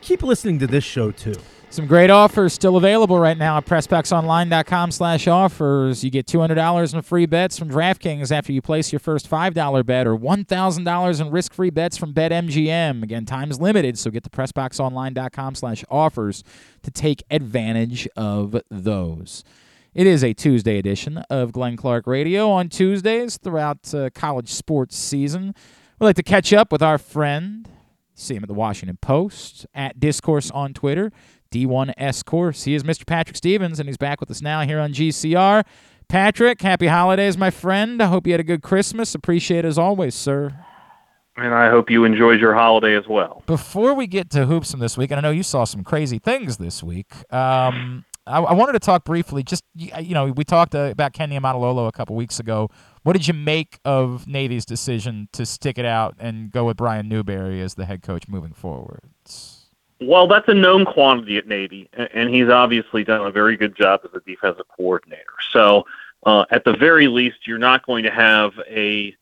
[0.01, 1.35] keep listening to this show too.
[1.75, 6.05] Some great offers still available right now at PressBoxOnline.com slash offers.
[6.05, 10.07] You get $200 in free bets from DraftKings after you place your first $5 bet
[10.07, 13.03] or $1,000 in risk-free bets from BetMGM.
[13.03, 16.45] Again, time's limited, so get to PressBoxOnline.com slash offers
[16.83, 19.43] to take advantage of those.
[19.93, 22.49] It is a Tuesday edition of Glenn Clark Radio.
[22.51, 25.53] On Tuesdays throughout uh, college sports season,
[25.99, 27.67] we'd like to catch up with our friend,
[28.15, 31.11] see him at the Washington Post, at Discourse on Twitter,
[31.51, 32.63] D1S Course.
[32.63, 33.05] He is Mr.
[33.05, 35.63] Patrick Stevens, and he's back with us now here on GCR.
[36.07, 38.01] Patrick, happy holidays, my friend.
[38.01, 39.15] I hope you had a good Christmas.
[39.15, 40.53] Appreciate it as always, sir.
[41.37, 43.43] And I hope you enjoyed your holiday as well.
[43.45, 46.57] Before we get to Hoopsome this week, and I know you saw some crazy things
[46.57, 49.43] this week, um, I, I wanted to talk briefly.
[49.43, 52.69] Just you know, we talked uh, about Ken Niumatalolo a couple weeks ago.
[53.05, 57.07] What did you make of Navy's decision to stick it out and go with Brian
[57.07, 59.01] Newberry as the head coach moving forward?
[60.01, 63.99] Well, that's a known quantity at Navy, and he's obviously done a very good job
[64.05, 65.35] as a defensive coordinator.
[65.51, 65.85] So,
[66.25, 69.15] uh, at the very least, you're not going to have a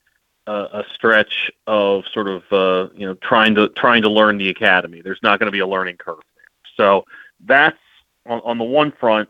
[0.48, 4.48] a, a stretch of sort of uh, you know trying to trying to learn the
[4.48, 5.02] academy.
[5.02, 6.46] There's not going to be a learning curve there.
[6.78, 7.04] So
[7.42, 7.78] that's
[8.26, 9.28] on, on the one front.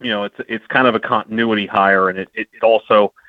[0.00, 3.22] You know, it's it's kind of a continuity hire, and it it, it also uh,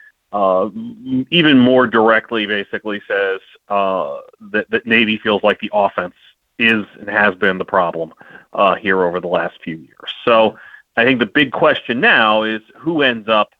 [1.30, 3.40] even more directly basically says
[3.70, 4.20] uh,
[4.52, 6.16] that Navy feels like the offense
[6.60, 8.14] is and has been the problem
[8.54, 10.14] uh, here over the last few years.
[10.26, 10.58] So
[10.98, 13.54] I think the big question now is who ends up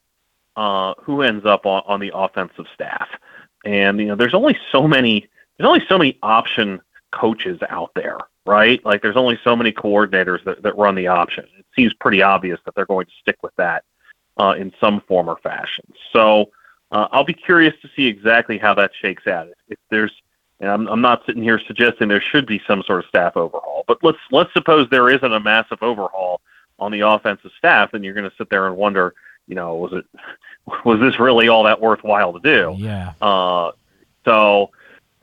[0.56, 3.10] uh, who ends up on, the offensive staff.
[3.66, 5.28] And you know, there's only so many
[5.58, 6.82] there's only so many option
[7.12, 8.84] coaches out there, right?
[8.86, 11.46] Like there's only so many coordinators that, run the option.
[11.58, 13.84] It seems pretty obvious that they're going to stick with that
[14.38, 15.86] uh, in some form or fashion.
[16.92, 19.48] Uh, I'll be curious to see exactly how that shakes out.
[19.68, 20.12] If, there's
[20.60, 23.84] and I'm, I'm not sitting here suggesting there should be some sort of staff overhaul,
[23.88, 26.42] but let's let's suppose there isn't a massive overhaul
[26.80, 29.14] on the offensive staff, then you're going to sit there and wonder,
[29.48, 30.06] you know, was it
[30.86, 32.76] was this really all that worthwhile to do?
[32.78, 33.14] Yeah.
[33.22, 33.72] Uh,
[34.24, 34.72] so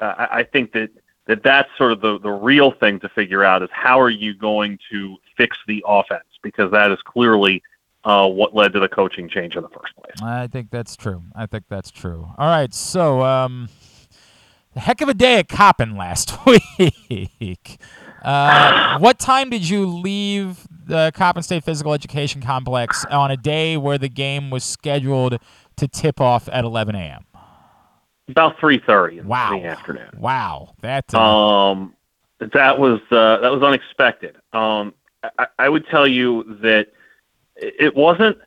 [0.01, 0.90] uh, I I think that,
[1.26, 4.34] that that's sort of the, the real thing to figure out is how are you
[4.34, 7.62] going to fix the offense because that is clearly
[8.04, 10.14] uh, what led to the coaching change in the first place.
[10.22, 11.22] I think that's true.
[11.34, 12.28] I think that's true.
[12.38, 13.68] All right, so um,
[14.76, 17.78] heck of a day at Coppin last week.
[18.22, 23.76] Uh, what time did you leave the Coppin State Physical Education Complex on a day
[23.76, 25.38] where the game was scheduled
[25.76, 27.24] to tip off at 11 a.m.?
[28.28, 29.48] About three thirty wow.
[29.48, 29.60] in Wow.
[29.60, 30.10] the afternoon.
[30.16, 31.94] Wow, that uh, Um,
[32.38, 34.36] that was uh, that was unexpected.
[34.52, 34.94] Um,
[35.38, 36.88] I, I would tell you that
[37.56, 38.38] it wasn't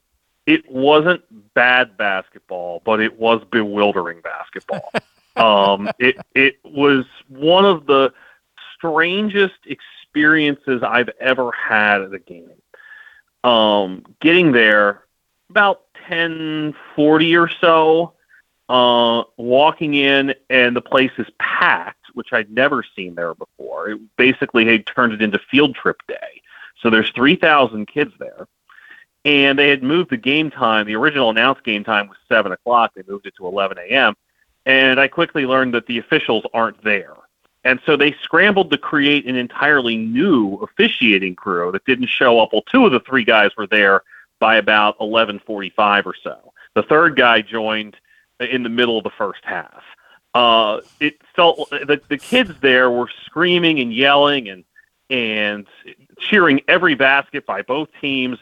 [0.46, 1.22] it wasn't
[1.54, 4.92] bad basketball, but it was bewildering basketball.
[5.36, 8.14] um, it it was one of the
[8.76, 12.52] strangest experiences I've ever had at a game.
[13.44, 15.04] Um, getting there
[15.50, 18.16] about ten forty or so
[18.70, 23.90] uh, walking in and the place is packed, which I'd never seen there before.
[23.90, 26.42] It basically had turned it into field trip day.
[26.82, 28.48] So there's 3,000 kids there.
[29.26, 30.86] And they had moved the game time.
[30.86, 32.94] The original announced game time was 7 o'clock.
[32.96, 34.16] They moved it to 11 a.m.
[34.66, 37.16] And I quickly learned that the officials aren't there.
[37.64, 42.54] And so they scrambled to create an entirely new officiating crew that didn't show up.
[42.54, 44.04] Well, two of the three guys were there
[44.40, 46.54] by about 11:45 or so.
[46.76, 47.98] The third guy joined
[48.40, 49.84] in the middle of the first half.
[50.36, 54.64] Uh, it felt the the kids there were screaming and yelling and
[55.10, 55.68] and
[56.20, 58.38] cheering every basket by both teams.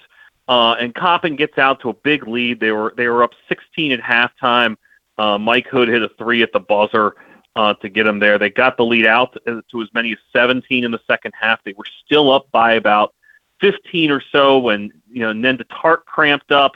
[0.48, 2.60] Uh, and Coppin gets out to a big lead.
[2.60, 4.76] They were they were up 16 at halftime.
[5.18, 7.16] Uh, Mike Hood hit a three at the buzzer
[7.56, 8.38] uh, to get them there.
[8.38, 11.64] They got the lead out to as many as 17 in the second half.
[11.64, 13.14] They were still up by about
[13.62, 16.76] 15 or so when you know Nendah Tarke cramped up.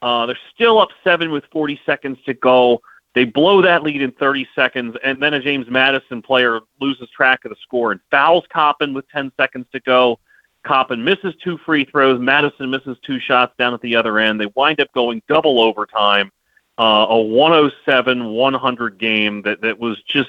[0.00, 2.80] Uh, they're still up seven with 40 seconds to go.
[3.14, 7.44] They blow that lead in 30 seconds, and then a James Madison player loses track
[7.44, 10.20] of the score and fouls Coppin with 10 seconds to go.
[10.64, 12.20] Coppin misses two free throws.
[12.20, 14.40] Madison misses two shots down at the other end.
[14.40, 16.30] They wind up going double overtime.
[16.78, 20.28] Uh, a 107-100 game that, that was just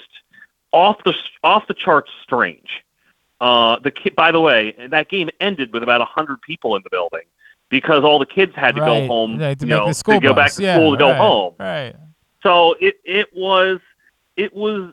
[0.72, 2.84] off the off the charts strange.
[3.40, 6.90] Uh, the ki- by the way, that game ended with about 100 people in the
[6.90, 7.22] building
[7.70, 9.02] because all the kids had to right.
[9.02, 10.98] go home, Yeah, to you make know, the to go back to Yeah, school to
[10.98, 11.54] go right, home.
[11.60, 11.96] Right.
[12.42, 13.80] So it it was
[14.36, 14.92] it was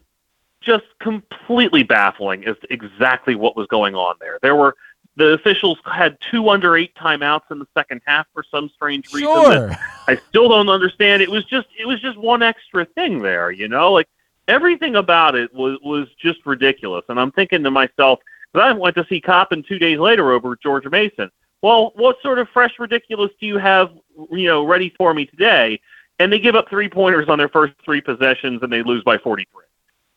[0.61, 4.39] just completely baffling as to exactly what was going on there.
[4.43, 4.77] There were
[5.16, 9.28] the officials had two under eight timeouts in the second half for some strange reason.
[9.28, 9.70] Sure.
[10.06, 11.22] I still don't understand.
[11.22, 14.09] It was just it was just one extra thing there, you know, like
[14.48, 17.05] everything about it was was just ridiculous.
[17.09, 18.20] And I'm thinking to myself,
[18.52, 21.30] because I went to see Coppin two days later over at George Mason.
[21.62, 23.90] Well, what sort of fresh ridiculous do you have,
[24.30, 25.80] you know, ready for me today?
[26.18, 29.18] And they give up three pointers on their first three possessions, and they lose by
[29.18, 29.64] 43.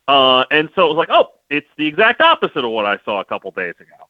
[0.08, 3.20] Uh, and so it was like, oh, it's the exact opposite of what I saw
[3.20, 4.10] a couple days ago.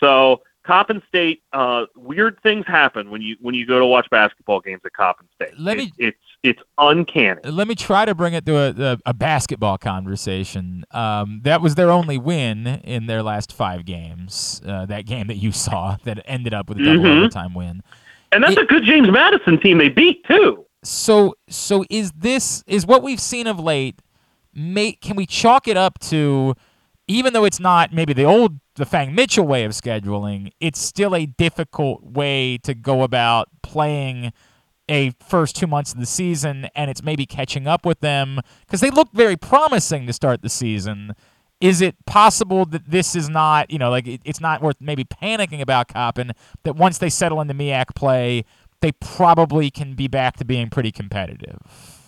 [0.00, 4.60] So Coppin State, uh, weird things happen when you when you go to watch basketball
[4.60, 5.58] games at Coppin State.
[5.58, 7.40] Let It- me- it's it's uncanny.
[7.44, 10.84] Let me try to bring it to a, a, a basketball conversation.
[10.90, 14.62] Um, that was their only win in their last five games.
[14.66, 17.18] Uh, that game that you saw that ended up with a double Mhm.
[17.18, 17.82] overtime win.
[18.32, 20.64] And that's It- a good James Madison team they beat too.
[20.82, 24.00] So, so is this is what we've seen of late?
[24.54, 26.54] May, can we chalk it up to?
[27.10, 31.14] Even though it's not maybe the old the Fang Mitchell way of scheduling, it's still
[31.16, 34.32] a difficult way to go about playing
[34.88, 38.80] a first two months of the season, and it's maybe catching up with them because
[38.80, 41.14] they look very promising to start the season.
[41.60, 45.04] Is it possible that this is not, you know, like it, it's not worth maybe
[45.04, 46.32] panicking about Coppin?
[46.62, 48.44] That once they settle into MEAC play,
[48.80, 51.99] they probably can be back to being pretty competitive.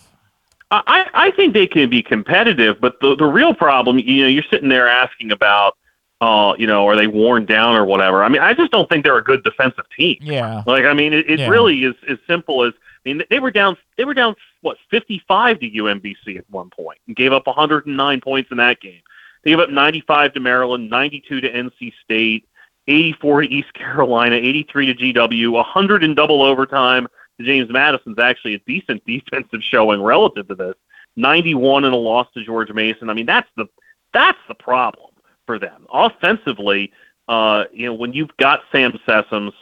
[0.87, 4.43] I, I think they can be competitive, but the the real problem, you know, you're
[4.51, 5.77] sitting there asking about,
[6.21, 8.23] uh, you know, are they worn down or whatever?
[8.23, 10.17] I mean, I just don't think they're a good defensive team.
[10.21, 10.63] Yeah.
[10.65, 11.49] Like, I mean, it, it Yeah.
[11.49, 12.73] really is as simple as.
[13.05, 13.75] I mean, they were down.
[13.97, 18.49] They were down what 55 to UMBC at one point, and gave up 109 points
[18.49, 19.01] in that game.
[19.43, 22.47] They gave up 95 to Maryland, 92 to NC State,
[22.87, 27.07] 84 to East Carolina, 83 to GW, 100 in double overtime.
[27.43, 30.75] James Madison's actually a decent defensive showing relative to this.
[31.15, 33.09] 91 and a loss to George Mason.
[33.09, 33.65] I mean, that's the
[34.13, 35.11] that's the problem
[35.45, 35.85] for them.
[35.91, 36.91] Offensively,
[37.27, 39.53] uh, you know, when you've got Sam Sessoms,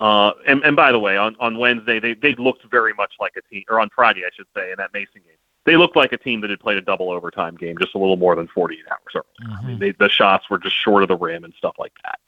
[0.00, 3.32] uh, and, and by the way, on, on Wednesday they they looked very much like
[3.36, 6.12] a team, or on Friday I should say, in that Mason game, they looked like
[6.12, 8.84] a team that had played a double overtime game just a little more than 48
[8.90, 9.58] hours earlier.
[9.58, 12.18] I mean, they, the shots were just short of the rim and stuff like that.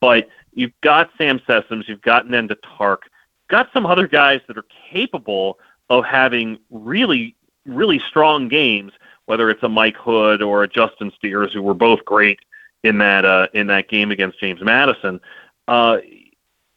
[0.00, 3.02] But you've got Sam Sessoms, you've got Nendah Tarke,
[3.48, 5.58] got some other guys that are capable
[5.88, 8.92] of having really, really strong games.
[9.26, 12.38] Whether it's a Mike Hood or a Justin Steers, who were both great
[12.84, 15.20] in that uh, in that game against James Madison.
[15.66, 15.98] Uh,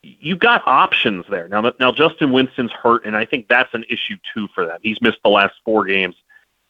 [0.01, 1.71] you've got options there now.
[1.79, 4.79] Now Justin Winston's hurt, and I think that's an issue too for them.
[4.81, 6.15] He's missed the last four games,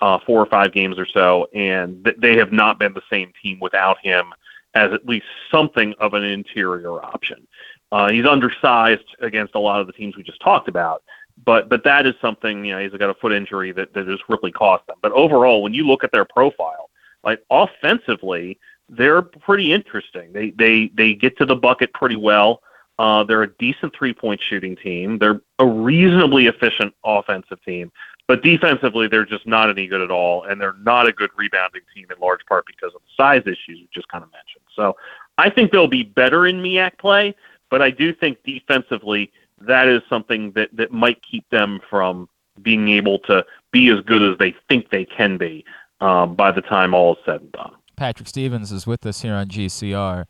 [0.01, 3.31] uh, four or five games or so, and th- they have not been the same
[3.41, 4.33] team without him
[4.73, 7.47] as at least something of an interior option.
[7.91, 11.03] Uh, he's undersized against a lot of the teams we just talked about,
[11.45, 14.19] but but that is something you know he's got a foot injury that that has
[14.27, 14.97] really cost them.
[15.01, 16.89] But overall, when you look at their profile,
[17.23, 18.59] like offensively,
[18.89, 20.31] they're pretty interesting.
[20.33, 22.61] They they they get to the bucket pretty well.
[22.99, 25.17] Uh, they're a decent three point shooting team.
[25.17, 27.91] They're a reasonably efficient offensive team,
[28.27, 31.81] but defensively, they're just not any good at all, and they're not a good rebounding
[31.95, 34.63] team in large part because of the size issues you just kind of mentioned.
[34.75, 34.95] So
[35.39, 37.33] I think they'll be better in MEAC play,
[37.69, 39.31] but I do think defensively
[39.61, 42.29] that is something that, that might keep them from
[42.61, 45.65] being able to be as good as they think they can be
[46.01, 47.71] um, by the time all is said and done.
[47.95, 50.25] Patrick Stevens is with us here on GCR.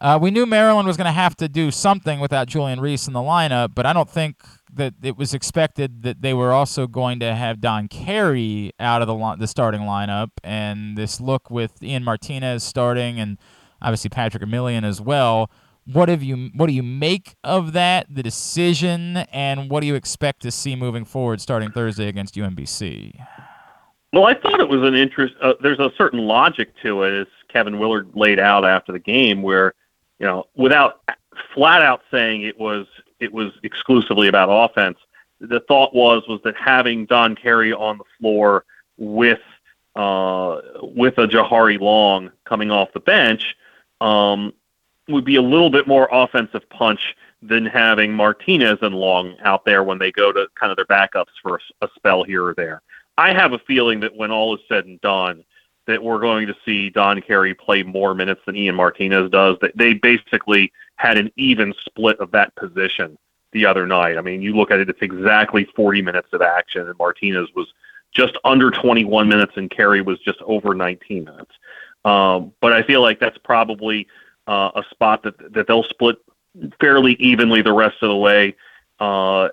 [0.00, 3.12] Uh, we knew Maryland was going to have to do something without Julian Reese in
[3.12, 4.36] the lineup, but I don't think
[4.74, 9.06] that it was expected that they were also going to have Don Carey out of
[9.06, 13.38] the the starting lineup, and this look with Ian Martinez starting, and
[13.80, 15.50] obviously Patrick Emilien as well.
[15.84, 16.50] What have you?
[16.54, 18.06] What do you make of that?
[18.08, 23.18] The decision, and what do you expect to see moving forward, starting Thursday against UMBC?
[24.12, 25.34] Well, I thought it was an interest.
[25.42, 29.42] Uh, there's a certain logic to it, as Kevin Willard laid out after the game,
[29.42, 29.74] where
[30.20, 31.00] you know, without
[31.52, 32.86] flat out saying it was
[33.18, 34.98] it was exclusively about offense,
[35.40, 38.64] the thought was was that having Don Carey on the floor
[38.98, 39.40] with
[39.96, 43.56] uh, with a Jahari Long coming off the bench
[44.00, 44.52] um,
[45.12, 49.82] would be a little bit more offensive punch than having Martinez and Long out there
[49.82, 52.82] when they go to kind of their backups for a, a spell here or there.
[53.18, 55.44] I have a feeling that when all is said and done,
[55.86, 59.56] that we're going to see Don Carey play more minutes than Ian Martinez does.
[59.60, 63.18] That they basically had an even split of that position
[63.52, 64.16] the other night.
[64.16, 67.72] I mean, you look at it; it's exactly 40 minutes of action, and Martinez was
[68.12, 71.52] just under 21 minutes, and Carey was just over 19 minutes.
[72.04, 74.06] Um, but I feel like that's probably
[74.46, 76.16] a spot that that they'll split
[76.80, 78.54] fairly evenly the rest of the way.
[78.98, 79.48] Uh,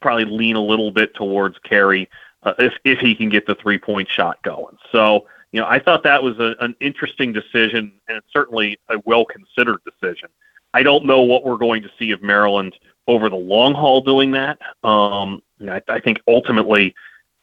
[0.00, 2.08] probably lean a little bit towards Carey
[2.42, 4.76] uh, if if he can get the three point shot going.
[4.90, 9.24] So you know, I thought that was a, an interesting decision and certainly a well
[9.24, 10.28] considered decision.
[10.74, 12.74] I don't know what we're going to see of Maryland
[13.06, 14.58] over the long haul doing that.
[14.82, 16.94] Um, I, I think ultimately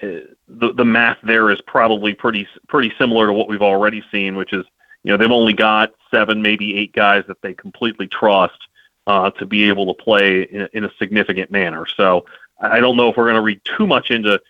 [0.01, 4.35] uh, the the math there is probably pretty pretty similar to what we've already seen,
[4.35, 4.65] which is
[5.03, 8.59] you know they've only got seven, maybe eight guys that they completely trust
[9.07, 11.85] uh, to be able to play in, in a significant manner.
[11.85, 12.25] So
[12.59, 14.41] I don't know if we're going to read too much into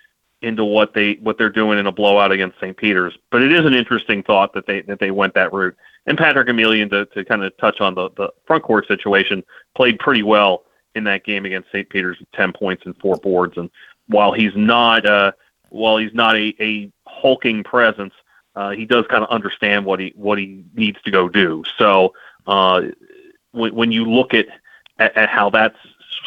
[0.42, 2.76] into what they what they're doing in a blowout against St.
[2.76, 5.76] Peter's, but it is an interesting thought that they that they went that route.
[6.06, 9.44] And Patrick Emilien, to, to kind of touch on the the front court situation
[9.76, 10.64] played pretty well
[10.96, 11.90] in that game against St.
[11.90, 13.58] Peter's with ten points and four boards.
[13.58, 13.70] And
[14.08, 15.34] while he's not uh,
[15.70, 18.14] while he's not a, a hulking presence,
[18.60, 21.64] uh, he does kind of understand what he what he needs to go do.
[21.78, 22.14] So
[22.46, 22.82] uh,
[23.52, 24.48] when when you look at,
[24.98, 25.76] at at how that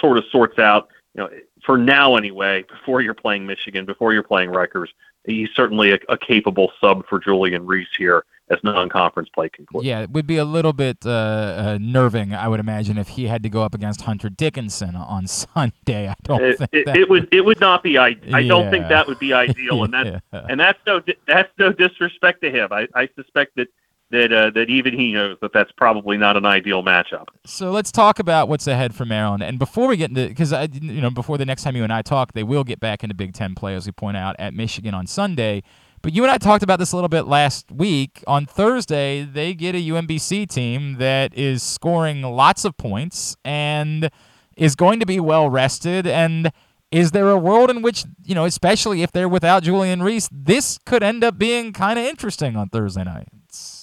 [0.00, 1.28] sort of sorts out, you know,
[1.62, 4.88] for now anyway, before you're playing Michigan, before you're playing Rutgers,
[5.26, 9.86] he's certainly a, a capable sub for Julian Reese here as non-conference play concludes.
[9.86, 13.26] Yeah, it would be a little bit uh, uh, nerving, I would imagine, if he
[13.26, 16.08] had to go up against Hunter Dickinson on Sunday.
[16.08, 18.70] I don't It, think it, that it would it would not be I, I don't
[18.70, 20.46] think that would be ideal and that's Yeah.
[20.48, 22.68] and that's no that's no disrespect to him.
[22.72, 23.68] I, I suspect that
[24.10, 27.28] that uh, that even he knows that that's probably not an ideal matchup.
[27.46, 29.42] So let's talk about what's ahead for Maryland.
[29.42, 31.92] And before we get into, because I, you know, before the next time you and
[31.92, 34.52] I talk, they will get back into Big Ten play, as we point out, at
[34.54, 35.62] Michigan on Sunday.
[36.02, 38.24] But you and I talked about this a little bit last week.
[38.26, 44.10] On Thursday, they get a UMBC team that is scoring lots of points and
[44.56, 46.06] is going to be well rested.
[46.06, 46.50] And
[46.90, 50.78] is there a world in which, you know, especially if they're without Julian Reese, this
[50.84, 53.78] could end up being kind of interesting on Thursday nights?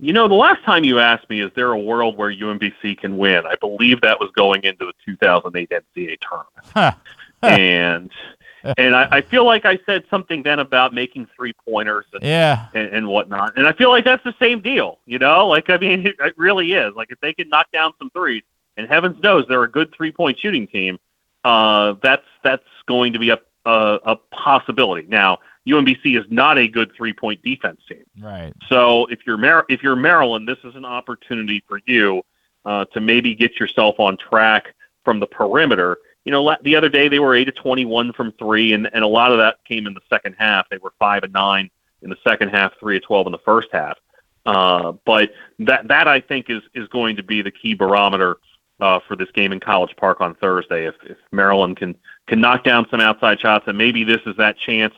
[0.00, 3.16] You know, the last time you asked me, is there a world where UMBC can
[3.16, 3.46] win?
[3.46, 6.92] I believe that was going into the 2008 NCAA tournament, Huh.
[7.42, 8.10] and
[8.78, 12.66] and I, I feel like I said something then about making three pointers and, Yeah.
[12.74, 14.98] and and whatnot, and I feel like that's the same deal.
[15.06, 16.94] You know, like I mean, it, it really is.
[16.94, 18.42] Like if they can knock down some threes,
[18.76, 20.98] and heavens knows they're a good three point shooting team,
[21.44, 25.06] uh, that's that's going to be a a, a possibility.
[25.08, 28.04] Now, UMBC is not a good three point defense team.
[28.20, 28.52] Right.
[28.68, 32.22] So if you're Mar- if you're Maryland, this is an opportunity for you
[32.64, 34.74] uh, to maybe get yourself on track
[35.04, 35.98] from the perimeter.
[36.24, 39.08] You know, the other day they were eight to twenty-one from three, and, and a
[39.08, 40.68] lot of that came in the second half.
[40.70, 41.70] They were five and nine
[42.02, 43.98] in the second half, three to twelve in the first half.
[44.46, 48.38] Uh, but that that I think is is going to be the key barometer
[48.80, 50.86] uh, for this game in College Park on Thursday.
[50.86, 51.94] If, if Maryland can
[52.26, 54.94] can knock down some outside shots, and maybe this is that chance.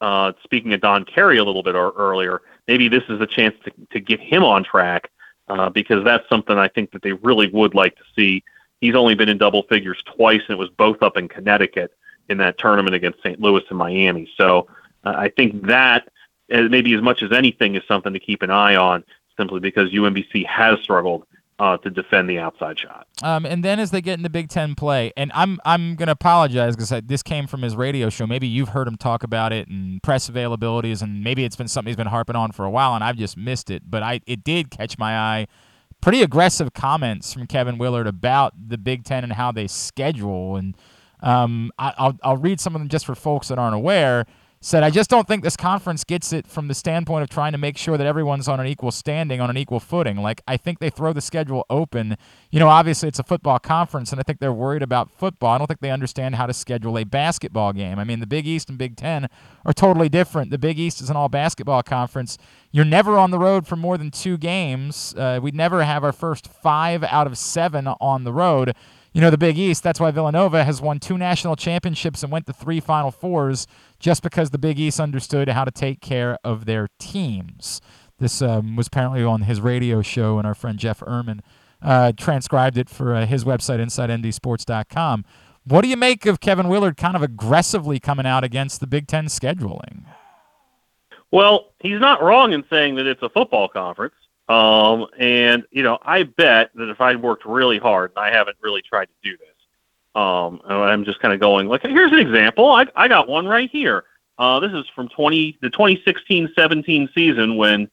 [0.00, 3.54] Uh, speaking of Don Carey a little bit or, earlier, maybe this is a chance
[3.64, 5.08] to, to get him on track
[5.48, 8.42] uh, because that's something I think that they really would like to see.
[8.84, 11.92] He's only been in double figures twice, and it was both up in Connecticut
[12.28, 13.40] in that tournament against St.
[13.40, 14.30] Louis and Miami.
[14.36, 14.66] So
[15.04, 16.06] uh, I think that
[16.52, 19.02] uh, maybe as much as anything is something to keep an eye on,
[19.38, 21.24] simply because UMBC has struggled
[21.58, 23.06] uh, to defend the outside shot.
[23.22, 26.76] Um, and then as they get into Big Ten play, and I'm I'm gonna apologize
[26.76, 28.26] because this came from his radio show.
[28.26, 31.88] Maybe you've heard him talk about it and press availabilities, and maybe it's been something
[31.88, 33.84] he's been harping on for a while, and I've just missed it.
[33.88, 35.46] But I it did catch my eye.
[36.04, 40.76] Pretty aggressive comments from Kevin Willard about the Big Ten and how they schedule, and
[41.20, 44.26] um, I, I'll I'll read some of them just for folks that aren't aware.
[44.66, 47.58] Said, I just don't think this conference gets it from the standpoint of trying to
[47.58, 50.16] make sure that everyone's on an equal standing, on an equal footing.
[50.16, 52.16] Like, I think they throw the schedule open.
[52.50, 55.50] You know, obviously it's a football conference, and I think they're worried about football.
[55.50, 57.98] I don't think they understand how to schedule a basketball game.
[57.98, 59.28] I mean, the Big East and Big Ten
[59.66, 60.50] are totally different.
[60.50, 62.38] The Big East is an all basketball conference.
[62.72, 65.14] You're never on the road for more than two games.
[65.14, 68.74] Uh, we never have our first five out of seven on the road
[69.14, 72.46] you know, the Big East, that's why Villanova has won two national championships and went
[72.46, 73.68] to three Final Fours
[74.04, 77.80] just because the Big East understood how to take care of their teams.
[78.18, 81.40] This um, was apparently on his radio show, and our friend Jeff Ermann
[81.80, 85.24] uh, transcribed it for uh, his website, InsideMDSports.com.
[85.66, 89.06] What do you make of Kevin Willard kind of aggressively coming out against the Big
[89.06, 90.04] Ten scheduling?
[91.30, 94.16] Well, he's not wrong in saying that it's a football conference.
[94.50, 98.58] Um, and you know, I bet that if I worked really hard, and I haven't
[98.60, 99.53] really tried to do this,
[100.14, 102.70] um, I'm just kind of going like, here's an example.
[102.70, 104.04] I I got one right here.
[104.38, 107.88] Uh, this is from 20 the 2016-17 season when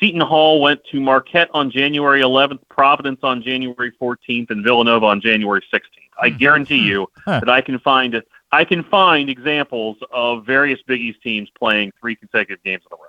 [0.00, 5.20] Seton Hall went to Marquette on January 11th, Providence on January 14th, and Villanova on
[5.20, 5.82] January 16th.
[6.20, 7.40] I guarantee you Huh.
[7.40, 8.22] that I can find
[8.52, 13.02] I can find examples of various Big East teams playing three consecutive games on the
[13.02, 13.08] road.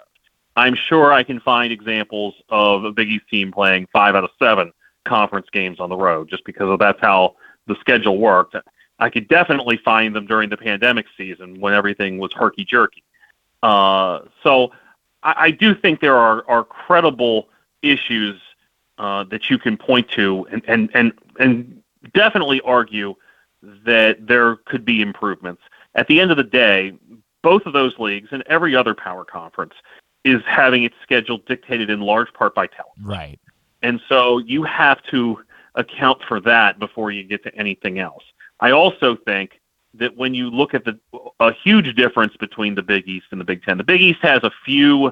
[0.56, 4.30] I'm sure I can find examples of a Big East team playing five out of
[4.40, 4.72] seven
[5.06, 7.36] conference games on the road, just because of that's how
[7.68, 8.56] the schedule worked.
[9.00, 13.04] I could definitely find them during the pandemic season when everything was herky jerky.
[13.62, 14.72] Uh, so
[15.24, 17.50] I, I do think there are, are credible
[17.82, 18.40] issues
[18.98, 21.82] uh, that you can point to and, and, and, and
[22.14, 23.16] definitely argue
[23.86, 25.62] that there could be improvements.
[25.96, 26.94] At the end of the day,
[27.42, 29.74] both of those leagues and every other power conference
[30.24, 32.94] is having its schedule dictated in large part by talent.
[33.02, 33.40] Right.
[33.82, 35.40] And so you have to
[35.76, 38.24] account for that before you get to anything else.
[38.60, 39.60] I also think
[39.96, 41.00] that when you look at the
[41.40, 44.44] a huge difference between the Big East and the Big Ten, the Big East has
[44.44, 45.12] a few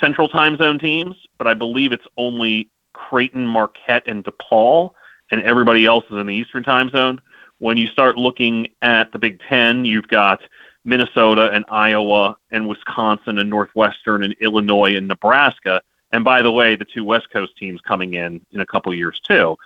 [0.00, 4.92] central time zone teams, but I believe it's only Creighton, Marquette, and DePaul,
[5.30, 7.20] and everybody else is in the Eastern time zone.
[7.58, 10.40] When you start looking at the Big Ten, you've got
[10.84, 15.80] Minnesota and Iowa and Wisconsin and Northwestern and Illinois and Nebraska.
[16.10, 19.20] And by the way, the two West Coast teams coming in in a couple years
[19.26, 19.56] too.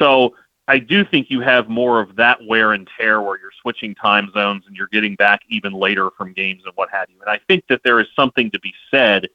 [0.00, 0.34] So
[0.68, 4.30] I do think you have more of that wear and tear where you're switching time
[4.32, 7.16] zones and you're getting back even later from games and what have you.
[7.20, 9.26] And I think that there is something to be said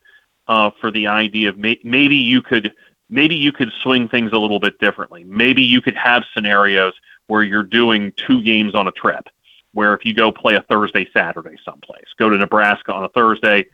[0.48, 2.74] uh, for the idea of may- maybe you could
[3.10, 5.24] maybe you could swing things a little bit differently.
[5.26, 6.94] Maybe you could have scenarios
[7.28, 9.28] where you're doing two games on a trip,
[9.74, 13.66] where if you go play a Thursday, Saturday someplace, go to Nebraska on a Thursday,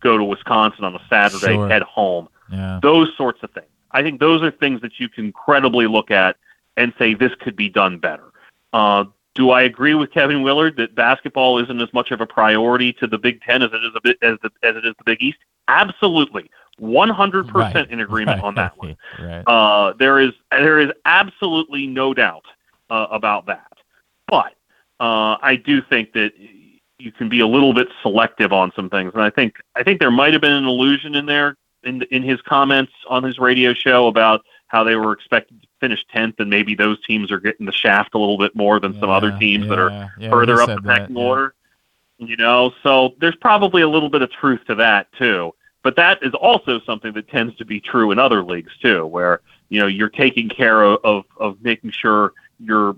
[0.00, 1.68] go to Wisconsin on a Saturday, Sure.
[1.68, 2.28] head home.
[2.52, 2.78] Yeah.
[2.82, 3.66] Those sorts of things.
[3.92, 6.36] I think those are things that you can credibly look at
[6.76, 8.32] and say this could be done better.
[8.72, 9.04] Uh,
[9.34, 13.06] do I agree with Kevin Willard that basketball isn't as much of a priority to
[13.06, 15.22] the Big Ten as it is a bit as the, as it is the Big
[15.22, 15.38] East?
[15.68, 18.44] Absolutely, one hundred percent in agreement Right.
[18.46, 18.96] on that one.
[19.20, 19.42] Right.
[19.46, 22.44] Uh, there is there is absolutely no doubt
[22.90, 23.72] uh, about that.
[24.26, 24.54] But
[24.98, 26.32] uh, I do think that
[26.98, 30.00] you can be a little bit selective on some things, and I think I think
[30.00, 33.74] there might have been an illusion in there in in his comments on his radio
[33.74, 37.66] show about how they were expected to finish tenth, and maybe those teams are getting
[37.66, 40.30] the shaft a little bit more than some other Yeah, teams that are yeah, yeah,
[40.30, 41.24] further up the pecking yeah.
[41.24, 41.54] order.
[42.18, 45.54] You know, so there's probably a little bit of truth to that too.
[45.82, 49.40] But that is also something that tends to be true in other leagues too, where
[49.70, 52.96] you know you're taking care of of, of making sure your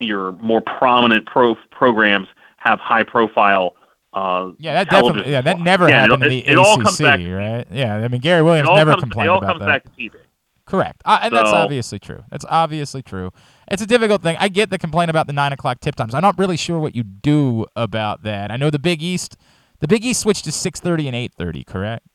[0.00, 3.76] your more prominent pro programs have high profile.
[4.12, 5.32] Uh, Yeah, that definitely.
[5.32, 7.20] Yeah, that never Yeah, happened it, in the it all comes ACC, back.
[7.20, 7.66] right?
[7.70, 9.66] Yeah, I mean Gary Williams never comes, complained it all about comes that.
[9.66, 10.14] back to TV.
[10.64, 12.22] Correct, uh, and that's obviously true.
[12.30, 13.30] That's obviously true.
[13.68, 14.36] It's a difficult thing.
[14.38, 16.14] I get the complaint about the nine o'clock tip times.
[16.14, 18.50] I'm not really sure what you do about that.
[18.50, 19.36] I know the Big East,
[19.80, 21.64] the Big East switched to six thirty and eight thirty.
[21.64, 22.06] Correct.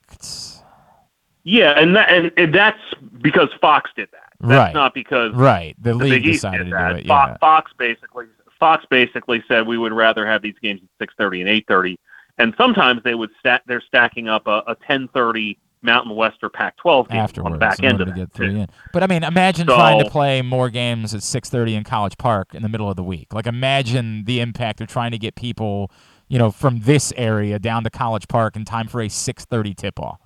[1.43, 2.79] Yeah, and that and, and that's
[3.21, 4.23] because Fox did that.
[4.39, 4.73] That's Right.
[4.73, 5.75] not because Right.
[5.81, 6.89] The, the league Big East decided did to that.
[6.93, 7.05] do it.
[7.05, 7.37] Yeah.
[7.39, 8.25] Fox basically
[8.59, 11.97] Fox basically said we would rather have these games at six thirty and eight thirty,
[12.38, 13.63] and sometimes they would stack.
[13.65, 17.51] They're stacking up a, a ten thirty Mountain West or Pac twelve game Afterwards, on
[17.53, 18.19] the back end of to that.
[18.19, 18.61] get three too.
[18.61, 18.67] in.
[18.93, 22.53] But I mean, imagine trying to play more games at six thirty in College Park
[22.55, 23.34] in the middle of the week.
[23.34, 25.91] Like, imagine the impact of trying to get people,
[26.27, 29.73] you know, from this area down to College Park in time for a six thirty
[29.73, 30.19] tip off.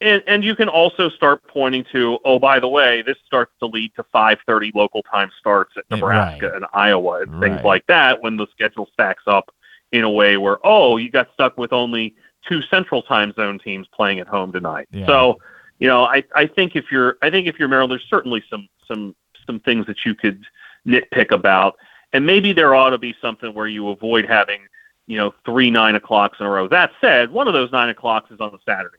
[0.00, 3.66] And, and you can also start pointing to, oh, by the way, this starts to
[3.66, 6.56] lead to 5:30 local time starts at Nebraska right.
[6.56, 7.64] and Iowa and things Right.
[7.64, 9.54] like that when the schedule stacks up
[9.92, 12.14] in a way where, oh, you got stuck with only
[12.46, 14.86] two Central Time Zone teams playing at home tonight.
[14.90, 15.06] Yeah.
[15.06, 15.38] So,
[15.78, 18.68] you know, I, I think if you're I think if you're Maryland, there's certainly some
[18.86, 19.14] some
[19.46, 20.44] some things that you could
[20.86, 21.76] nitpick about,
[22.12, 24.60] and maybe there ought to be something where you avoid having
[25.06, 26.68] you know three nine o'clocks in a row.
[26.68, 28.98] That said, one of those nine o'clocks is on a Saturday.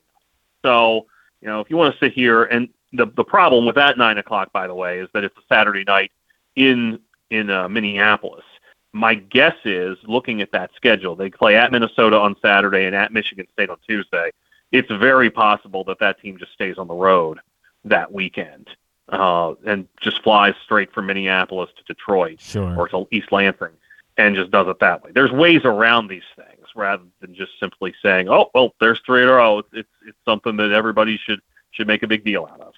[0.68, 1.06] So,
[1.40, 4.18] you know, if you want to sit here and the the problem with that nine
[4.18, 6.12] o'clock, by the way, is that it's a Saturday night
[6.58, 7.00] in
[7.30, 8.44] in uh, Minneapolis.
[8.92, 13.14] My guess is, looking at that schedule, they play at Minnesota on Saturday and at
[13.14, 14.32] Michigan State on Tuesday.
[14.72, 17.40] It's very possible that that team just stays on the road
[17.86, 18.70] that weekend
[19.10, 22.76] uh, and just flies straight from Minneapolis to Detroit Sure.
[22.78, 23.76] or to East Lansing
[24.18, 25.12] and just does it that way.
[25.14, 29.28] There's ways around these things rather than just simply saying, "Oh, well, there's three in
[29.28, 31.42] a row." It's it's, it's something that everybody should
[31.72, 32.74] should make a big deal out of.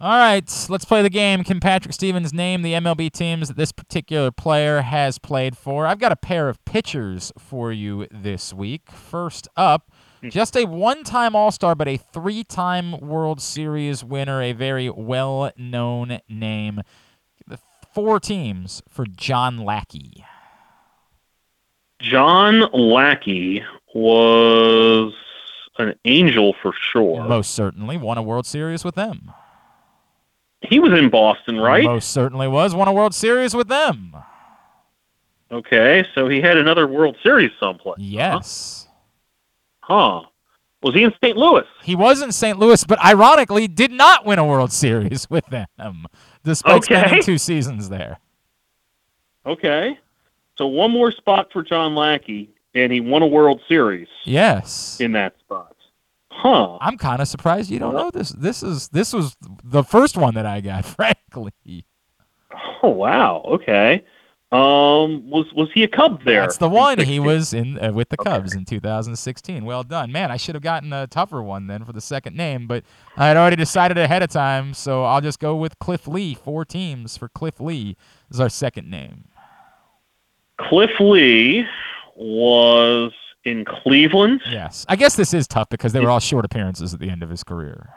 [0.00, 1.42] All right, let's play the game.
[1.42, 5.88] Can Patrick Stevens name the MLB teams that this particular player has played for?
[5.88, 8.92] I've got a pair of pitchers for you this week.
[8.92, 9.90] First up,
[10.20, 10.28] hmm.
[10.28, 14.88] just a one time All Star, but a three time World Series winner, a very
[14.88, 16.80] well known name.
[17.48, 17.58] The
[17.92, 20.24] four teams for John Lackey.
[22.00, 23.62] John Lackey
[23.94, 25.12] was
[25.78, 27.24] an angel for sure.
[27.24, 29.32] Most certainly won a World Series with them.
[30.62, 31.84] He was in Boston, right?
[31.84, 32.74] Most certainly was.
[32.74, 34.14] Won a World Series with them.
[35.50, 37.98] Okay, so he had another World Series someplace.
[37.98, 38.88] Yes.
[39.80, 40.22] Huh?
[40.82, 41.36] Was he in St.
[41.36, 41.64] Louis?
[41.82, 42.58] He was in St.
[42.58, 46.06] Louis, but ironically did not win a World Series with them,
[46.44, 46.94] despite Okay.
[47.00, 48.18] spending two seasons there.
[49.46, 49.98] Okay.
[50.58, 54.98] So one more spot for John Lackey, and he won a World Series Yes.
[55.00, 55.74] in that spot.
[56.30, 56.76] Huh.
[56.80, 58.30] I'm kind of surprised you don't know this.
[58.30, 61.84] This is this was the first one that I got, frankly.
[62.82, 63.42] Oh wow.
[63.46, 64.04] Okay.
[64.50, 66.40] Um, was was he a Cub there?
[66.40, 66.98] That's the one.
[67.00, 68.30] He was in uh, with the Okay.
[68.30, 69.64] Cubs in 2016.
[69.64, 70.30] Well done, man.
[70.30, 72.82] I should have gotten a tougher one then for the second name, but
[73.16, 76.34] I had already decided ahead of time, so I'll just go with Cliff Lee.
[76.34, 77.96] Four teams for Cliff Lee
[78.30, 79.24] is our second name.
[80.58, 81.66] Cliff Lee
[82.16, 83.12] was
[83.44, 84.40] in Cleveland.
[84.50, 87.22] Yes, I guess this is tough because they were all short appearances at the end
[87.22, 87.88] of his career.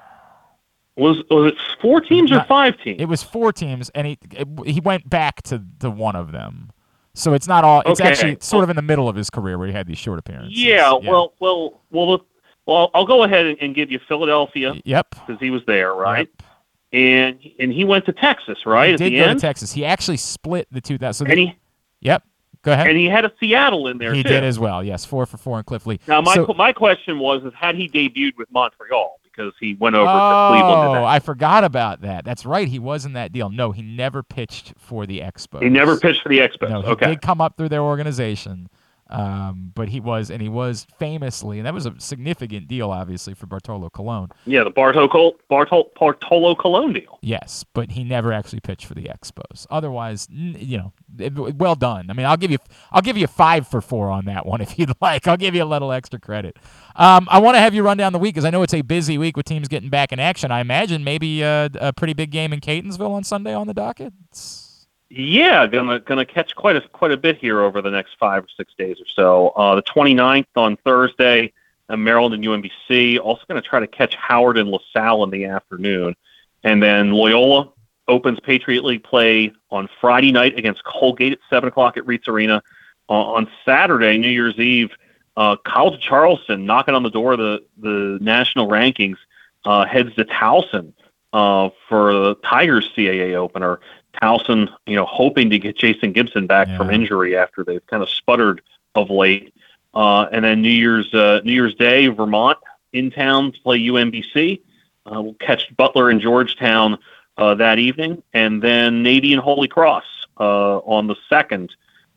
[0.95, 3.01] Was was it four teams or Not- five teams?
[3.01, 4.17] It was four teams, and he
[4.65, 6.71] he went back to the one of them.
[7.13, 7.81] So it's not all.
[7.85, 8.09] It's Okay.
[8.09, 10.57] actually sort of in the middle of his career where he had these short appearances.
[10.61, 12.25] yeah, Well, well, well.
[12.67, 15.15] Well, I'll go ahead and, give you Philadelphia Yep.
[15.25, 16.29] because he was there, right?
[16.29, 16.47] Yep.
[16.93, 18.89] And and he went to Texas, right?
[18.89, 19.39] He at did the go end.
[19.39, 19.73] to Texas.
[19.73, 21.25] He actually split the 2000.
[21.25, 21.55] So and he
[22.01, 22.23] yep.
[22.63, 22.87] Go ahead.
[22.87, 24.29] and he had a Seattle in there he too.
[24.29, 24.83] did as well.
[24.83, 25.99] Yes, four for four in Cliff Lee.
[26.07, 29.95] Now, my So- my question was: is had he debuted with Montreal because he went
[29.95, 30.93] over oh, to Cleveland?
[30.95, 31.05] today.
[31.05, 32.25] I forgot about that.
[32.25, 32.67] That's right.
[32.67, 33.49] He was in that deal.
[33.49, 35.63] No, he never pitched for the Expos.
[35.63, 36.69] He never pitched for the Expos.
[36.69, 37.07] No, he okay.
[37.07, 38.69] did come up through their organization,
[39.09, 43.33] um, but he was, and he was famously, and that was a significant deal, obviously,
[43.33, 44.29] for Bartolo Colon.
[44.45, 47.17] Yeah, the Bartolo Col- Bartol- Bartolo Colon deal.
[47.21, 49.65] Yes, but he never actually pitched for the Expos.
[49.69, 50.93] Otherwise, n- you know,
[51.29, 52.09] well done.
[52.09, 52.57] I mean, I'll give you,
[52.91, 55.27] I'll give you five for four on that one if you'd like.
[55.27, 56.57] I'll give you a little extra credit.
[56.95, 58.81] Um, I want to have you run down the week because I know it's a
[58.81, 60.51] busy week with teams getting back in action.
[60.51, 64.13] I imagine maybe uh, a pretty big game in Catonsville on Sunday on the docket.
[64.29, 68.43] It's- Yeah, gonna gonna catch quite a quite a bit here over the next five
[68.43, 69.49] or six days or so.
[69.49, 71.51] Uh, the 29th on Thursday,
[71.89, 73.19] uh, Maryland and UMBC.
[73.19, 76.15] Also going to try to catch Howard and LaSalle in the afternoon,
[76.63, 77.69] and then Loyola
[78.07, 82.61] opens Patriot League play on Friday night against Colgate at seven o'clock at Reitz Arena.
[83.09, 84.89] Uh, on Saturday, New Year's Eve,
[85.37, 89.17] uh, College of Charleston knocking on the door of the the national rankings
[89.65, 90.93] uh, heads to Towson
[91.33, 93.79] uh, for the Tigers CAA opener.
[94.21, 96.77] Towson, you know, hoping to get Jason Gibson back Yeah.
[96.77, 98.61] from injury after they've kind of sputtered
[98.95, 99.53] of late.
[99.93, 102.57] Uh, and then New Year's uh, New Year's Day, Vermont
[102.93, 104.61] in town to play UMBC.
[105.05, 106.97] Uh, we'll catch Butler and Georgetown
[107.37, 110.05] uh, that evening, and then Navy and Holy Cross
[110.39, 111.71] uh, on the second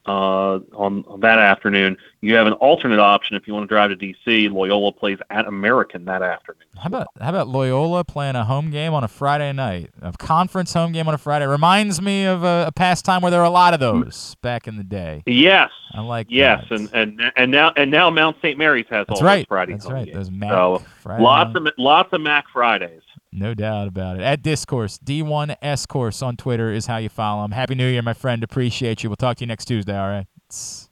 [0.06, 1.96] uh, on that afternoon.
[2.20, 4.52] You have an alternate option if you want to drive to DC.
[4.52, 6.60] Loyola plays at American that afternoon.
[6.76, 9.90] How about how about Loyola playing a home game on a Friday night?
[10.02, 13.30] A conference home game on a Friday reminds me of a, a past time where
[13.30, 15.22] there were a lot of those back in the day.
[15.26, 15.70] Yes.
[15.94, 16.80] I like Yes, that.
[16.80, 18.58] and, and and now and now Mount St.
[18.58, 19.38] Mary's has That's all right.
[19.38, 20.04] those Friday That's right.
[20.06, 20.16] games.
[20.16, 23.00] Those Mac so Friday lots night- of lots of Mac Fridays.
[23.36, 24.22] No doubt about it.
[24.22, 27.50] At Discourse, D1scourse on Twitter is how you follow him.
[27.50, 28.44] Happy New Year, my friend.
[28.44, 29.10] Appreciate you.
[29.10, 30.26] We'll talk to you next Tuesday, all right?
[30.46, 30.88] It's-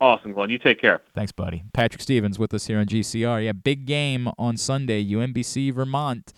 [0.00, 0.50] Awesome, Glenn.
[0.50, 1.00] You take care.
[1.14, 1.62] Thanks, buddy.
[1.72, 3.44] Patrick Stevens with us here on GCR.
[3.44, 6.32] Yeah, big game on Sunday, UMBC Vermont.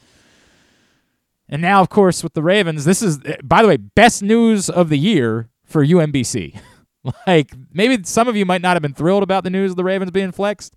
[1.49, 4.91] And now, of course, with the Ravens, this is, by the way, best news of
[4.91, 6.61] the year for UMBC.
[7.27, 9.85] like, maybe some of you might not have been thrilled about the news of the
[9.85, 10.75] Ravens being flexed.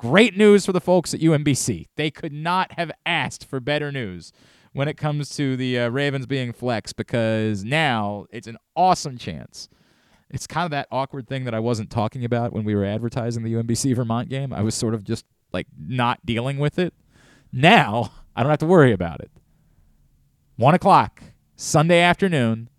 [0.00, 1.88] Great news for the folks at UMBC.
[1.96, 4.32] They could not have asked for better news
[4.72, 9.68] when it comes to the uh, Ravens being flexed because now it's an awesome chance.
[10.30, 13.42] It's kind of that awkward thing that I wasn't talking about when we were advertising
[13.42, 14.54] the UMBC Vermont game.
[14.54, 16.94] I was sort of just like not dealing with it.
[17.52, 19.30] Now I don't have to worry about it.
[20.56, 21.22] One o'clock
[21.56, 22.70] Sunday afternoon.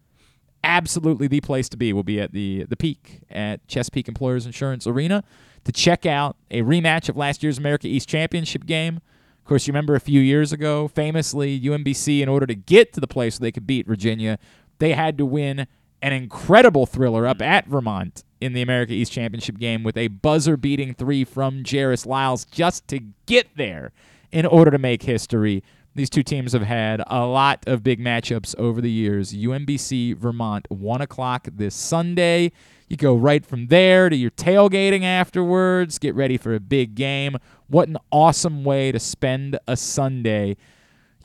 [0.64, 4.88] Absolutely the place to be will be at the the peak at Chesapeake Employers Insurance
[4.88, 5.24] Arena
[5.64, 8.98] to check out a rematch of last year's America East Championship game.
[8.98, 13.00] Of course, you remember a few years ago, famously, UMBC, in order to get to
[13.00, 14.38] the place where they could beat Virginia,
[14.80, 15.68] they had to win
[16.02, 20.58] an incredible thriller up at Vermont in the America East Championship game with a buzzer
[20.58, 23.92] beating three from Jairus Lyles just to get there
[24.32, 25.64] in order to make history.
[25.94, 29.34] These two teams have had a lot of big matchups over the years.
[29.34, 32.54] UMBC Vermont, 1 o'clock this Sunday.
[32.88, 36.00] You go right from there to your tailgating afterwards.
[36.00, 37.36] Get ready for a big game.
[37.68, 40.56] What an awesome way to spend a Sunday.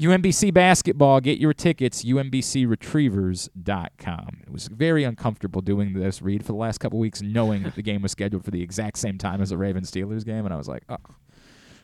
[0.00, 4.38] UMBC basketball, get your tickets, umbcretrievers.com.
[4.42, 7.82] It was very uncomfortable doing this read for the last couple weeks, knowing that the
[7.82, 10.44] game was scheduled for the exact same time as the Ravens Steelers game.
[10.44, 10.96] And I was like, oh,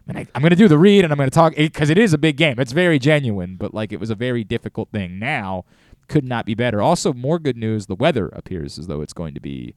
[0.07, 1.99] man, I, I'm going to do the read and I'm going to talk because it
[1.99, 2.59] is a big game.
[2.59, 5.19] It's very genuine, but like it was a very difficult thing.
[5.19, 5.65] Now,
[6.09, 6.83] could not be better.
[6.83, 9.75] Also, more good news the weather appears as though it's going to be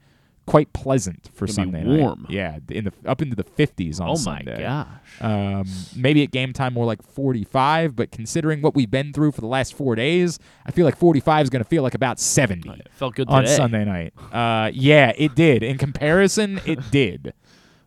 [0.47, 2.21] quite pleasant for be Sunday warm.
[2.23, 2.31] night.
[2.31, 4.59] Yeah, in the up into the 50s on Oh my Sunday.
[4.61, 4.87] gosh.
[5.19, 5.65] Um,
[5.95, 9.47] maybe at game time more like 45, but considering what we've been through for the
[9.47, 12.89] last four days, I feel like 45 is going to feel like about 70 It
[12.91, 13.55] felt good on today.
[13.55, 14.13] Sunday night.
[14.31, 15.63] Uh, yeah, it did.
[15.63, 17.33] In comparison, it did.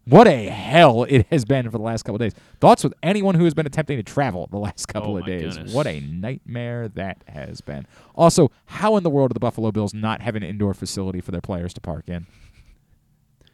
[0.09, 2.33] What a hell it has been for the last couple of days.
[2.61, 5.27] Thoughts with anyone who has been attempting to travel the last oh, couple Oh of
[5.27, 5.55] days.
[5.57, 5.75] goodness.
[5.75, 7.87] What a nightmare that has been.
[8.15, 11.31] Also, how in the world do the Buffalo Bills not have an indoor facility for
[11.31, 12.27] their players to park in?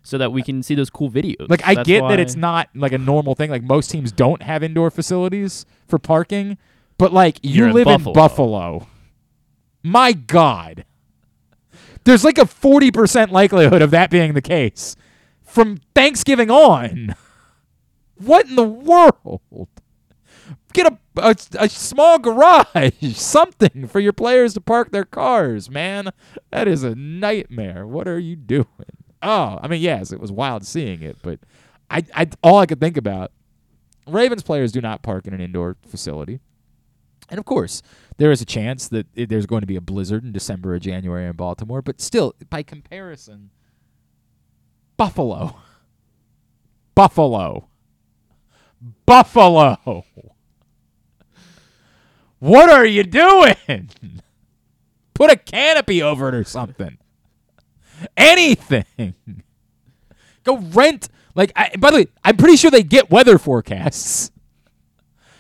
[0.02, 1.48] So that we can see those cool videos.
[1.48, 3.50] Like I That's get why- that it's not like a normal thing.
[3.50, 6.58] Like most teams don't have indoor facilities for parking,
[6.98, 8.10] but like you You're in live Buffalo.
[8.10, 8.86] in Buffalo.
[9.82, 10.84] My God.
[12.04, 14.94] There's like a 40% likelihood of that being the case
[15.54, 17.14] from Thanksgiving on.
[18.16, 19.68] What in the world?
[20.72, 26.10] Get a, a, a small garage, something for your players to park their cars, man.
[26.50, 27.86] That is a nightmare.
[27.86, 28.66] What are you doing?
[29.22, 31.38] Oh, I mean, yes, it was wild seeing it, but
[31.88, 33.30] I, I all I could think about
[34.08, 36.40] Ravens players do not park in an indoor facility.
[37.30, 37.80] And of course,
[38.16, 41.26] there is a chance that there's going to be a blizzard in December or January
[41.26, 43.50] in Baltimore, but still, by comparison,
[44.96, 45.56] Buffalo.
[46.94, 47.68] Buffalo.
[49.06, 50.04] Buffalo.
[52.38, 53.90] What are you doing?
[55.14, 56.98] Put a canopy over it or something.
[58.16, 59.14] Anything.
[60.44, 61.08] Go rent.
[61.34, 64.30] Like, I, by the way, I'm pretty sure they get weather forecasts.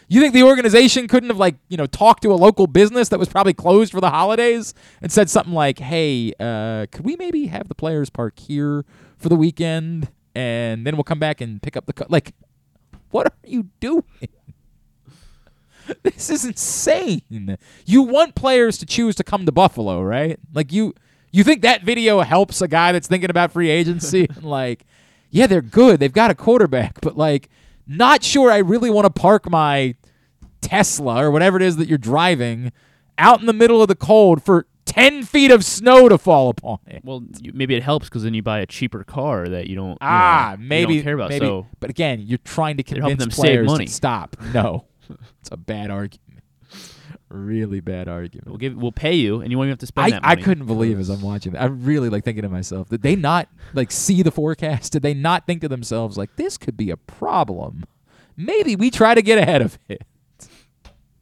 [0.08, 3.18] You think the organization couldn't have like you know talked to a local business that
[3.18, 7.46] was probably closed for the holidays and said something like, "Hey, uh, could we maybe
[7.46, 8.84] have the players park here
[9.24, 12.06] for the weekend, and then we'll come back and pick up the co-?
[12.08, 12.32] like."
[13.10, 14.02] What are you doing?
[16.02, 17.58] This is insane.
[17.84, 20.40] You want players to choose to come to Buffalo, right?
[20.54, 20.94] Like you
[21.30, 24.26] you think that video helps a guy that's thinking about free agency?
[24.40, 24.86] like,
[25.30, 26.00] yeah, they're good.
[26.00, 27.50] They've got a quarterback, but like
[27.86, 29.94] not sure I really want to park my
[30.60, 32.72] Tesla or whatever it is that you're driving
[33.18, 36.78] out in the middle of the cold for 10 feet of snow to fall upon
[36.86, 37.02] it.
[37.04, 39.90] Well, you, maybe it helps because then you buy a cheaper car that you don't.
[39.92, 41.30] you Ah, know, you maybe don't care about.
[41.30, 43.86] Maybe, So but again, you're trying to convince them save players money.
[43.86, 44.36] to stop.
[44.54, 44.84] No,
[45.40, 46.20] it's a bad argument.
[47.28, 48.46] Really bad argument.
[48.46, 50.36] we'll give, we'll pay you, and you won't even have to spend I, that I
[50.36, 51.62] couldn't believe as I'm watching that.
[51.62, 54.92] I'm really like thinking to myself, did they not like see the forecast?
[54.92, 57.84] Did they not think to themselves like this could be a problem?
[58.36, 60.02] Maybe we try to get ahead of it.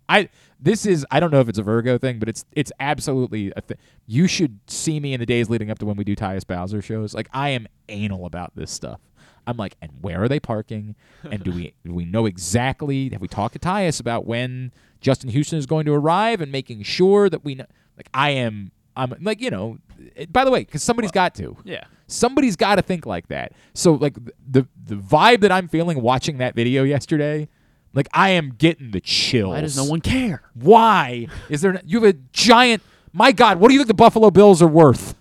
[0.08, 0.28] I
[0.62, 3.60] this is I don't know if it's a Virgo thing, but it's it's absolutely a
[3.60, 3.76] thing.
[4.06, 6.80] You should see me in the days leading up to when we do Tyus Bowser
[6.80, 7.14] shows.
[7.14, 9.00] Like I am anal about this stuff.
[9.46, 10.94] I'm like, and where are they parking?
[11.28, 13.08] And do we do we know exactly?
[13.10, 16.84] Have we talked to Tyus about when Justin Houston is going to arrive and making
[16.84, 17.66] sure that we know?
[17.96, 19.78] Like I am, I'm like you know.
[20.14, 21.56] it- by the way, because somebody's got to.
[21.64, 21.84] Yeah.
[22.06, 23.52] Somebody's got to think like that.
[23.74, 24.14] So like
[24.48, 27.48] the the vibe that I'm feeling watching that video yesterday,
[27.94, 29.50] like I am getting the chills.
[29.54, 30.42] Why does no one care?
[30.54, 31.80] Why is there?
[31.84, 32.82] You have a giant.
[33.12, 35.14] My God, what do you think the Buffalo Bills are worth?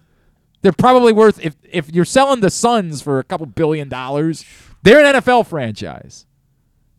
[0.61, 4.45] They're probably worth if if you're selling the Suns for a couple billion dollars,
[4.83, 6.25] they're an NFL franchise.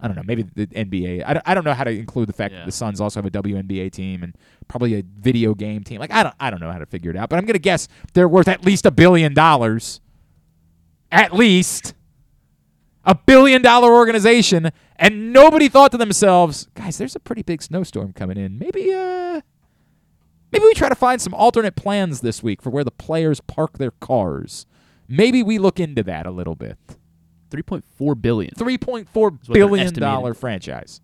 [0.00, 0.24] I don't know.
[0.26, 1.22] Maybe the NBA.
[1.24, 2.58] I don't, I don't know how to include the fact Yeah.
[2.60, 4.36] that the Suns also have a WNBA team and
[4.66, 6.00] probably a video game team.
[6.00, 7.86] Like I don't I don't know how to figure it out, but I'm gonna guess
[8.12, 10.00] they're worth at least a billion dollars.
[11.12, 11.94] At least
[13.04, 18.12] a billion dollar organization, and nobody thought to themselves, guys, there's a pretty big snowstorm
[18.12, 18.58] coming in.
[18.58, 19.40] Maybe uh
[20.52, 23.78] maybe we try to find some alternate plans this week for where the players park
[23.78, 24.66] their cars.
[25.08, 26.78] Maybe we look into that a little bit.
[27.50, 28.54] Three point four billion.
[28.54, 31.00] Three point four Is what they're billion dollar franchise.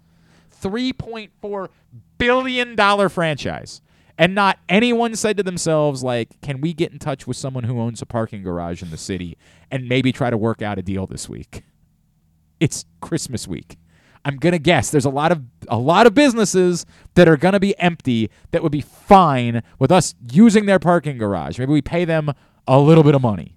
[0.51, 1.71] Three point four
[2.19, 3.83] billion dollar franchise.
[4.21, 7.79] And not anyone said to themselves, like, can we get in touch with someone who
[7.79, 9.39] owns a parking garage in the city
[9.71, 11.63] and maybe try to work out a deal this week?
[12.61, 13.79] It's Christmas week.
[14.25, 17.79] I'm gonna guess there's a lot of a lot of businesses that are gonna be
[17.79, 21.59] empty that would be fine with us using their parking garage.
[21.59, 22.33] Maybe we pay them
[22.67, 23.57] a little bit of money.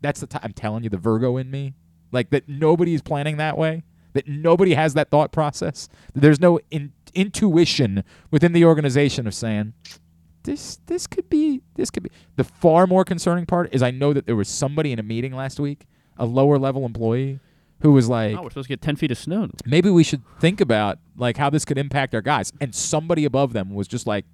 [0.00, 1.74] That's the time I'm telling you, the Virgo in me,
[2.12, 3.82] like that nobody's planning that way.
[4.12, 5.88] That nobody has that thought process.
[6.14, 9.72] There's no in, intuition within the organization of saying
[10.44, 12.10] this this could be this could be.
[12.36, 15.34] The far more concerning part is I know that there was somebody in a meeting
[15.34, 17.40] last week, a lower level employee,
[17.82, 19.48] who was like, Oh, we're supposed to get ten feet of snow.
[19.66, 22.52] maybe we should think about like how this could impact our guys.
[22.60, 24.24] And somebody above them was just like,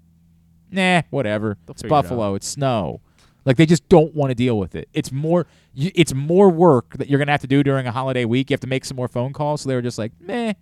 [0.71, 1.59] nah, whatever.
[1.67, 2.35] They'll it's figure it Buffalo.
[2.35, 3.01] It's snow.
[3.45, 4.89] Like they just don't want to deal with it.
[4.93, 8.51] It's more, it's more work that you're gonna have to do during a holiday week.
[8.51, 9.63] You have to make some more phone calls.
[9.63, 10.53] So they were just like, meh,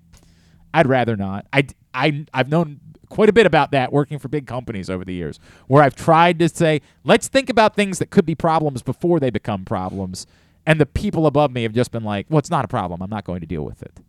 [0.73, 1.47] I'd rather not.
[1.53, 5.15] I, I, I've known quite a bit about that working for big companies over the
[5.15, 9.19] years, where I've tried to say, let's think about things that could be problems before
[9.21, 10.27] they become problems.
[10.67, 13.01] And the people above me have just been like, well, it's not a problem.
[13.01, 14.01] I'm not going to deal with it.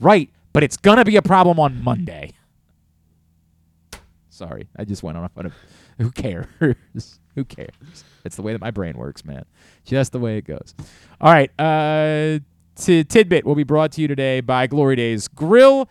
[0.00, 2.32] Right, but it's going to be a problem on Monday.
[4.30, 5.50] Sorry, I just went on a.
[6.02, 6.46] Who cares?
[7.36, 8.04] who cares?
[8.24, 9.44] It's the way that my brain works, man.
[9.84, 10.74] Just the way it goes.
[11.20, 12.40] All right, uh,
[12.74, 15.88] t- tidbit will be brought to you today by Glory Days Grill.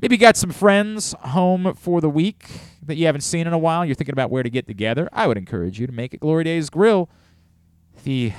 [0.00, 2.48] Maybe you got some friends home for the week
[2.82, 3.84] that you haven't seen in a while.
[3.84, 5.08] You're thinking about where to get together.
[5.12, 7.08] I would encourage you to make it Glory Days Grill.
[8.02, 8.32] The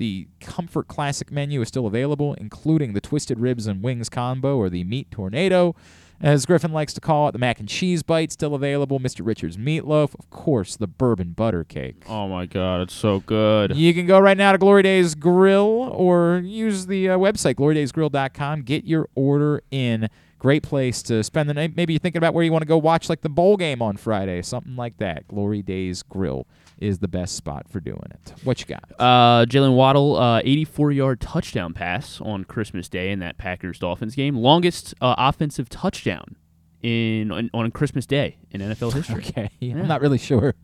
[0.00, 4.70] the Comfort Classic menu is still available, including the Twisted Ribs and Wings combo or
[4.70, 5.76] the Meat Tornado,
[6.22, 7.32] as Griffin likes to call it.
[7.32, 8.98] The Mac and Cheese Bite still available.
[8.98, 9.24] Mr.
[9.24, 12.04] Richards Meatloaf, of course, the Bourbon Butter Cake.
[12.08, 13.76] Oh my god, it's so good.
[13.76, 18.62] You can go right now to Glory Days Grill or use the uh, website, glorydaysgrill.com.
[18.62, 20.08] Get your order in.
[20.38, 21.76] Great place to spend the night.
[21.76, 23.98] Maybe you're thinking about where you want to go watch like the bowl game on
[23.98, 25.28] Friday, something like that.
[25.28, 26.46] Glory Days Grill
[26.80, 28.32] is the best spot for doing it.
[28.42, 28.84] What you got?
[28.98, 34.34] Uh, Jaylen Waddle, uh, 84-yard touchdown pass on Christmas Day in that Packers Dolphins game,
[34.36, 36.36] longest uh, offensive touchdown
[36.82, 39.24] in on, on Christmas Day in NFL history.
[39.28, 39.74] Okay, Yeah.
[39.74, 40.54] I'm not really sure.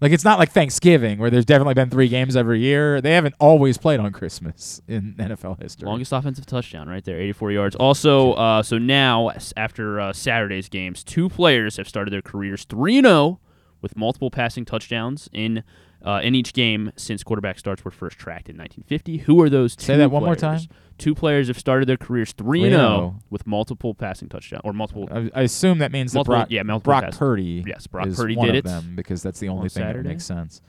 [0.00, 3.00] Like it's not like Thanksgiving where there's definitely been three games every year.
[3.00, 5.86] They haven't always played on Christmas in NFL history.
[5.86, 7.76] Longest offensive touchdown right there, 84 yards.
[7.76, 13.00] Also, uh, so now after uh, Saturday's games, two players have started their careers 3
[13.00, 13.38] 0
[13.82, 15.64] with multiple passing touchdowns in
[16.04, 19.18] uh, in each game since quarterback starts were first tracked in 1950.
[19.18, 20.66] Who are those two Say that one more players?
[20.66, 20.76] time.
[20.98, 23.22] Two players have started their careers 3 3-0.
[23.30, 26.90] with multiple passing touchdowns or multiple I, I assume that means that Brock, yeah, multiple
[26.92, 27.12] Brock.
[27.12, 27.62] Purdy.
[27.66, 29.82] Yes, Brock is Purdy one did of it them because that's the only on thing
[29.82, 30.02] Saturday.
[30.02, 30.60] that makes sense.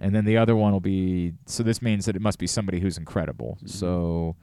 [0.00, 2.80] And then the other one will be so this means that it must be somebody
[2.80, 3.58] who's incredible.
[3.66, 4.34] So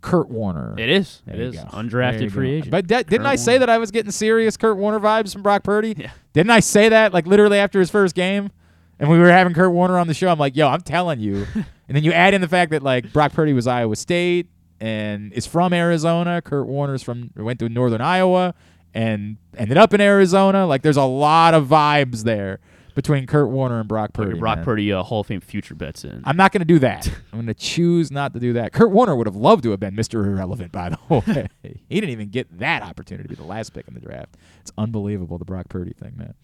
[0.00, 0.74] Kurt Warner.
[0.78, 1.22] It is.
[1.26, 1.56] There it is.
[1.56, 1.62] go.
[1.72, 2.70] Undrafted free agent.
[2.70, 5.64] But that, didn't I say that I was getting serious Kurt Warner vibes from Brock
[5.64, 5.94] Purdy?
[5.96, 6.10] Yeah.
[6.32, 8.50] Didn't I say that like literally after his first game?
[9.00, 10.28] And we were having Kurt Warner on the show.
[10.28, 11.46] I'm like, yo, I'm telling you.
[11.54, 14.48] and then you add in the fact that like Brock Purdy was Iowa State
[14.80, 16.42] and is from Arizona.
[16.42, 18.54] Kurt Warner's from went to Northern Iowa
[18.94, 20.66] and ended up in Arizona.
[20.66, 22.60] Like there's a lot of vibes there
[22.98, 24.36] between Kurt Warner and Brock Purdy.
[24.40, 24.64] Brock man.
[24.64, 26.20] Purdy uh, Hall of Fame future bets in.
[26.24, 27.06] I'm not going to do that.
[27.32, 28.72] I'm going to choose not to do that.
[28.72, 30.26] Kurt Warner would have loved to have been Mr.
[30.26, 31.46] Irrelevant, by the way.
[31.62, 34.36] he didn't even get that opportunity to be the last pick in the draft.
[34.62, 36.34] It's unbelievable, the Brock Purdy thing, man.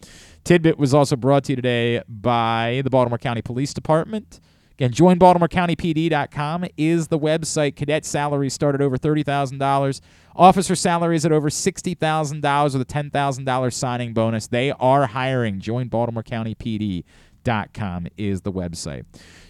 [0.45, 4.39] Tidbit was also brought to you today by the Baltimore County Police Department.
[4.77, 7.77] Again, joinbaltimorecountypd.com is the website.
[7.77, 10.01] Cadet salaries start at over $30,000.
[10.35, 14.47] Officer salaries at over $60,000 with a $10,000 signing bonus.
[14.47, 15.61] They are hiring.
[15.61, 19.05] Joinbaltimorecountypd.com is the website.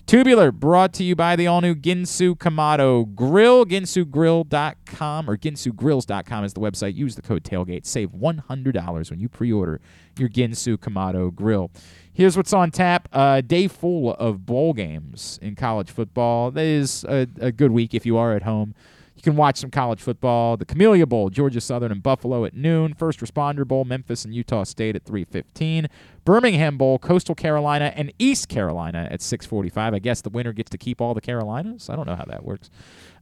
[0.05, 3.65] Tubular brought to you by the all new Ginsu Kamado Grill.
[3.65, 6.93] GinsuGrill.com or GinsuGrills.com is the website.
[6.93, 7.87] Use the code tailgate.
[7.87, 9.81] Save $100 when you pre order
[10.19, 11.71] your Ginsu Kamado Grill.
[12.15, 13.09] Here's what's on tap.
[13.11, 16.49] A day full of bowl games in college football.
[16.49, 18.73] That is a, a good week if you are at home.
[19.17, 20.55] You can watch some college football.
[20.55, 22.93] The Camellia Bowl, Georgia Southern and Buffalo at noon.
[22.93, 25.87] First Responder Bowl, Memphis and Utah State at 3:15.
[26.23, 29.93] Birmingham Bowl, Coastal Carolina and East Carolina at 6:45.
[29.93, 31.89] I guess the winner gets to keep all the Carolinas.
[31.89, 32.69] I don't know how that works.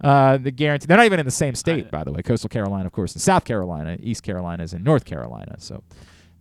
[0.02, 2.22] Uh, the guarantee they're not even in the same state, by the way.
[2.22, 3.98] Coastal Carolina, of course, in South Carolina.
[4.00, 5.56] East Carolina is in North Carolina.
[5.58, 5.82] So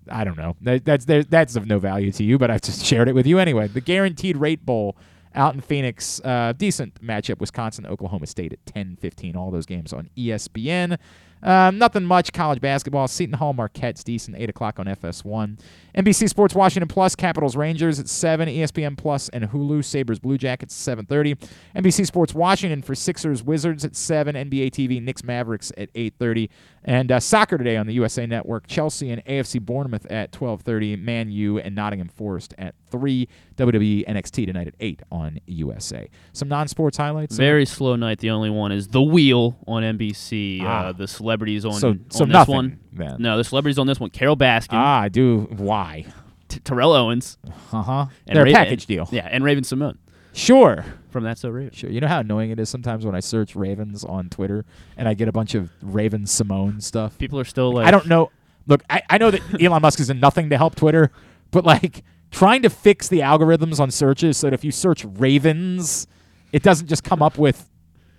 [0.09, 0.57] I don't know.
[0.63, 3.39] That, that's that's of no value to you, but I've just shared it with you
[3.39, 3.69] anyway.
[3.69, 4.97] The Guaranteed Rate Bowl
[5.35, 7.41] out in Phoenix, uh, decent matchup.
[7.41, 9.35] Wisconsin, Oklahoma State at 10-15.
[9.37, 10.99] All those games on ESPN.
[11.43, 12.33] Um, nothing much.
[12.33, 13.09] College basketball.
[13.09, 14.37] Seton Hall, Marquette's decent.
[14.37, 15.59] 8 o'clock on FS1.
[15.97, 18.49] NBC Sports Washington Plus, Capitals Rangers at 7.
[18.49, 21.39] ESPN Plus and Hulu, Sabres Blue Jackets 7.30.
[21.77, 24.35] NBC Sports Washington for Sixers Wizards at 7.
[24.35, 26.49] NBA TV Knicks Mavericks at 8.30.
[26.85, 28.67] And uh, soccer today on the USA Network.
[28.67, 30.99] Chelsea and AFC Bournemouth at 12.30.
[31.01, 33.29] Man U and Nottingham Forest at 3.
[33.57, 36.09] WWE NXT tonight at 8 on USA.
[36.33, 37.37] Some non-sports highlights?
[37.37, 38.19] Very slow night.
[38.19, 40.61] The only one is The Wheel on NBC.
[40.63, 40.87] Ah.
[40.87, 42.79] Uh, the celebrities on, So- on so this nothing, one.
[42.93, 43.17] then.
[43.19, 44.11] No, the celebrities on this one.
[44.11, 45.49] Carole Baskin, Ah, I do.
[45.57, 46.05] Why?
[46.49, 47.39] T- Terrell Owens,
[47.73, 48.07] Uh-huh.
[48.27, 49.09] and They're a package deal.
[49.11, 49.97] Yeah, and Raven-Symoné
[50.35, 50.85] Sure.
[51.11, 51.73] from That's So Raven.
[51.75, 51.91] Sure.
[51.91, 54.65] You know how annoying it is sometimes when I search Ravens on Twitter
[54.97, 57.17] and I get a bunch of Raven-Symoné stuff?
[57.19, 58.31] People are still like, I don't know.
[58.67, 61.11] Look, I, I know that Elon Musk is in nothing to help Twitter,
[61.51, 66.07] but like trying to fix the algorithms on searches so that if you search Ravens,
[66.53, 67.69] it doesn't just come up with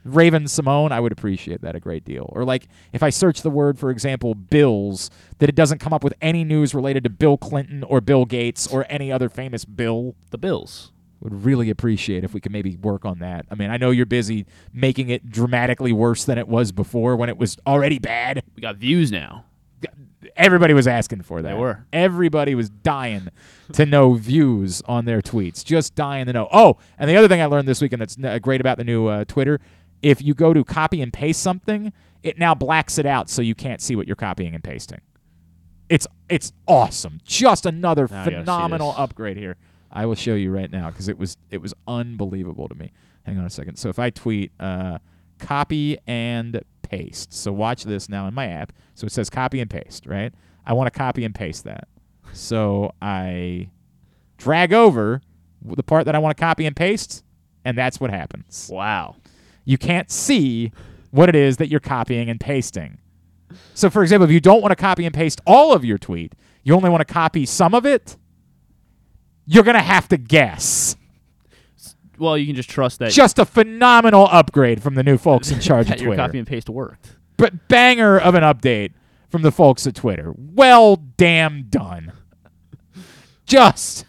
[0.04, 2.30] Raven-Symoné, I would appreciate that a great deal.
[2.34, 5.10] Or like if I search the word, for example, Bills,
[5.40, 8.68] that it doesn't come up with any news related to Bill Clinton or Bill Gates
[8.68, 10.16] or any other famous Bill.
[10.32, 10.92] the Bills.
[11.22, 13.46] Would really appreciate if we could maybe work on that.
[13.50, 17.30] I mean, I know you're busy making it dramatically worse than it was before when
[17.30, 19.46] it was already bad We got views now.
[20.36, 21.48] everybody was asking for that.
[21.54, 21.86] They were.
[21.94, 23.30] Everybody was dying
[23.72, 26.50] to know views on their tweets, just dying to know.
[26.52, 29.24] Oh, and the other thing I learned this weekend that's great about the new uh,
[29.26, 29.62] Twitter,
[30.04, 33.56] if you go to copy and paste something, it now blacks it out so you
[33.56, 35.02] can't see what you're copying and pasting.
[35.90, 37.20] It's it's awesome.
[37.24, 39.58] Just another Now I gotta see phenomenal upgrade here.
[39.92, 42.92] I will show you right now because it was it was unbelievable to me.
[43.24, 43.78] Hang on a second.
[43.78, 45.00] So if I tweet uh,
[45.40, 47.34] copy and paste.
[47.34, 48.72] So watch this now in my app.
[48.94, 50.34] So it says copy and paste, right?
[50.66, 51.88] I want to copy and paste that.
[52.34, 53.70] So I
[54.38, 55.22] drag over
[55.64, 57.24] the part that I want to copy and paste,
[57.66, 58.70] and that's what happens.
[58.72, 59.16] Wow.
[59.66, 60.72] You can't see
[61.12, 62.98] what it is that you're copying and pasting.
[63.74, 66.34] So, for example, if you don't want to copy and paste all of your tweet,
[66.64, 68.18] you only want to copy some of it,
[69.46, 70.96] you're going to have to guess.
[72.18, 75.60] Well, you can just trust that, Just a phenomenal upgrade from the new folks in
[75.62, 76.22] charge of your Twitter.
[76.24, 77.16] copy and paste worked.
[77.38, 78.94] but banger of an update
[79.30, 80.34] from the folks at Twitter.
[80.38, 82.12] Well, damn done.
[83.46, 84.06] Just,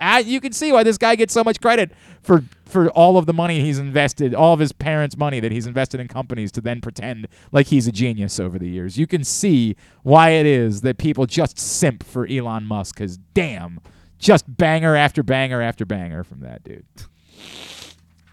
[0.00, 1.92] uh, you can see why this guy gets so much credit
[2.22, 5.66] for for all of the money he's invested, all of his parents' money that he's
[5.66, 8.98] invested in companies to then pretend like he's a genius over the years.
[8.98, 12.96] You can see why it is that people just simp for Elon Musk.
[12.96, 13.80] Because damn,
[14.18, 16.84] Just banger after banger after banger from that dude.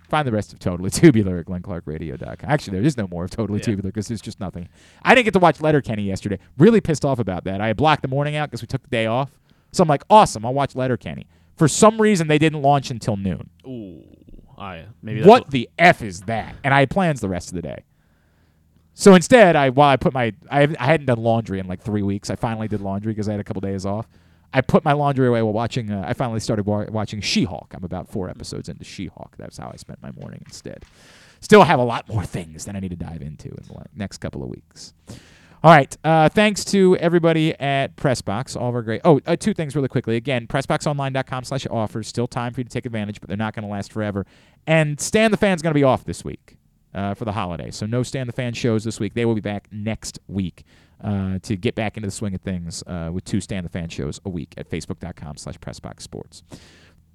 [0.09, 2.49] Find the rest of Totally Tubular at glennclarkradio.com.
[2.49, 3.65] Actually, there is no more of Totally Yeah.
[3.65, 4.69] Tubular because there's just nothing.
[5.03, 6.39] I didn't get to watch Letterkenny yesterday.
[6.57, 7.61] Really pissed off about that.
[7.61, 9.31] I blocked the morning out because we took the day off.
[9.71, 11.25] So I'm like, awesome, I'll watch Letterkenny.
[11.55, 13.49] For some reason, they didn't launch until noon.
[13.65, 14.03] Ooh,
[14.57, 16.55] I maybe that's What the f is that?
[16.63, 17.83] And I had plans the rest of the day.
[18.93, 22.03] So instead, I while I put my I, I hadn't done laundry in like three
[22.03, 22.29] weeks.
[22.29, 24.07] I finally did laundry because I had a couple days off.
[24.55, 25.91] I put my laundry away while watching.
[25.91, 27.73] Uh, I finally started wa- watching She-Hulk.
[27.75, 29.35] I'm about four episodes into She-Hulk.
[29.37, 30.83] That's how I spent my morning instead.
[31.39, 34.19] Still have a lot more things that I need to dive into in the next
[34.19, 34.93] couple of weeks.
[35.63, 35.95] All right.
[36.03, 38.59] Uh, thanks to everybody at Pressbox.
[38.59, 38.99] All of our great.
[39.05, 40.17] Oh, uh, two things really quickly.
[40.17, 42.09] Again, PressBoxOnline.com slash offers.
[42.09, 44.25] Still time for you to take advantage, but they're not going to last forever.
[44.67, 46.57] And Stand the Fan's going to be off this week
[46.93, 47.71] uh, for the holiday.
[47.71, 49.13] So no Stand the Fan shows this week.
[49.13, 50.65] They will be back next week
[51.01, 53.87] uh, to get back into the swing of things uh, with two Stand the Fan
[53.87, 56.43] shows a week at Facebook.com slash PressBox Sports.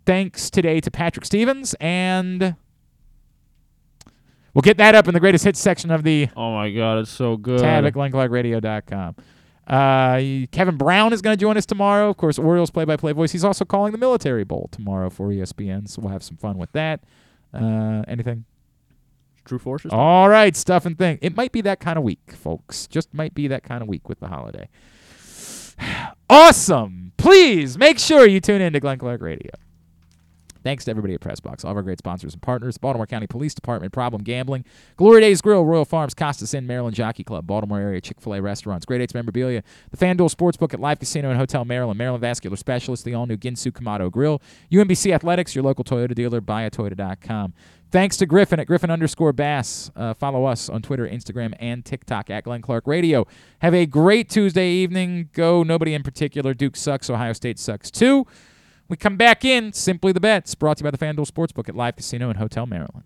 [0.07, 2.57] Thanks today to Patrick Stevens and.
[4.55, 7.11] We'll get that up in the greatest hits section of the Oh my god, it's
[7.11, 7.61] so good.
[7.61, 9.17] tab at glennclarkradio.com.
[9.67, 12.09] Uh, Kevin Brown is going to join us tomorrow.
[12.09, 13.33] Of course, Orioles play-by-play voice.
[13.33, 16.73] He's also calling the Military Bowl tomorrow for ESPN, so we'll have some fun with
[16.73, 17.05] that.
[17.53, 18.47] Uh, anything?
[19.45, 19.91] True Forces.
[19.93, 21.19] All right, stuff and thing.
[21.21, 22.87] It might be that kind of week, folks.
[22.87, 24.69] Just might be that kind of week with the holiday.
[26.31, 27.13] Awesome.
[27.17, 29.51] Please make sure you tune in to Glenn Clark Radio.
[30.69, 33.55] Thanks to everybody at Pressbox, all of our great sponsors and partners Baltimore County Police
[33.55, 34.67] Department, Problem Gambling,
[34.99, 38.43] Glory Days Grill, Royal Farms, Costas Inn, Maryland Jockey Club, Baltimore area Chick fil A
[38.43, 42.55] restaurants, Great Eights memorabilia, the FanDuel Sportsbook at Live Casino and Hotel Maryland, Maryland Vascular
[42.55, 47.55] Specialist, the all new Ginsu Kamado Grill, UMBC Athletics, your local Toyota dealer, buyatoyota.com.
[47.91, 49.91] Thanks to Griffin at Griffin underscore Bass.
[49.97, 53.27] Uh, follow us on Twitter, Instagram, and TikTok at Glenn Clark Radio.
[53.61, 55.31] Have a great Tuesday evening.
[55.33, 56.53] Go nobody in particular.
[56.53, 57.09] Duke sucks.
[57.09, 58.27] Ohio State sucks too.
[58.89, 59.73] We come back in.
[59.73, 62.67] Simply the Bets, brought to you by the FanDuel Sportsbook at Live Casino and Hotel
[62.67, 63.05] Maryland.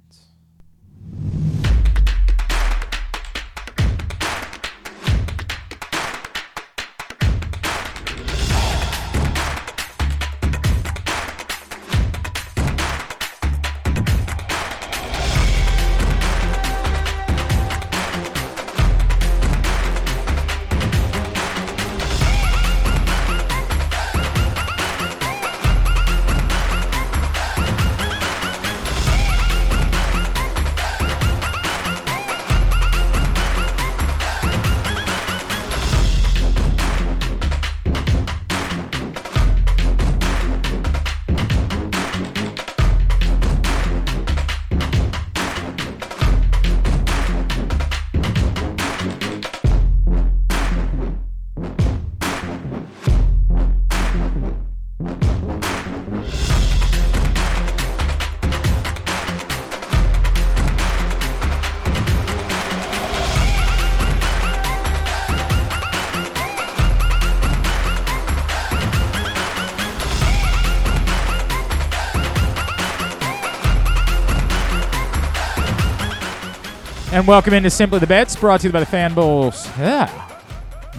[77.23, 79.69] And welcome into Simply the Bets, brought to you by the Fan Bowls.
[79.79, 80.41] Yeah.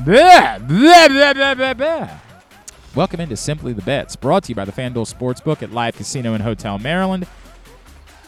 [0.06, 2.10] Blah, blah, blah.
[2.96, 6.34] Welcome into Simply the Bets, brought to you by the FanDuel Sportsbook at Live Casino
[6.34, 7.28] and Hotel Maryland.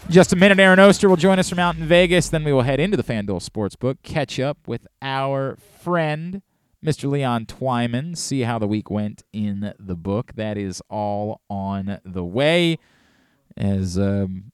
[0.10, 2.28] Just a minute, Aaron Oster will join us from out in Vegas.
[2.28, 6.42] Then we will head into the FanDuel Sportsbook, catch up with our friend,
[6.86, 7.10] Mr.
[7.10, 10.34] Leon Twyman, see how the week went in the book.
[10.36, 12.78] That is all on the way.
[13.56, 14.52] As um,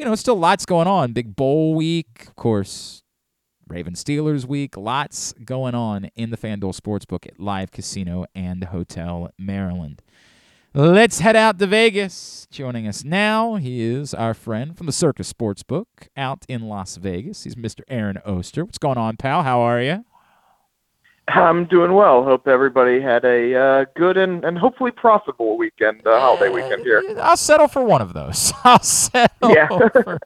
[0.00, 1.12] you know, still lots going on.
[1.12, 3.02] Big bowl week, of course.
[3.68, 4.78] Raven Steelers week.
[4.78, 10.00] Lots going on in the FanDuel Sportsbook at Live Casino and Hotel Maryland.
[10.72, 12.48] Let's head out to Vegas.
[12.50, 15.84] Joining us now, he is our friend from the Circa Sportsbook
[16.16, 17.44] out in Las Vegas.
[17.44, 17.80] He's Mr.
[17.86, 18.64] Aaron Oster.
[18.64, 19.42] What's going on, pal?
[19.42, 20.06] How are you?
[21.28, 22.24] I'm doing well.
[22.24, 27.02] Hope everybody had a uh, good and, and hopefully profitable weekend, uh, holiday weekend here.
[27.20, 28.52] I'll settle for one of those.
[28.64, 29.68] I'll settle Yeah.
[29.92, 30.18] for.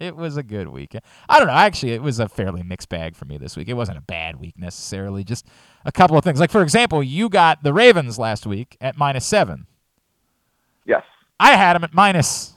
[0.00, 1.02] It was a good weekend.
[1.28, 1.54] I don't know.
[1.54, 3.68] Actually, it was a fairly mixed bag for me this week.
[3.68, 5.24] It wasn't a bad week necessarily.
[5.24, 5.46] Just
[5.84, 6.40] a couple of things.
[6.40, 9.66] Like for example, you got the Ravens last week at minus seven.
[10.84, 11.04] Yes.
[11.40, 12.54] I had them at minus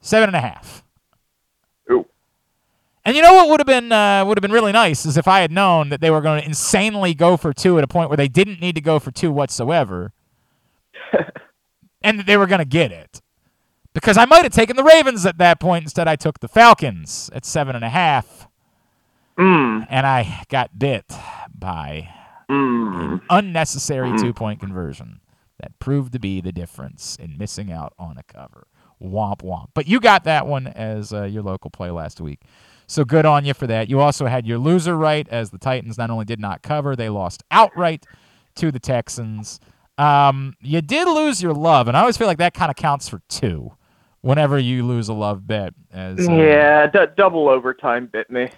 [0.00, 0.81] seven and a half.
[3.04, 5.26] And you know what would have been uh, would have been really nice is if
[5.26, 8.08] I had known that they were going to insanely go for two at a point
[8.10, 10.12] where they didn't need to go for two whatsoever,
[12.02, 13.20] and that they were going to get it.
[13.94, 16.08] Because I might have taken the Ravens at that point instead.
[16.08, 18.48] I took the Falcons at seven and a half,
[19.38, 19.86] Mm.
[19.90, 21.04] and I got bit
[21.54, 22.08] by
[22.50, 23.20] Mm.
[23.30, 25.20] unnecessary two point conversion
[25.58, 28.66] that proved to be the difference in missing out on a cover.
[29.02, 29.68] Womp womp.
[29.74, 32.40] But you got that one as uh, your local play last week.
[32.86, 33.88] So good on you for that.
[33.88, 37.08] You also had your loser right as the Titans not only did not cover, they
[37.08, 38.06] lost outright
[38.56, 39.60] to the Texans.
[39.98, 43.08] Um, you did lose your love, and I always feel like that kind of counts
[43.08, 43.72] for two
[44.20, 45.74] whenever you lose a love bet.
[45.92, 48.50] As uh, yeah, d- double overtime bit me.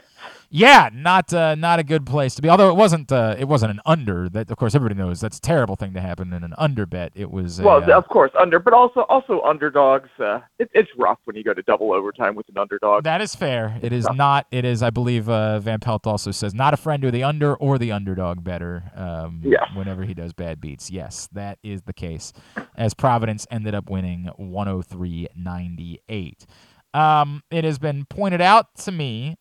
[0.57, 2.49] Yeah, not uh, not a good place to be.
[2.49, 4.29] Although it wasn't uh, it wasn't an under.
[4.29, 7.11] That of course everybody knows that's a terrible thing to happen in an under bet.
[7.17, 10.11] It was Well, uh, of course, under, but also also underdogs.
[10.17, 13.03] Uh, it, it's rough when you go to double overtime with an underdog.
[13.03, 13.81] That is fair.
[13.83, 14.47] It is not.
[14.53, 14.81] It is.
[14.81, 17.91] I believe uh, Van Pelt also says not a friend to the under or the
[17.91, 18.93] underdog better.
[18.95, 19.65] Um, Yes.
[19.75, 22.33] Whenever he does bad beats, yes, that is the case.
[22.77, 26.47] As Providence ended up winning 103-98.
[26.95, 29.35] Um, it has been pointed out to me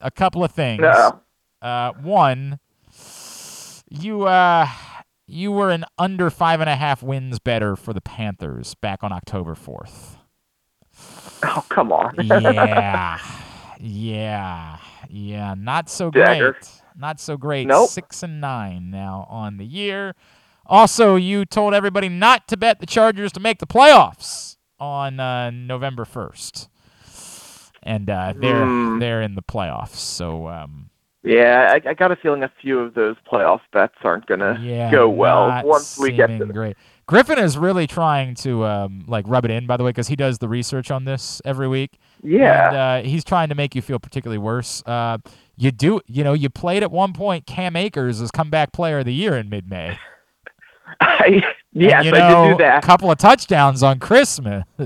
[0.00, 0.80] a couple of things.
[0.80, 1.20] No.
[1.60, 2.58] Uh, one,
[3.90, 4.68] you uh,
[5.26, 9.12] you were an under five and a half wins better for the Panthers back on
[9.12, 10.16] October fourth.
[11.42, 12.14] Oh, come on.
[12.22, 13.18] yeah,
[13.80, 15.54] yeah, yeah.
[15.56, 16.52] Not so Dagger.
[16.52, 16.70] great.
[16.96, 17.66] Not so great.
[17.68, 17.88] Nope.
[17.90, 20.14] Six and nine now on the year.
[20.66, 25.50] Also, you told everybody not to bet the Chargers to make the playoffs on uh,
[25.50, 26.68] November first,
[27.88, 28.98] and uh, they're Hmm.
[29.00, 29.96] they're in the playoffs.
[29.96, 30.90] So um,
[31.24, 34.90] Yeah, I, I got a feeling a few of those playoff bets aren't gonna yeah,
[34.90, 36.52] go well once we get to them.
[36.52, 36.76] great.
[37.06, 40.16] Griffin is really trying to um, like rub it in, by the way, because he
[40.16, 41.98] does the research on this every week.
[42.22, 42.68] Yeah.
[42.68, 44.82] And uh, he's trying to make you feel particularly worse.
[44.84, 45.16] Uh,
[45.56, 49.06] you do, you know, you played at one point Cam Akers as comeback player of
[49.06, 49.98] the year in mid-May.
[51.00, 51.42] I,
[51.72, 52.84] yes, and, you I know, did do that.
[52.84, 54.64] A couple of touchdowns on Christmas.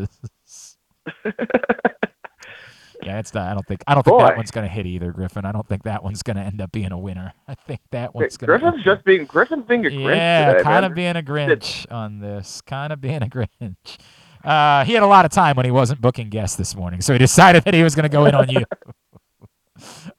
[3.04, 3.50] yeah, it's not.
[3.50, 3.82] I don't think.
[3.86, 5.44] I don't think that one's going to hit either, Griffin.
[5.44, 7.32] I don't think that one's going to end up being a winner.
[7.48, 8.48] I think that one's going.
[8.48, 10.84] To Griffin's just being Griffin's being a Grinch Yeah, today, kind man.
[10.84, 12.60] of being a Grinch on this.
[12.62, 13.98] Kind of being a Grinch.
[14.44, 17.12] Uh, he had a lot of time when he wasn't booking guests this morning, so
[17.12, 18.64] he decided that he was going to go in on you.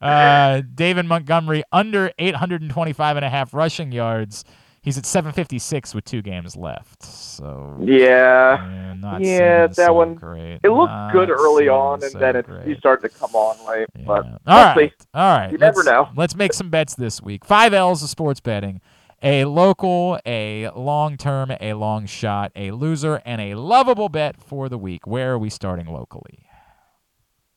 [0.00, 4.44] uh, David Montgomery under 825 and a half rushing yards.
[4.84, 7.02] He's at 756 with two games left.
[7.02, 8.62] So Yeah.
[8.62, 10.14] yeah, not yeah, that one.
[10.14, 10.60] great.
[10.62, 13.86] It looked Not good early on, and so then it, started to come on late.
[14.06, 14.92] But All right.
[15.14, 15.50] All right.
[15.50, 16.08] You never let's, know.
[16.14, 17.46] Let's make some bets this week.
[17.46, 18.82] Five L's of sports betting.
[19.22, 24.68] A local, a long term, a long shot, a loser, and a lovable bet for
[24.68, 25.06] the week.
[25.06, 26.43] Where are we starting locally?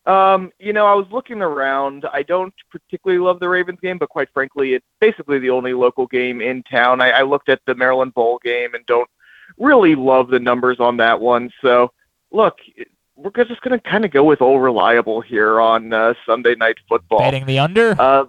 [0.08, 2.06] Um, you know, I was looking around.
[2.14, 6.08] I don't particularly love the Ravens game, but quite frankly, it's basically the only local
[6.08, 7.02] game in town.
[7.02, 9.10] I, I looked at the Maryland Bowl game and don't
[9.58, 11.52] really love the numbers on that one.
[11.62, 11.92] So,
[12.32, 12.60] look,
[13.18, 16.78] we're just going to kind of go with all reliable here on uh, Sunday Night
[16.88, 17.20] Football.
[17.20, 18.00] Betting the under?
[18.00, 18.26] Uh,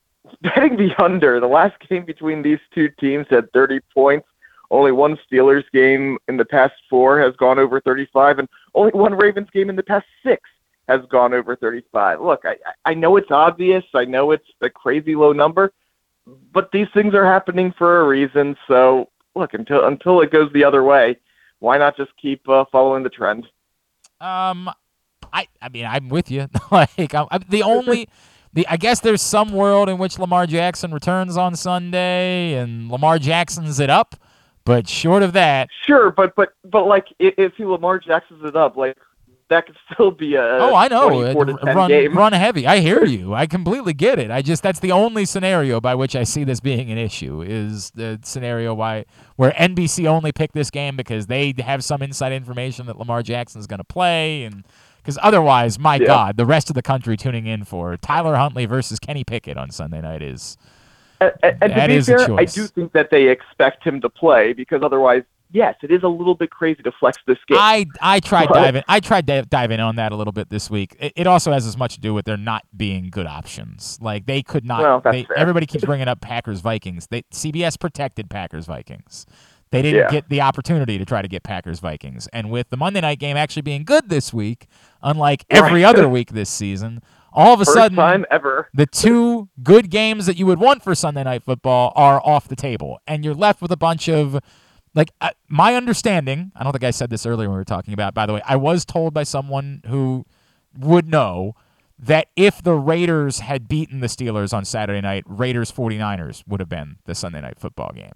[0.42, 1.40] betting the under.
[1.40, 4.26] The last game between these two teams had 30 points.
[4.70, 9.14] Only one Steelers game in the past four has gone over 35, and only one
[9.14, 10.42] Ravens game in the past six
[10.88, 12.20] has gone over 35.
[12.20, 13.84] Look, I, I know it's obvious.
[13.94, 15.72] I know it's a crazy low number,
[16.52, 18.56] but these things are happening for a reason.
[18.68, 21.16] So, look, until until it goes the other way,
[21.60, 23.46] why not just keep uh, following the trend?
[24.20, 24.70] Um,
[25.32, 26.48] I I mean I'm with you.
[26.70, 28.08] like I'm, I'm the only
[28.52, 33.18] the I guess there's some world in which Lamar Jackson returns on Sunday and Lamar
[33.18, 34.16] Jackson's it up,
[34.64, 38.56] but short of that, Sure, but but but like if, if he Lamar Jackson's it
[38.56, 38.96] up, like
[39.52, 42.16] that could still be a oh I know run game.
[42.16, 42.66] run heavy.
[42.66, 43.34] I hear you.
[43.34, 44.30] I completely get it.
[44.30, 47.90] I just that's the only scenario by which I see this being an issue is
[47.92, 49.04] the scenario why
[49.36, 53.66] where NBC only picked this game because they have some inside information that Lamar Jackson's
[53.66, 54.64] going to play and.
[54.98, 56.06] Because otherwise, my Yeah.
[56.06, 59.72] God, the rest of the country tuning in for Tyler Huntley versus Kenny Pickett on
[59.72, 60.56] Sunday night is
[61.20, 64.08] And, and- That to be a fair, I do think that they expect him to
[64.08, 67.58] play because otherwise, yes, it is a little bit crazy to flex this game.
[67.60, 70.70] I I tried But- diving I tried di- diving on that a little bit this
[70.70, 70.96] week.
[70.98, 73.98] It, it also has as much to do with there not being good options.
[74.00, 74.80] Like they could not.
[74.82, 77.06] Well, they, everybody keeps bringing up Packers Vikings.
[77.10, 79.26] They CBS protected Packers Vikings.
[79.70, 80.10] They didn't Yeah.
[80.10, 82.26] get the opportunity to try to get Packers Vikings.
[82.32, 84.66] And with the Monday night game actually being good this week,
[85.02, 85.94] unlike every Right.
[85.96, 87.00] other week this season,
[87.32, 88.68] all of a First sudden time ever.
[88.74, 92.54] the two good games that you would want for Sunday night football are off the
[92.56, 94.38] table, and you're left with a bunch of
[94.94, 95.12] like
[95.48, 96.52] my understanding.
[96.54, 98.14] I don't think I said this earlier when we were talking about.
[98.14, 100.26] By the way, I was told by someone who
[100.78, 101.54] would know
[101.98, 106.68] that if the Raiders had beaten the Steelers on Saturday night, Raiders 49ers would have
[106.68, 108.12] been the Sunday night football game.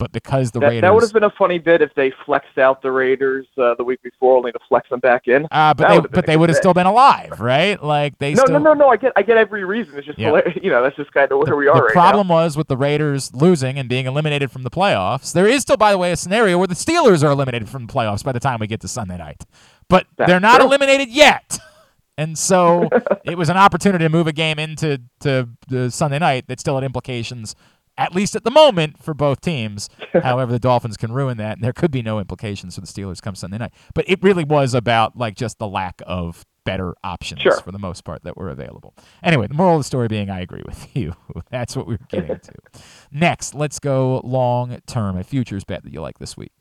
[0.00, 2.56] But because the that, Raiders that would have been a funny bit if they flexed
[2.58, 5.46] out the Raiders uh, the week before, only to flex them back in.
[5.50, 7.80] uh, but That they but they would have still been alive, right?
[7.80, 8.88] Like they No, still no, no, no.
[8.88, 9.96] I get, I get every reason.
[9.98, 10.40] It's just, Yeah.
[10.62, 12.68] you know, that's just kind of where the, we are the right problem was with
[12.68, 15.32] the Raiders losing and being eliminated from the playoffs.
[15.34, 17.92] There is still, by the way, a scenario where the Steelers are eliminated from the
[17.92, 19.44] playoffs by the time we get to Sunday night,
[19.90, 20.66] but That's they're not true.
[20.66, 21.58] eliminated yet.
[22.16, 22.88] And so
[23.24, 26.74] it was an opportunity to move a game into to the Sunday night that still
[26.76, 27.54] had implications,
[28.00, 29.88] at least at the moment, for both teams.
[30.12, 33.20] However, the Dolphins can ruin that, and there could be no implications for the Steelers
[33.22, 33.72] come Sunday night.
[33.94, 37.58] But it really was about like just the lack of better options Sure.
[37.60, 38.94] for the most part that were available.
[39.22, 41.14] Anyway, the moral of the story being I agree with you.
[41.50, 42.52] That's what we're getting to.
[43.10, 46.52] Next, let's go long term, a futures bet that you like this week.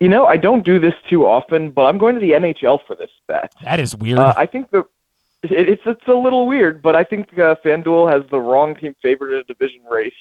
[0.00, 2.96] You know, I don't do this too often, but I'm going to the NHL for
[2.96, 3.52] this bet.
[3.62, 4.18] That is weird.
[4.18, 4.84] Uh, I think the
[5.50, 8.94] it, it's it's a little weird, but I think uh, FanDuel has the wrong team
[9.02, 10.14] favored in a division race.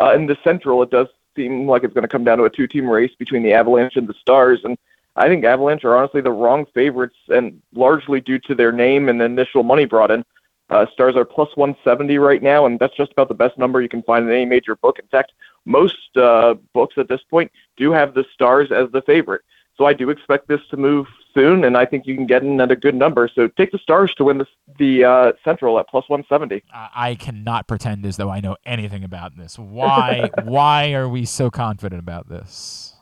[0.00, 2.50] Uh, in the Central, it does seem like it's going to come down to a
[2.50, 4.78] two-team race between the Avalanche and the Stars, and
[5.16, 9.20] I think Avalanche are honestly the wrong favorites, and largely due to their name and
[9.20, 10.24] the initial money brought in.
[10.70, 13.88] Uh, Stars are plus 170 right now, and that's just about the best number you
[13.88, 14.98] can find in any major book.
[14.98, 15.32] In fact,
[15.64, 19.42] most uh, books at this point do have the Stars as the favorite.
[19.76, 22.60] So I do expect this to move soon, and I think you can get in
[22.60, 23.28] at a good number.
[23.32, 24.46] So take the Stars to win the,
[24.78, 26.62] the uh, Central at plus 170.
[26.72, 29.58] I I cannot pretend as though I know anything about this.
[29.58, 30.30] Why?
[30.44, 32.94] why are we so confident about this?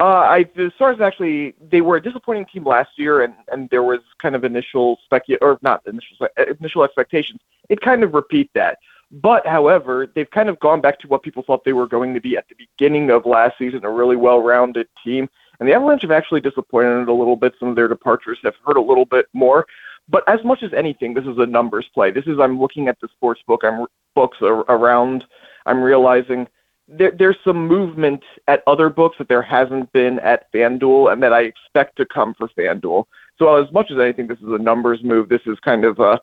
[0.00, 3.82] Uh, I the Stars actually they were a disappointing team last year, and, and there
[3.82, 6.28] was kind of initial specu or not initial
[6.60, 7.40] initial expectations.
[7.68, 8.78] It kind of repeat that,
[9.10, 12.20] but however, they've kind of gone back to what people thought they were going to
[12.20, 15.28] be at the beginning of last season, a really well-rounded team.
[15.60, 17.54] And the Avalanche have actually disappointed a little bit.
[17.58, 19.66] Some of their departures have hurt a little bit more.
[20.08, 22.10] But as much as anything, this is a numbers play.
[22.10, 23.62] This is I'm looking at the sports book.
[23.64, 25.24] I'm books ar- around.
[25.66, 26.46] I'm realizing
[26.88, 31.32] there, there's some movement at other books that there hasn't been at FanDuel, and that
[31.32, 33.04] I expect to come for FanDuel.
[33.38, 35.28] So as much as anything, this is a numbers move.
[35.28, 36.20] This is kind of a.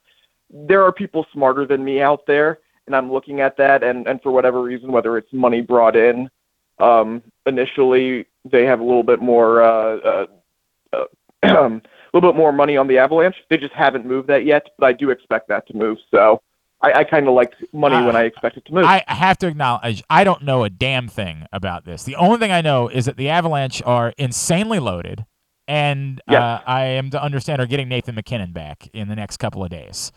[0.50, 4.22] There are people smarter than me out there, and I'm looking at that, and and
[4.22, 6.30] for whatever reason, whether it's money brought in,
[6.80, 9.62] um, initially they have a little bit more.
[9.62, 10.26] Uh, uh,
[10.94, 11.04] uh,
[11.44, 11.82] a
[12.14, 13.36] little bit more money on the Avalanche.
[13.50, 15.98] They just haven't moved that yet, but I do expect that to move.
[16.12, 16.42] So
[16.82, 18.86] I, I kind of like money when Uh, I expect it to move.
[18.86, 22.04] I have to acknowledge I don't know a damn thing about this.
[22.04, 25.26] The only thing I know is that the Avalanche are insanely loaded,
[25.68, 26.42] and Yes.
[26.42, 29.70] uh, I am to understand are getting Nathan MacKinnon back in the next couple of
[29.70, 30.12] days.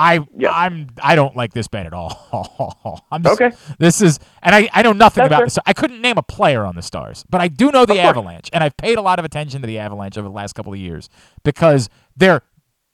[0.00, 0.20] I.
[0.48, 3.02] I'm I don't like this bet at all.
[3.12, 3.54] I'm just, Okay.
[3.78, 5.46] This is and I, I know nothing That's about fair.
[5.46, 5.58] this.
[5.66, 8.00] I couldn't name a player on the Stars, but I do know the.
[8.00, 10.72] Avalanche, and I've paid a lot of attention to the Avalanche over the last couple
[10.72, 11.08] of years
[11.44, 12.42] because they're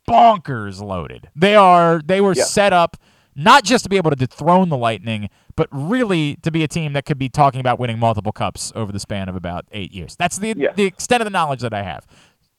[0.08, 1.28] bonkers loaded.
[1.34, 2.44] They are they were Yeah.
[2.44, 2.96] set up
[3.34, 6.92] not just to be able to dethrone the Lightning, but really to be a team
[6.94, 10.16] that could be talking about winning multiple cups over the span of about eight years.
[10.16, 10.72] That's the Yeah.
[10.74, 12.06] the extent of the knowledge that I have.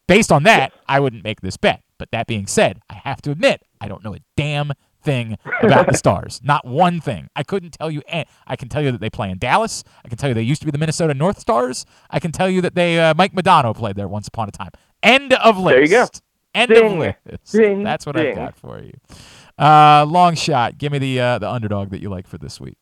[0.08, 1.82] Based on that, I wouldn't make this bet.
[1.98, 5.88] But that being said, I have to admit I don't know a damn thing about
[5.88, 6.42] the Stars.
[6.44, 7.30] Not one thing.
[7.36, 8.02] I couldn't tell you.
[8.10, 9.84] an- I can tell you that they play in Dallas.
[10.04, 11.86] I can tell you they used to be the Minnesota North Stars.
[12.10, 14.72] I can tell you that they uh, Mike Modano played there once upon a time.
[15.04, 15.74] End of list.
[15.74, 16.08] There you go.
[16.56, 17.52] End of list.
[17.52, 17.84] Ding.
[17.84, 18.94] That's what I've got for you.
[19.58, 20.78] Uh, long shot.
[20.78, 22.78] Give me the uh, the underdog that you like for this week.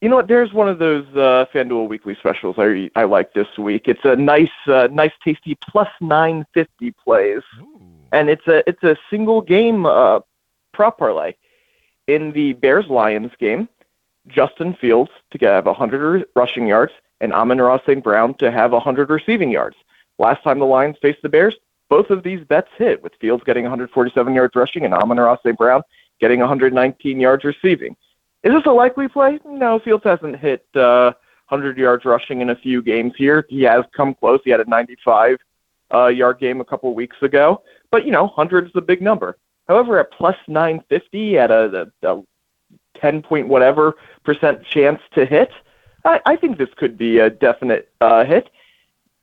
[0.00, 0.26] You know what?
[0.26, 3.82] There's one of those uh, FanDuel weekly specials I I like this week.
[3.86, 7.42] It's a nice, uh, nice, tasty plus nine fifty plays,
[8.12, 10.20] and it's a it's a single game uh,
[10.72, 11.32] prop parlay.
[12.06, 13.68] In the Bears Lions game,
[14.26, 18.02] Justin Fields to have 100 rushing yards, and Amon-Ra St.
[18.02, 19.76] Brown to have 100 receiving yards.
[20.18, 21.54] Last time the Lions faced the Bears,
[21.88, 25.56] both of these bets hit, with Fields getting 147 yards rushing and Amon-Ra St.
[25.56, 25.82] Brown
[26.20, 27.96] getting 119 yards receiving.
[28.42, 29.38] Is this a likely play?
[29.44, 31.12] No, Fields hasn't hit uh,
[31.48, 33.46] 100 yards rushing in a few games here.
[33.48, 34.40] He has come close.
[34.44, 35.38] He had a 95
[35.94, 37.62] uh, yard game a couple weeks ago,
[37.92, 39.38] but you know, 100 is the big number.
[39.68, 42.22] However, at plus 950 at a, a, a
[43.00, 43.94] 10 point whatever
[44.24, 45.50] percent chance to hit,
[46.04, 48.50] I, I think this could be a definite uh, hit.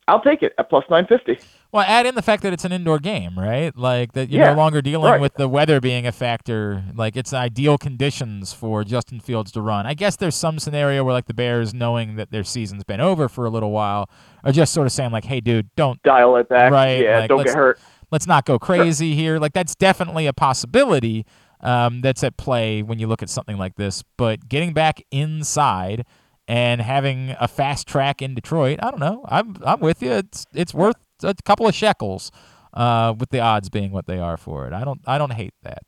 [0.08, 1.40] I'll take it at plus 950.
[1.72, 3.76] Well, add in the fact that it's an indoor game, right?
[3.78, 5.22] Like that you're Yeah, no longer dealing right.
[5.22, 6.84] with the weather being a factor.
[6.96, 9.86] Like it's ideal conditions for Justin Fields to run.
[9.86, 13.30] I guess there's some scenario where like the Bears, knowing that their season's been over
[13.30, 14.10] for a little while,
[14.44, 16.72] are just sort of saying like, "Hey, dude, don't Dial it back.
[16.72, 17.80] Right, Yeah, like, don't get hurt.
[18.11, 19.40] Let's not go crazy here.
[19.40, 21.26] Like that's definitely a possibility
[21.61, 24.03] um, that's at play when you look at something like this.
[24.18, 26.06] But getting back inside
[26.48, 29.26] and having a fast track in Detroit, I don't know.
[29.27, 30.11] I'm I'm with you.
[30.11, 32.31] It's it's worth a couple of shekels
[32.73, 34.73] uh, with the odds being what they are for it.
[34.73, 35.84] I don't I don't hate that.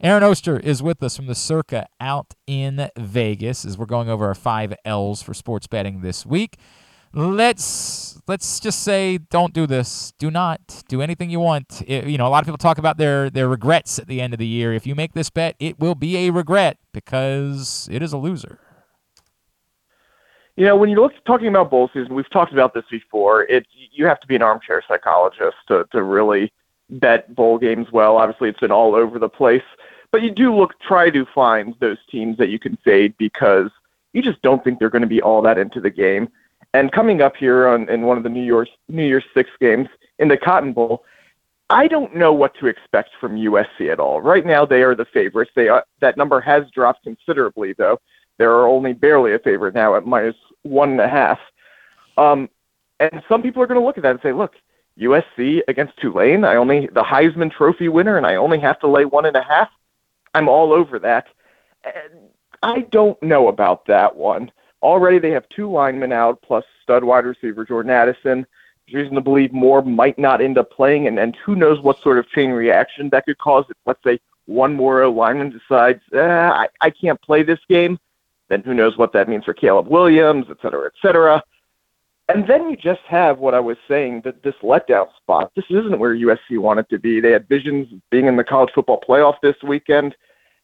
[0.00, 4.26] Aaron Oster is with us from the Circa out in Vegas as we're going over
[4.26, 6.56] our five L's for sports betting this week.
[7.14, 10.12] Let's let's just say don't do this.
[10.18, 11.82] Do not do anything you want.
[11.86, 14.32] It, you know, a lot of people talk about their their regrets at the end
[14.32, 14.72] of the year.
[14.72, 18.58] If you make this bet, it will be a regret because it is a loser.
[20.56, 23.44] You know, when you're talking about bowl season, we've talked about this before.
[23.44, 26.50] It you have to be an armchair psychologist to to really
[26.88, 28.16] bet bowl games well.
[28.16, 29.62] Obviously, it's been all over the place,
[30.10, 33.70] but you do look try to find those teams that you can fade because
[34.14, 36.28] you just don't think they're going to be all that into the game.
[36.74, 39.88] And coming up here on in one of the New Year's New Year's Six games
[40.18, 41.04] in the Cotton Bowl,
[41.68, 44.20] I don't know what to expect from USC at all.
[44.20, 45.50] Right now, they are the favorites.
[45.54, 47.98] They are, that number has dropped considerably, though.
[48.38, 51.38] They're only barely a favorite now at minus one and a half.
[52.16, 52.48] Um,
[53.00, 54.54] and some people are going to look at that and say, look,
[54.98, 59.04] USC against Tulane, I only the Heisman Trophy winner, and I only have to lay
[59.04, 59.68] one and a half.
[60.34, 61.26] I'm all over that.
[61.84, 62.28] And
[62.62, 64.52] I don't know about that one.
[64.82, 68.46] Already they have two linemen out plus stud wide receiver Jordan Addison.
[68.86, 72.02] There's reason to believe more might not end up playing, and, and who knows what
[72.02, 76.20] sort of chain reaction that could cause if, let's say, one more lineman decides, eh,
[76.20, 77.98] I, I can't play this game
[78.52, 81.42] then who knows what that means for Caleb Williams, et cetera, et cetera.
[82.28, 85.50] And then you just have what I was saying that this letdown spot.
[85.56, 87.18] This isn't where USC wanted to be.
[87.18, 90.14] They had visions of being in the college football playoff this weekend,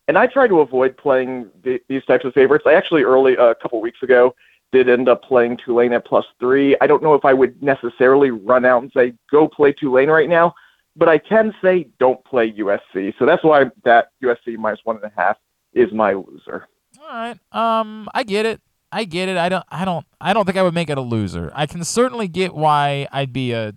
[0.09, 2.65] and I try to avoid playing the, these types of favorites.
[2.67, 4.35] I actually early uh, a couple weeks ago
[4.73, 6.77] did end up playing Tulane at plus three.
[6.81, 10.29] I don't know if I would necessarily run out and say go play Tulane right
[10.29, 10.55] now,
[10.97, 13.15] but I can say don't play USC.
[13.19, 15.37] So that's why that USC minus one and a half
[15.73, 16.67] is my loser.
[17.01, 17.39] All right.
[17.53, 18.61] Um, I get it.
[18.91, 19.37] I get it.
[19.37, 19.65] I don't.
[19.69, 20.07] I don't.
[20.21, 21.53] I don't think I would make it a loser.
[21.55, 23.73] I can certainly get why I'd be a uh,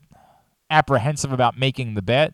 [0.70, 2.34] apprehensive about making the bet,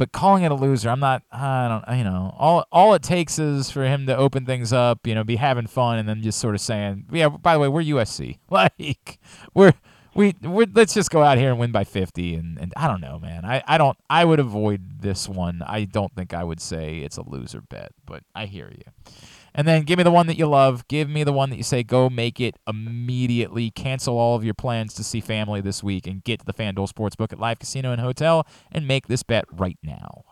[0.00, 1.22] but calling it a loser, I'm not.
[1.30, 1.98] I don't.
[1.98, 5.06] You know, all all it takes is for him to open things up.
[5.06, 7.68] You know, be having fun, and then just sort of saying, "Yeah, by the way,
[7.68, 8.38] we're USC.
[8.50, 9.18] Like,
[9.52, 9.74] we're
[10.14, 13.00] we we let's just go out here and win by 50 and, and I don't
[13.00, 16.60] know man I, I don't I would avoid this one I don't think I would
[16.60, 19.12] say it's a loser bet but I hear you
[19.54, 20.86] and then give me the one that you love.
[20.88, 23.70] Give me the one that you say, go make it immediately.
[23.70, 26.92] Cancel all of your plans to see family this week and get to the FanDuel
[26.92, 30.24] Sportsbook at Live Casino and Hotel and make this bet right now.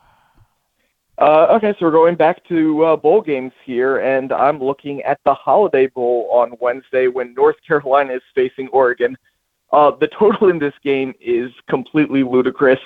[1.19, 5.19] Uh, okay, so we're going back to uh, bowl games here, and I'm looking at
[5.25, 9.19] the Holiday Bowl on Wednesday when North Carolina is facing Oregon.
[9.73, 12.79] Uh, the total in this game is completely ludicrous.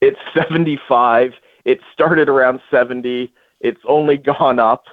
[0.00, 1.32] It's 75.
[1.64, 3.32] It started around 70.
[3.60, 4.84] It's only gone up.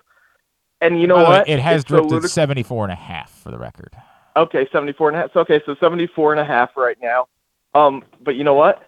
[0.82, 1.50] And you know what?
[1.50, 3.96] It has it's drifted so 74 and a half for the record.
[4.36, 5.34] Okay, 74 and a half.
[5.34, 7.28] So, okay, so 74 and a half right now.
[7.74, 8.88] Um, but you know what?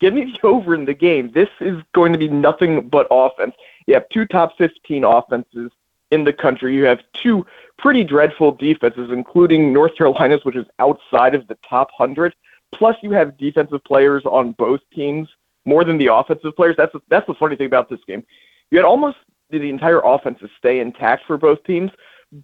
[0.00, 1.30] Give me the over in the game.
[1.32, 3.54] This is going to be nothing but offense.
[3.86, 5.70] You have two top 15 offenses
[6.10, 6.74] in the country.
[6.74, 7.46] You have two
[7.78, 12.34] pretty dreadful defenses, including North Carolina's, which is outside of the top 100.
[12.74, 15.28] Plus, you have defensive players on both teams
[15.64, 16.76] more than the offensive players.
[16.76, 18.24] That's that's the funny thing about this game.
[18.70, 19.18] You had almost
[19.58, 21.90] the entire offenses stay intact for both teams,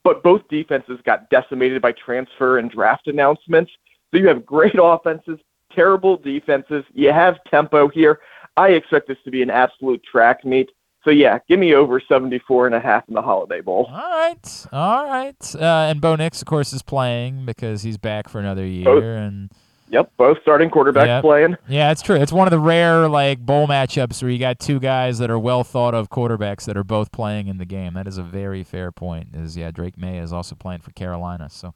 [0.03, 3.70] but both defenses got decimated by transfer and draft announcements.
[4.12, 5.39] So you have great offenses,
[5.73, 6.85] terrible defenses.
[6.93, 8.20] You have tempo here.
[8.57, 10.70] I expect this to be an absolute track meet.
[11.05, 13.89] So yeah, give me over 74 and a half in the Holiday Bowl.
[13.89, 14.66] All right.
[14.73, 15.55] All right.
[15.55, 18.85] Uh, and Bo Nix, of course, is playing because he's back for another year.
[18.85, 19.51] Both, and
[19.89, 21.23] Yep, both starting quarterbacks yep.
[21.23, 21.57] playing.
[21.69, 22.17] Yeah, it's true.
[22.17, 25.39] It's one of the rare like bowl matchups where you got two guys that are
[25.39, 27.95] well thought of quarterbacks that are both playing in the game.
[27.95, 29.29] That is a very fair point.
[29.35, 31.73] Is yeah, Drake Maye is also playing for Carolina, so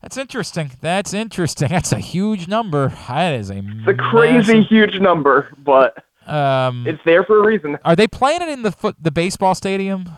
[0.00, 0.70] that's interesting.
[0.80, 1.68] That's interesting.
[1.70, 2.92] That's a huge number.
[3.08, 4.68] That is a it's a crazy massive...
[4.68, 7.78] huge number, but um, it's there for a reason.
[7.84, 10.10] Are they playing it in the foot the baseball stadium?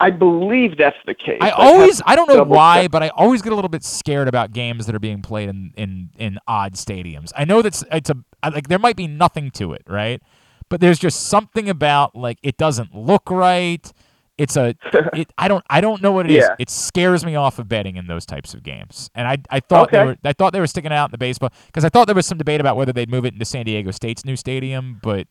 [0.00, 1.38] I believe that's the case.
[1.40, 2.92] I always, I don't know why, check.
[2.92, 5.72] but I always get a little bit scared about games that are being played in
[5.76, 7.32] in in odd stadiums.
[7.36, 8.16] I know that's it's a
[8.48, 10.22] like there might be nothing to it, right?
[10.68, 13.92] But there's just something about like it doesn't look right.
[14.36, 14.76] It's a
[15.14, 16.42] it, I don't I don't know what it yeah.
[16.42, 16.48] is.
[16.60, 19.10] It scares me off of betting in those types of games.
[19.16, 19.98] And I I thought okay.
[19.98, 22.14] they were I thought they were sticking out in the baseball because I thought there
[22.14, 25.26] was some debate about whether they'd move it into San Diego State's new stadium, but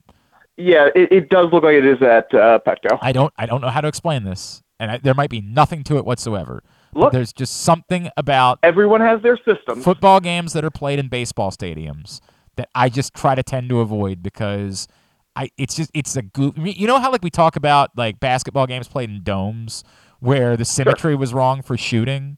[0.57, 2.97] yeah, it, it does look like it is at uh, Petco.
[3.01, 5.83] I don't I don't know how to explain this, and I, there might be nothing
[5.85, 6.63] to it whatsoever.
[6.93, 9.81] Look, there's just something about everyone has their system.
[9.81, 12.19] Football games that are played in baseball stadiums
[12.55, 14.87] that I just try to tend to avoid because
[15.35, 16.55] I it's just it's a goof.
[16.57, 19.83] You know how like we talk about like basketball games played in domes
[20.19, 21.17] where the symmetry sure.
[21.17, 22.37] was wrong for shooting.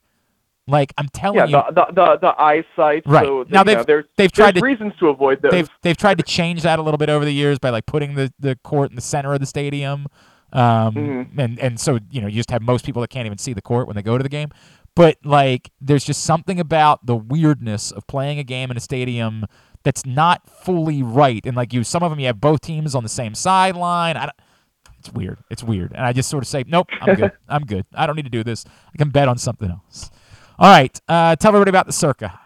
[0.70, 3.04] Like I'm telling Yeah, you, the, the the the eyesight.
[3.06, 3.26] Right.
[3.26, 5.52] So Now they've- know, there's they've tried there's to- reasons to avoid those.
[5.52, 8.16] they've they've tried to change that a little bit over the years by like putting
[8.16, 10.08] the, the court in the center of the stadium,
[10.54, 11.28] um, Mhm.
[11.38, 13.62] and and so you know you just have most people that can't even see the
[13.62, 14.50] court when they go to the game.
[14.96, 19.46] But like, there's just something about the weirdness of playing a game in a stadium
[19.84, 21.46] that's not fully right.
[21.46, 24.18] And like you, some of them you have both teams on the same sideline.
[24.18, 24.36] I don't,
[24.98, 25.38] it's weird.
[25.50, 25.94] It's weird.
[25.94, 27.32] And I just sort of say, nope, I'm good.
[27.48, 27.86] I'm good.
[27.94, 28.66] I don't need to do this.
[28.94, 30.10] I can bet on something else.
[30.60, 31.00] All right.
[31.08, 32.38] Uh, tell everybody about the Circa.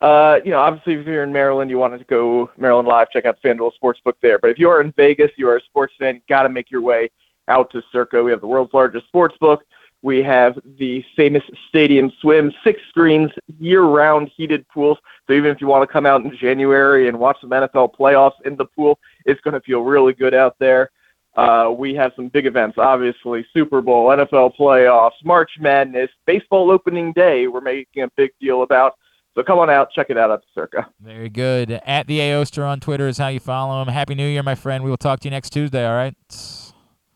[0.00, 3.26] Uh, you know, obviously, if you're in Maryland, you wanted to go Maryland Live, check
[3.26, 4.40] out FanDuel Sportsbook there.
[4.40, 6.68] But if you are in Vegas, you are a sports fan, you got to make
[6.68, 7.10] your way
[7.46, 8.22] out to Circa.
[8.24, 9.58] We have the world's largest sportsbook.
[10.02, 13.30] We have the famous Stadium Swim, six screens,
[13.60, 14.98] year-round heated pools.
[15.28, 18.40] So even if you want to come out in January and watch some NFL playoffs
[18.44, 20.90] in the pool, it's going to feel really good out there.
[21.38, 27.12] Uh, we have some big events, obviously Super Bowl, NFL playoffs, March Madness, baseball opening
[27.12, 27.46] day.
[27.46, 28.98] We're making a big deal about.
[29.36, 30.88] So come on out, check it out at the Circa.
[31.00, 31.70] Very good.
[31.86, 33.86] At the Aoster on Twitter is how you follow him.
[33.86, 34.82] Happy New Year, my friend.
[34.82, 36.16] We will talk to you next Tuesday, all right?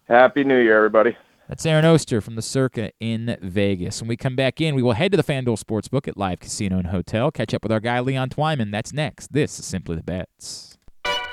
[0.07, 1.17] Happy New Year, everybody.
[1.49, 4.01] That's Aaron Oster from the Circa in Vegas.
[4.01, 6.79] When we come back in, we will head to the FanDuel Sportsbook at Live Casino
[6.79, 7.33] and Hotel.
[7.33, 8.71] Catch up with our guy, Leon Twyman.
[8.71, 9.33] That's next.
[9.33, 10.72] This is Simply the Bets.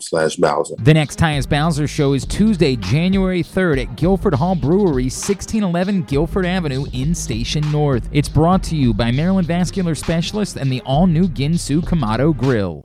[0.00, 0.74] Slash Bowser.
[0.78, 6.46] The next Tyus Bowser show is Tuesday, January 3rd at Guilford Hall Brewery, 1611 Guilford
[6.46, 8.08] Avenue in Station North.
[8.12, 12.84] It's brought to you by Maryland Vascular Specialist and the all-new Ginsu Kamado Grill.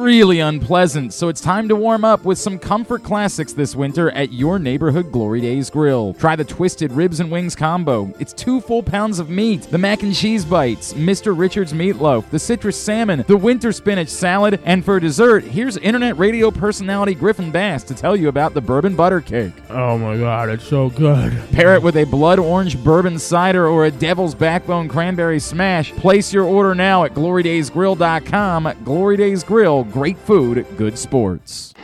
[0.00, 4.32] really unpleasant, so it's time to warm up with some comfort classics this winter at
[4.32, 6.14] your neighborhood Glory Days Grill.
[6.14, 8.12] Try the Twisted Ribs and Wings combo.
[8.18, 11.36] It's two full pounds of meat, the mac and cheese bites, Mr.
[11.38, 16.50] Richards meatloaf, the citrus salmon, the winter spinach salad, and for dessert, here's internet radio
[16.50, 19.52] personality Griffin Bass to tell you about the bourbon butter cake.
[19.68, 21.32] Oh my god, it's so good.
[21.52, 25.92] Pair it with a blood orange bourbon cider or a devil's backbone cranberry smash.
[25.92, 28.72] Place your order now at glorydaysgrill.com.
[28.84, 31.74] Glory Days Grill, great food, good sports.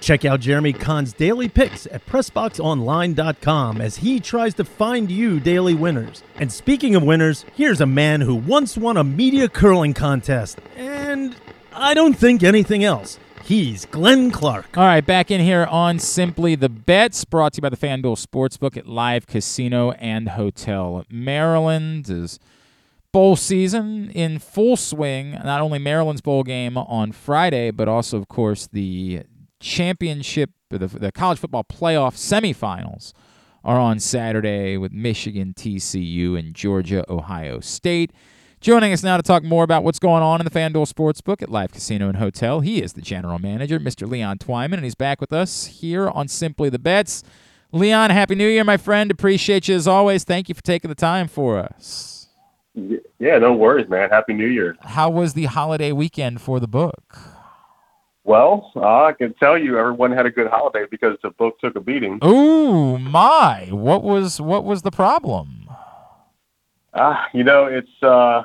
[0.00, 5.74] Check out Jeremy Conn's daily picks at PressBoxOnline.com as he tries to find you daily
[5.74, 6.22] winners.
[6.36, 10.60] And speaking of winners, here's a man who once won a media curling contest.
[10.76, 11.34] And
[11.72, 13.18] I don't think anything else.
[13.42, 14.76] He's Glenn Clark.
[14.76, 18.24] All right, back in here on Simply the Bets, brought to you by the FanDuel
[18.24, 21.04] Sportsbook at Live Casino and Hotel.
[21.10, 22.40] Maryland is
[23.16, 25.30] bowl season in full swing.
[25.30, 29.22] Not only Maryland's bowl game on Friday, but also, of course, the
[29.58, 33.14] championship, the, the college football playoff semifinals
[33.64, 38.12] are on Saturday with Michigan, TCU, and Georgia, Ohio State.
[38.60, 41.48] Joining us now to talk more about what's going on in the FanDuel Sportsbook at
[41.48, 44.06] Live Casino and Hotel, he is the general manager, Mr.
[44.06, 47.22] Leon Twyman, and he's back with us here on Simply the Bets.
[47.72, 49.10] Leon, Happy New Year, my friend.
[49.10, 50.22] Appreciate you as always.
[50.22, 52.15] Thank you for taking the time for us.
[53.18, 54.10] Yeah, no worries, man.
[54.10, 54.76] Happy New Year.
[54.80, 57.18] How was the holiday weekend for the book?
[58.24, 61.76] Well, uh, I can tell you, everyone had a good holiday because the book took
[61.76, 62.18] a beating.
[62.24, 63.68] Ooh, my!
[63.70, 65.68] What was what was the problem?
[66.92, 68.42] Ah, uh, you know, it's uh,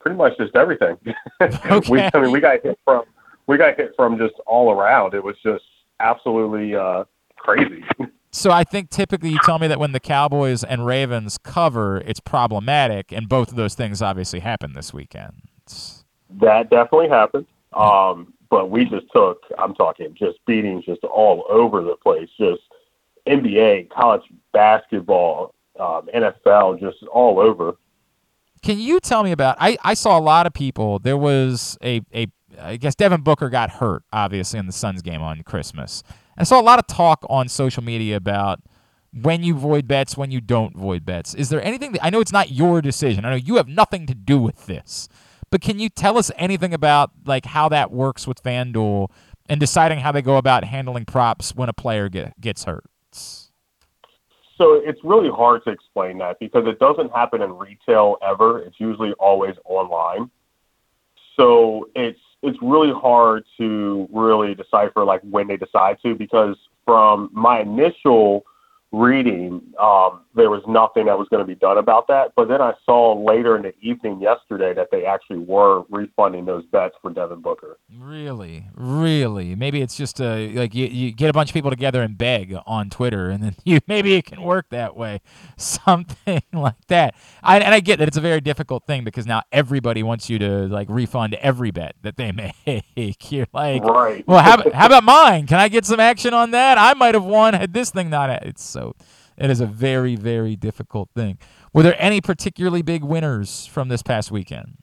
[0.00, 0.96] pretty much just everything.
[1.40, 1.80] Okay.
[1.90, 3.04] we, I mean, we got hit from
[3.46, 5.14] we got hit from just all around.
[5.14, 5.64] It was just
[5.98, 7.04] absolutely uh,
[7.36, 7.84] crazy.
[8.32, 12.20] So I think typically you tell me that when the Cowboys and Ravens cover, it's
[12.20, 15.34] problematic, and both of those things obviously happened this weekend.
[16.40, 17.46] That definitely happened.
[17.74, 22.62] Um, but we just took, I'm talking just beatings just all over the place, just
[23.26, 27.76] NBA, college basketball, um, NFL, just all over.
[28.62, 29.56] Can you tell me about?
[29.58, 30.98] I, I saw a lot of people.
[30.98, 32.28] There was a, a
[32.60, 36.02] I guess Devin Booker got hurt, obviously, in the Suns game on Christmas.
[36.36, 38.60] I saw a lot of talk on social media about
[39.12, 41.34] when you void bets, when you don't void bets.
[41.34, 43.24] Is there anything that I know it's not your decision.
[43.24, 45.08] I know you have nothing to do with this.
[45.50, 49.10] But can you tell us anything about like how that works with FanDuel
[49.50, 52.84] and deciding how they go about handling props when a player get, gets hurt?
[53.12, 58.60] So it's really hard to explain that because it doesn't happen in retail ever.
[58.60, 60.30] It's usually always online.
[61.36, 67.30] So it's it's really hard to really decipher like when they decide to because from
[67.32, 68.44] my initial
[68.90, 72.32] reading, um, there was nothing that was going to be done about that.
[72.36, 76.64] But then I saw later in the evening yesterday that they actually were refunding those
[76.66, 77.78] bets for Devin Booker.
[77.96, 79.54] Really, really.
[79.54, 82.56] Maybe it's just a like you, you get a bunch of people together and beg
[82.66, 85.20] on Twitter, and then you maybe it can work that way,
[85.56, 87.14] something like that.
[87.42, 90.38] I, and I get that it's a very difficult thing because now everybody wants you
[90.38, 93.32] to like refund every bet that they make.
[93.32, 94.26] You're like, right.
[94.26, 95.46] well, how, how about mine?
[95.46, 96.78] Can I get some action on that?
[96.78, 98.30] I might have won had this thing not.
[98.44, 98.94] It's so
[99.36, 101.38] it is a very, very difficult thing.
[101.72, 104.76] Were there any particularly big winners from this past weekend?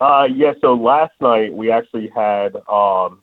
[0.00, 0.52] Uh, yeah.
[0.60, 3.22] So last night we actually had um,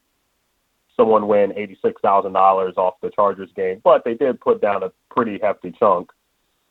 [0.95, 4.91] someone win eighty-six thousand dollars off the Chargers game, but they did put down a
[5.09, 6.11] pretty hefty chunk.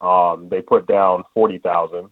[0.00, 2.10] Um, they put down forty thousand.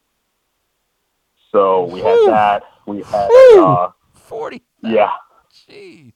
[1.51, 2.63] So we had that.
[2.87, 4.63] We had uh, forty.
[4.83, 5.11] Yeah.
[5.51, 6.13] Jeez.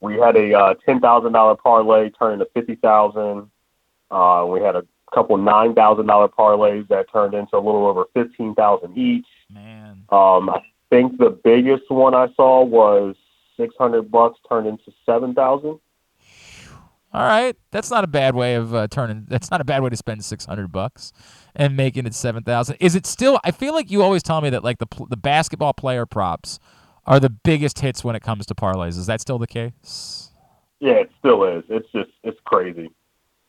[0.00, 3.48] We had a uh, ten thousand dollar parlay turn into fifty thousand.
[4.12, 8.04] Uh, we had a couple nine thousand dollar parlays that turned into a little over
[8.14, 9.26] fifteen thousand each.
[9.50, 10.04] Man.
[10.10, 13.16] Um, I think the biggest one I saw was
[13.56, 15.80] six hundred bucks turned into seven thousand.
[17.14, 19.26] All right, that's not a bad way of uh, turning.
[19.28, 21.12] That's not a bad way to spend six hundred bucks
[21.54, 22.76] and making it seven thousand.
[22.80, 23.38] Is it still?
[23.44, 26.58] I feel like you always tell me that like the the basketball player props
[27.06, 28.96] are the biggest hits when it comes to parlays.
[28.98, 30.30] Is that still the case?
[30.80, 31.64] Yeah, it still is.
[31.68, 32.90] It's just it's crazy.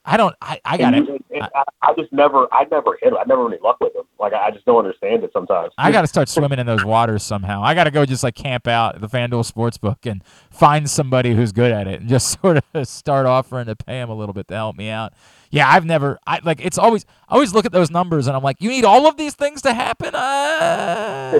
[0.05, 0.35] I don't.
[0.41, 1.07] I, I got it.
[1.41, 3.13] I, I just never, I never hit.
[3.13, 4.03] I never any luck with them.
[4.19, 5.71] Like I, I just don't understand it sometimes.
[5.77, 7.63] I got to start swimming in those waters somehow.
[7.63, 11.33] I got to go just like camp out at the FanDuel Sportsbook and find somebody
[11.35, 14.33] who's good at it and just sort of start offering to pay them a little
[14.33, 15.13] bit to help me out.
[15.51, 16.19] Yeah, I've never.
[16.27, 16.59] I like.
[16.63, 17.05] It's always.
[17.29, 19.61] I always look at those numbers and I'm like, you need all of these things
[19.61, 20.13] to happen.
[20.13, 21.39] Uh,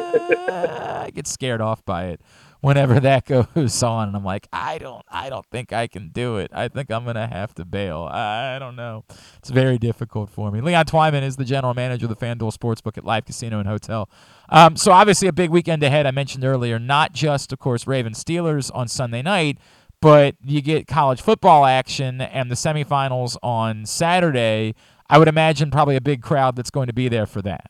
[1.06, 2.22] I get scared off by it
[2.64, 5.04] whenever that goes on, and I'm like, I don't.
[5.10, 6.50] I don't think I can do it.
[6.54, 8.08] I think I'm gonna have to bail.
[8.10, 9.04] I don't know.
[9.38, 10.62] It's very difficult for me.
[10.62, 14.10] Leon Twyman is the general manager of the FanDuel Sportsbook at Live Casino and Hotel.
[14.50, 16.08] Um, so obviously a big weekend ahead.
[16.08, 19.58] I mentioned earlier, not just of course Ravens Steelers on Sunday night,
[20.02, 24.74] but you get college football action and the semifinals on Saturday.
[25.10, 27.70] I would imagine probably a big crowd that's going to be there for that.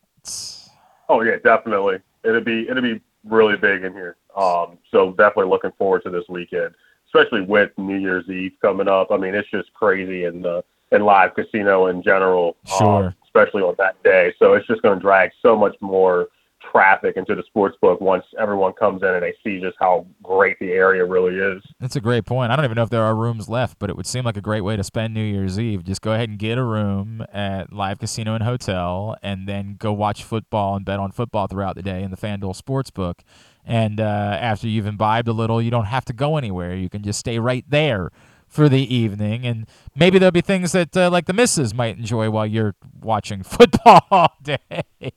[1.10, 1.98] Oh yeah, definitely.
[2.24, 4.18] It'll be it'll be really big in here.
[4.36, 6.76] Um, so definitely looking forward to this weekend,
[7.08, 9.12] especially with New Year's Eve coming up.
[9.12, 13.76] I mean, it's just crazy in the in live casino in general, um, especially on
[13.80, 14.34] that day.
[14.38, 16.28] So it's just going to drag so much more
[16.74, 20.58] traffic into the sports book once everyone comes in and they see just how great
[20.60, 21.62] the area really is.
[21.80, 22.52] That's a great point.
[22.52, 24.42] I don't even know if there are rooms left, but it would seem like a
[24.42, 25.84] great way to spend New Year's Eve.
[25.84, 29.94] Just go ahead and get a room at Live Casino and Hotel, and then go
[29.94, 33.20] watch football and bet on football throughout the day in the FanDuel Sportsbook.
[33.66, 36.76] And uh, after you've imbibed a little, you don't have to go anywhere.
[36.76, 38.12] You can just stay right there
[38.54, 39.46] for the evening.
[39.46, 43.44] And maybe there'll be things that, uh, like the missus, might enjoy while you're watching
[43.56, 44.58] football all day.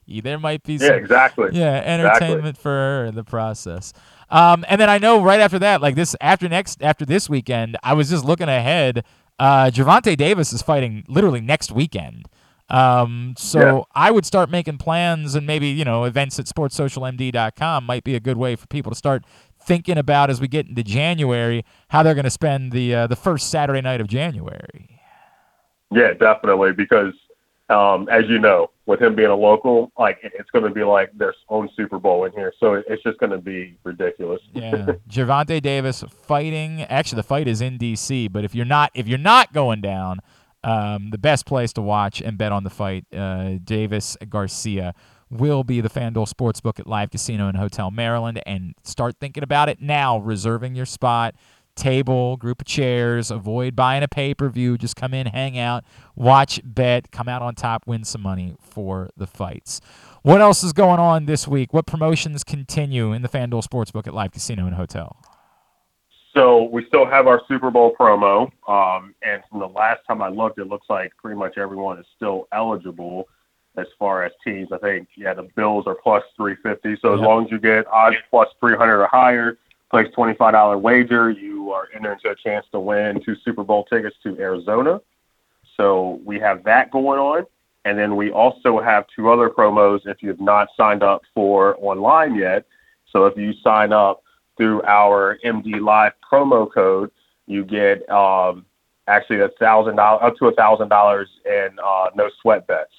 [0.09, 1.51] there might be some Yeah, exactly.
[1.53, 2.27] yeah, Exactly.
[2.29, 3.93] entertainment for her in the process.
[4.31, 7.77] Um, and then I know right after that, like this after next after this weekend,
[7.83, 9.05] I was just looking ahead.
[9.39, 12.27] Uh, Gervonta Davis is fighting literally next weekend
[12.71, 13.81] Um, so Yeah.
[13.95, 18.21] I would start making plans, and maybe you know events at sportssocialmd.com might be a
[18.21, 19.25] good way for people to start
[19.67, 23.17] thinking about as we get into January how they're going to spend the uh, the
[23.17, 25.01] first Saturday night of January.
[25.91, 26.73] Yeah, definitely.
[26.73, 27.13] Because
[27.69, 31.11] um, as you know, with him being a local, like it's going to be like
[31.19, 34.41] their own Super Bowl in here, so it's just going to be ridiculous.
[34.53, 36.83] Yeah, Gervonta Davis fighting.
[36.83, 38.29] Actually, the fight is in D.C.
[38.29, 40.21] But if you're not if you're not going down,
[40.63, 44.95] um, the best place to watch and bet on the fight, uh, Davis Garcia
[45.31, 48.41] will be the FanDuel Sportsbook at Live Casino and Hotel Maryland.
[48.47, 51.35] And start thinking about it now, reserving your spot,
[51.75, 53.31] table, group of chairs.
[53.31, 54.79] Avoid buying a pay per view.
[54.79, 59.11] Just come in, hang out, watch, bet, come out on top, win some money for
[59.17, 59.81] the fights.
[60.23, 61.73] What else is going on this week?
[61.73, 65.17] What promotions continue in the FanDuel Sportsbook at Live Casino and Hotel?
[66.35, 70.29] So we still have our Super Bowl promo, um, and from the last time I
[70.29, 73.27] looked, it looks like pretty much everyone is still eligible
[73.77, 74.69] as far as teams.
[74.73, 76.97] I think yeah, the Bills are plus three fifty.
[77.01, 79.59] So as long as you get odds plus three hundred or higher,
[79.91, 83.65] place twenty five dollar wager, you are entering into a chance to win two Super
[83.65, 85.01] Bowl tickets to Arizona.
[85.77, 87.47] So we have that going on.
[87.85, 91.77] And then we also have two other promos if you have not signed up for
[91.79, 92.65] online yet.
[93.13, 94.25] So if you sign up
[94.57, 97.13] through our MD Live promo code,
[97.47, 98.67] you get um,
[99.07, 102.93] actually a thousand dollars up to a thousand dollars in uh, no sweat bets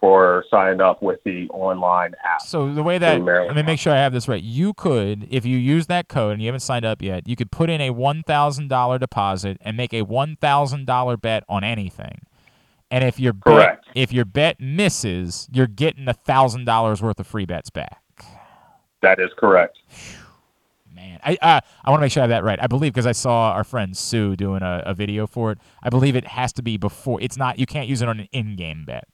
[0.00, 2.42] for signing up with the online app.
[2.42, 4.42] So the way that let me make sure I have this right.
[4.42, 7.50] You could, if you use that code and you haven't signed up yet, you could
[7.50, 11.64] put in a one thousand dollar deposit and make a one thousand dollar bet on
[11.64, 12.20] anything.
[12.90, 13.86] And if your bet, Correct.
[13.94, 18.02] if your bet misses, you're getting a thousand dollars worth of free bets back.
[19.02, 19.78] That is correct.
[20.94, 22.58] Man, I uh, I want to make sure I have that right.
[22.62, 25.58] I believe because I saw our friend Sue doing a, a video for it.
[25.82, 27.20] I believe it has to be before.
[27.20, 27.58] It's not.
[27.58, 29.06] You can't use it on an in-game bet.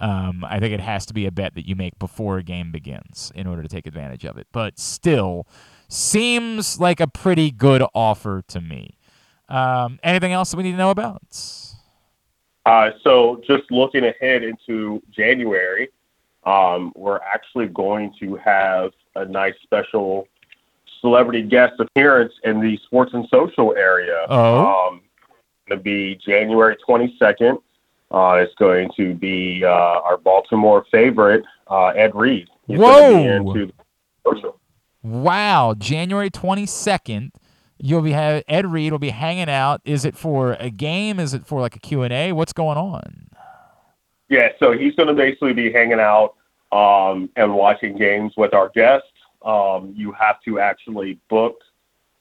[0.00, 2.70] Um, I think it has to be a bet that you make before a game
[2.70, 4.46] begins in order to take advantage of it.
[4.52, 5.46] But still,
[5.88, 8.96] seems like a pretty good offer to me.
[9.48, 11.22] Um, anything else that we need to know about?
[12.66, 15.88] Uh, so just looking ahead into January,
[16.44, 20.28] um, we're actually going to have a nice special
[21.00, 24.26] celebrity guest appearance in the sports and social area.
[24.28, 24.88] Oh.
[24.88, 25.00] Um,
[25.68, 27.58] to be January 22nd.
[28.10, 32.48] Uh, it's going to be uh, our Baltimore favorite, uh, Ed Reed.
[32.66, 33.70] He's Whoa.
[35.02, 37.32] Wow, January twenty second.
[37.78, 39.80] You'll be have Ed Reed will be hanging out.
[39.84, 41.20] Is it for a game?
[41.20, 42.32] Is it for like a Q and A?
[42.32, 43.28] What's going on?
[44.28, 46.34] Yeah, so he's going to basically be hanging out
[46.72, 49.08] um, and watching games with our guests.
[49.42, 51.60] Um, you have to actually book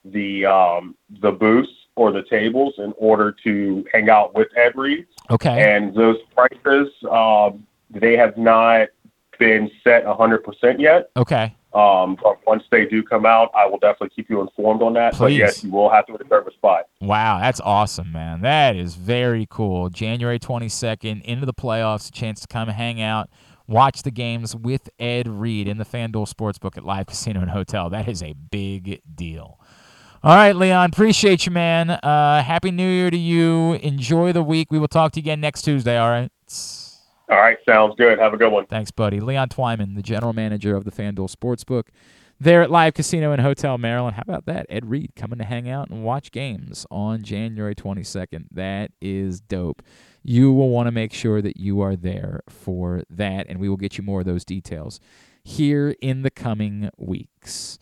[0.05, 5.07] the um, the booths or the tables in order to hang out with Ed Reed.
[5.29, 5.75] Okay.
[5.75, 8.89] And those prices, um, they have not
[9.39, 11.09] been set 100% yet.
[11.17, 11.55] Okay.
[11.73, 15.13] Um, but once they do come out, I will definitely keep you informed on that.
[15.13, 15.19] Please.
[15.19, 16.85] But yes, you will have to reserve a spot.
[17.01, 18.41] Wow, that's awesome, man.
[18.41, 19.89] That is very cool.
[19.89, 23.29] January 22nd, into the playoffs, a chance to come hang out,
[23.67, 27.89] watch the games with Ed Reed in the FanDuel Sportsbook at Live Casino and Hotel.
[27.89, 29.59] That is a big deal.
[30.23, 31.91] All right, Leon, appreciate you, man.
[31.91, 33.73] Uh, Happy New Year to you.
[33.73, 34.71] Enjoy the week.
[34.71, 36.31] We will talk to you again next Tuesday, all right?
[37.29, 38.17] All right, sounds good.
[38.17, 38.65] Have a good one.
[38.65, 39.19] Thanks, buddy.
[39.19, 41.89] Leon Twyman, the general manager of the FanDuel Sportsbook,
[42.39, 44.15] there at Live Casino and Hotel Maryland.
[44.15, 44.65] How about that?
[44.69, 48.45] Ed Reed coming to hang out and watch games on January 22nd.
[48.51, 49.83] That is dope.
[50.23, 53.77] You will want to make sure that you are there for that, and we will
[53.77, 54.99] get you more of those details
[55.43, 57.77] here in the coming weeks.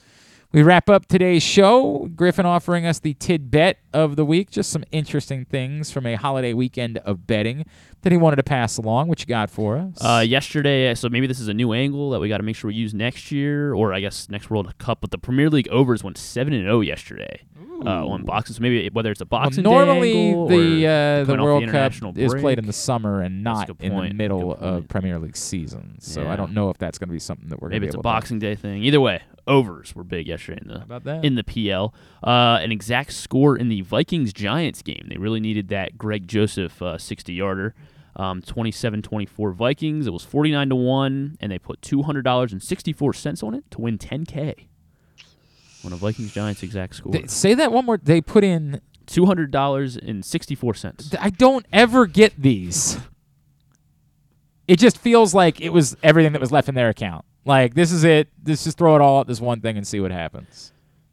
[0.55, 2.09] We wrap up today's show.
[2.15, 6.53] Griffin offering us the tidbit of the week, just some interesting things from a holiday
[6.53, 7.65] weekend of betting
[8.03, 9.09] that he wanted to pass along.
[9.09, 9.97] What you got for us?
[9.99, 12.69] Uh, yesterday, so maybe this is a new angle that we got to make sure
[12.69, 14.99] we use next year, or I guess next World Cup.
[15.01, 17.41] But the Premier League overs went seven and zero yesterday
[17.85, 18.55] uh, on boxes.
[18.55, 22.21] So maybe whether it's a Well, boxing day normally the uh, the World international Cup
[22.21, 25.97] is played in the summer and not in the middle of Premier League season.
[25.99, 27.95] So I don't know if that's going to be something that we're Maybe going it's
[27.95, 28.81] to a able to Boxing Day thing.
[28.83, 31.23] Either way, overs were big yesterday in the about that?
[31.23, 31.93] in the PL.
[32.23, 35.05] Uh, an exact score in the Vikings Giants game.
[35.09, 37.73] They really needed that Greg Joseph uh, 60 yarder.
[38.17, 40.07] Um, 27-24 Vikings.
[40.07, 44.67] It was 49 to 1 and they put $200.64 on it to win 10k.
[45.83, 47.11] On a Vikings Giants exact score.
[47.11, 47.97] They- say that one more.
[47.97, 51.15] They put in $200.64.
[51.19, 52.97] I don't ever get these.
[54.67, 57.25] It just feels like it was everything that was left in their account.
[57.45, 58.29] Like this is it.
[58.45, 60.71] Let's just throw it all at this one thing and see what happens.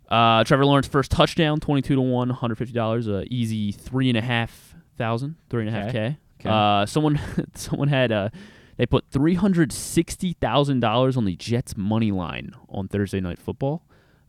[0.09, 3.09] Uh, Trevor Lawrence first touchdown, 22 to 1, $150.
[3.09, 6.19] Uh, easy three and a half thousand, three and a half k.
[6.41, 6.49] Okay.
[6.49, 7.19] Uh, someone
[7.55, 8.29] someone had uh,
[8.77, 13.39] they put three hundred sixty thousand dollars on the Jets money line on Thursday night
[13.39, 13.85] football,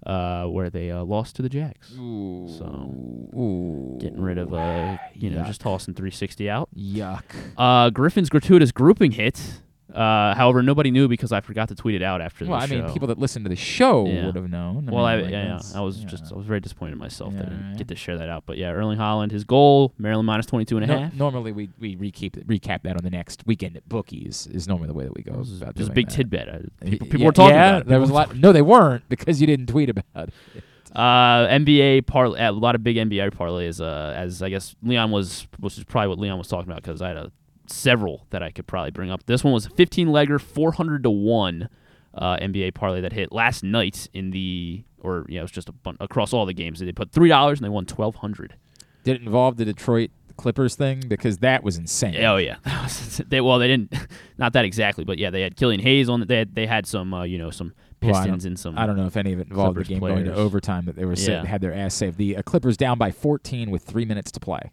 [0.06, 1.90] uh, where they uh, lost to the Jags.
[1.90, 5.48] So getting rid of uh, you know, Yuck.
[5.48, 6.70] just tossing three sixty out.
[6.78, 7.24] Yuck.
[7.58, 9.62] Uh, Griffin's gratuitous grouping hit.
[9.94, 12.68] Uh, however, nobody knew because I forgot to tweet it out after Well, the I
[12.68, 12.82] show.
[12.84, 14.26] mean, people that listen to the show Yeah.
[14.26, 14.88] would have known.
[14.88, 16.08] well, I, like, yeah, yeah, I was yeah.
[16.08, 18.44] just I was very disappointed in myself that I didn't get to share that out.
[18.48, 21.14] But yeah, Erling Haaland, his goal, Maryland minus 22 and a No- half.
[21.14, 24.48] normally, we we recap recap that on the next weekend at bookies.
[24.48, 25.34] Is normally the way that we go.
[25.38, 26.16] This is about just a big that.
[26.16, 26.50] tidbit.
[26.50, 26.58] Uh,
[26.90, 27.88] People, people yeah, were talking yeah, about it.
[27.88, 28.36] There was a lot.
[28.44, 30.34] No, they weren't because you didn't tweet about it.
[30.96, 33.82] Uh, NBA parlay, a lot of big NBA parlays.
[33.82, 37.02] Uh, as I guess Leon was, which is probably what Leon was talking about because
[37.02, 37.32] I had a,
[37.68, 39.26] several that I could probably bring up.
[39.26, 41.70] This one was a 15 legger, 400 to one
[42.14, 45.72] uh, NBA parlay that hit last night in the, or yeah, it was just a
[45.72, 46.80] bun- across all the games.
[46.80, 48.56] They put three dollars and they won 1200.
[49.04, 51.02] Did it involve the Detroit Clippers thing?
[51.08, 52.24] Because that was insane.
[52.24, 53.94] Oh yeah, That was- they well they didn't,
[54.38, 56.22] not that exactly, but yeah, they had Killian Hayes on.
[56.22, 56.28] it.
[56.28, 58.78] They had, they had some uh, you know some Pistons and some.
[58.78, 60.96] I don't know if any of it involved Clippers the game going to overtime that
[60.98, 61.46] they were Yeah.
[61.46, 62.18] had their ass saved.
[62.18, 64.72] The uh, Clippers down by 14 with three minutes to play,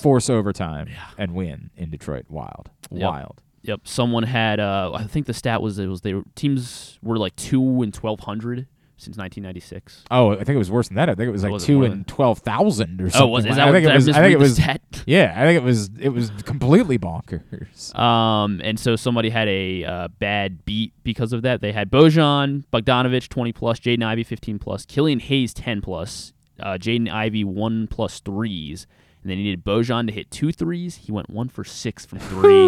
[0.00, 0.88] force overtime
[1.18, 2.26] and win in Detroit.
[2.28, 3.02] Wild, Yep.
[3.02, 3.42] wild.
[3.62, 3.80] Yep.
[3.84, 4.58] Someone had.
[4.60, 7.94] Uh, I think the stat was it was they were, teams were like two and
[7.94, 10.04] twelve hundred since 1996.
[10.12, 11.08] Oh, I think it was worse than that.
[11.08, 13.28] I think it was like was two more and twelve thousand or something.
[13.28, 14.08] Oh, was- is that I think it was.
[14.08, 14.60] I think it was.
[15.06, 15.90] Yeah, I think it was.
[15.98, 17.92] It was completely bonkers.
[17.98, 21.60] Um, and so somebody had a uh, bad beat because of that.
[21.60, 26.74] They had Bojan Bogdanovich 20 plus, Jaden Ivey 15 plus, Killian Hayes 10 plus, uh,
[26.74, 28.86] Jaden Ivey one plus threes,
[29.22, 30.96] and they needed Bojan to hit two threes.
[30.96, 32.64] He went one for six from three,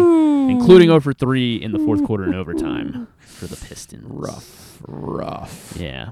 [0.51, 4.05] including over three in the fourth quarter and overtime for the Pistons.
[4.07, 5.73] Rough, rough.
[5.77, 6.11] Yeah.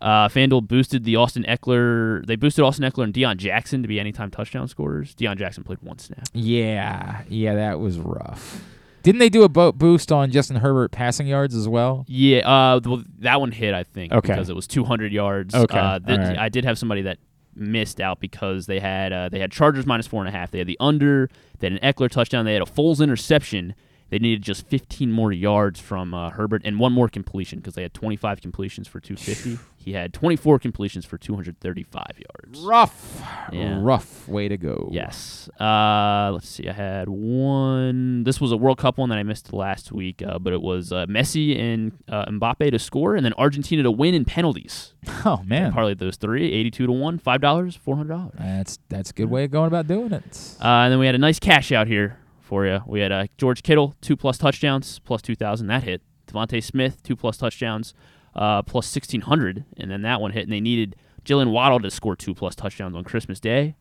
[0.00, 2.24] Uh, FanDuel boosted the Austin Ekeler.
[2.24, 5.14] They boosted Austin Ekeler and Deon Jackson to be anytime touchdown scorers.
[5.14, 6.26] Deon Jackson played one snap.
[6.34, 8.62] Yeah, yeah, that was rough.
[9.02, 12.04] Didn't they do a boat boost on Justin Herbert passing yards as well?
[12.08, 14.34] Yeah, uh, well, that one hit, I think, Okay.
[14.34, 15.54] because it was 200 yards.
[15.54, 16.38] Okay, uh, th- all right.
[16.38, 17.18] I did have somebody that
[17.58, 20.50] missed out because they had uh, they had Chargers minus four and a half.
[20.50, 21.28] They had the under.
[21.58, 22.44] They had an Ekeler touchdown.
[22.44, 23.74] They had a Foles interception.
[24.10, 27.82] They needed just 15 more yards from uh, Herbert and one more completion because they
[27.82, 29.58] had 25 completions for 250.
[29.88, 32.60] he had 24 completions for 235 yards.
[32.60, 33.78] Rough, Yeah.
[33.80, 34.90] rough way to go.
[34.92, 35.48] Yes.
[35.58, 36.68] Uh, let's see.
[36.68, 38.24] I had one.
[38.24, 40.92] This was a World Cup one that I missed last week, uh, but it was
[40.92, 44.94] uh, Messi and uh, Mbappe to score, and then Argentina to win in penalties.
[45.24, 48.34] Oh man, Parlay those three, 82 to one, five dollars, four hundred dollars.
[48.38, 50.56] that's that's a good way of going about doing it.
[50.62, 52.80] Uh, and then we had a nice cash out here for you.
[52.86, 55.66] We had uh, George Kittle, two plus touchdowns, plus 2,000.
[55.66, 56.02] That hit.
[56.28, 57.94] DeVonta Smith, two plus touchdowns,
[58.34, 59.64] uh, plus 1,600.
[59.76, 60.44] And then that one hit.
[60.44, 63.76] And they needed Jaylen Waddle to score two plus touchdowns on Christmas Day.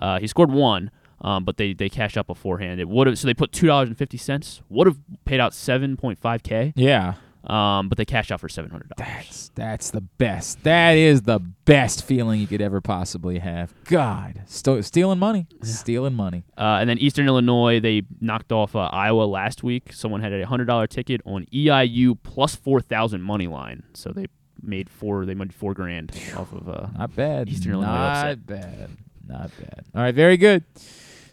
[0.00, 2.80] Uh, he scored one, um, but they, they cashed out beforehand.
[2.80, 4.60] It would have So they put $2.50.
[4.68, 6.72] Would have paid out 7.5K.
[6.76, 8.82] Yeah, Um, but they cashed out for $700.
[8.98, 10.62] that's that's the best.
[10.64, 13.72] That is the best feeling you could ever possibly have.
[13.84, 16.44] God, sto- stealing money, stealing money.
[16.58, 19.92] Uh, and then Eastern Illinois, they knocked off uh, Iowa last week.
[19.92, 24.26] Someone had a hundred dollar ticket on EIU plus four thousand money line, so they
[24.62, 25.24] made four.
[25.24, 26.68] They made four grand off of.
[26.68, 27.48] Uh, Not bad.
[27.48, 28.46] Eastern Illinois Not upset.
[28.46, 28.90] bad.
[29.26, 29.84] Not bad.
[29.94, 30.64] All right, very good.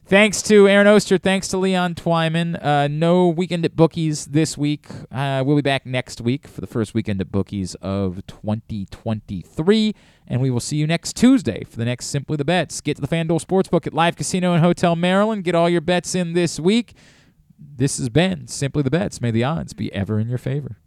[0.07, 1.17] Thanks to Aaron Oster.
[1.17, 2.63] Thanks to Leon Twyman.
[2.63, 4.87] Uh, no weekend at bookies this week.
[5.11, 9.93] Uh, we'll be back next week for the first weekend at bookies of 2023.
[10.25, 12.79] And we will see you next Tuesday for the next Simply the Bets.
[12.79, 15.43] Get to the FanDuel Sportsbook at Live Casino and Hotel Maryland.
[15.43, 16.93] Get all your bets in this week.
[17.59, 19.19] This has been Simply the Bets.
[19.19, 20.77] May the odds be ever in your favor.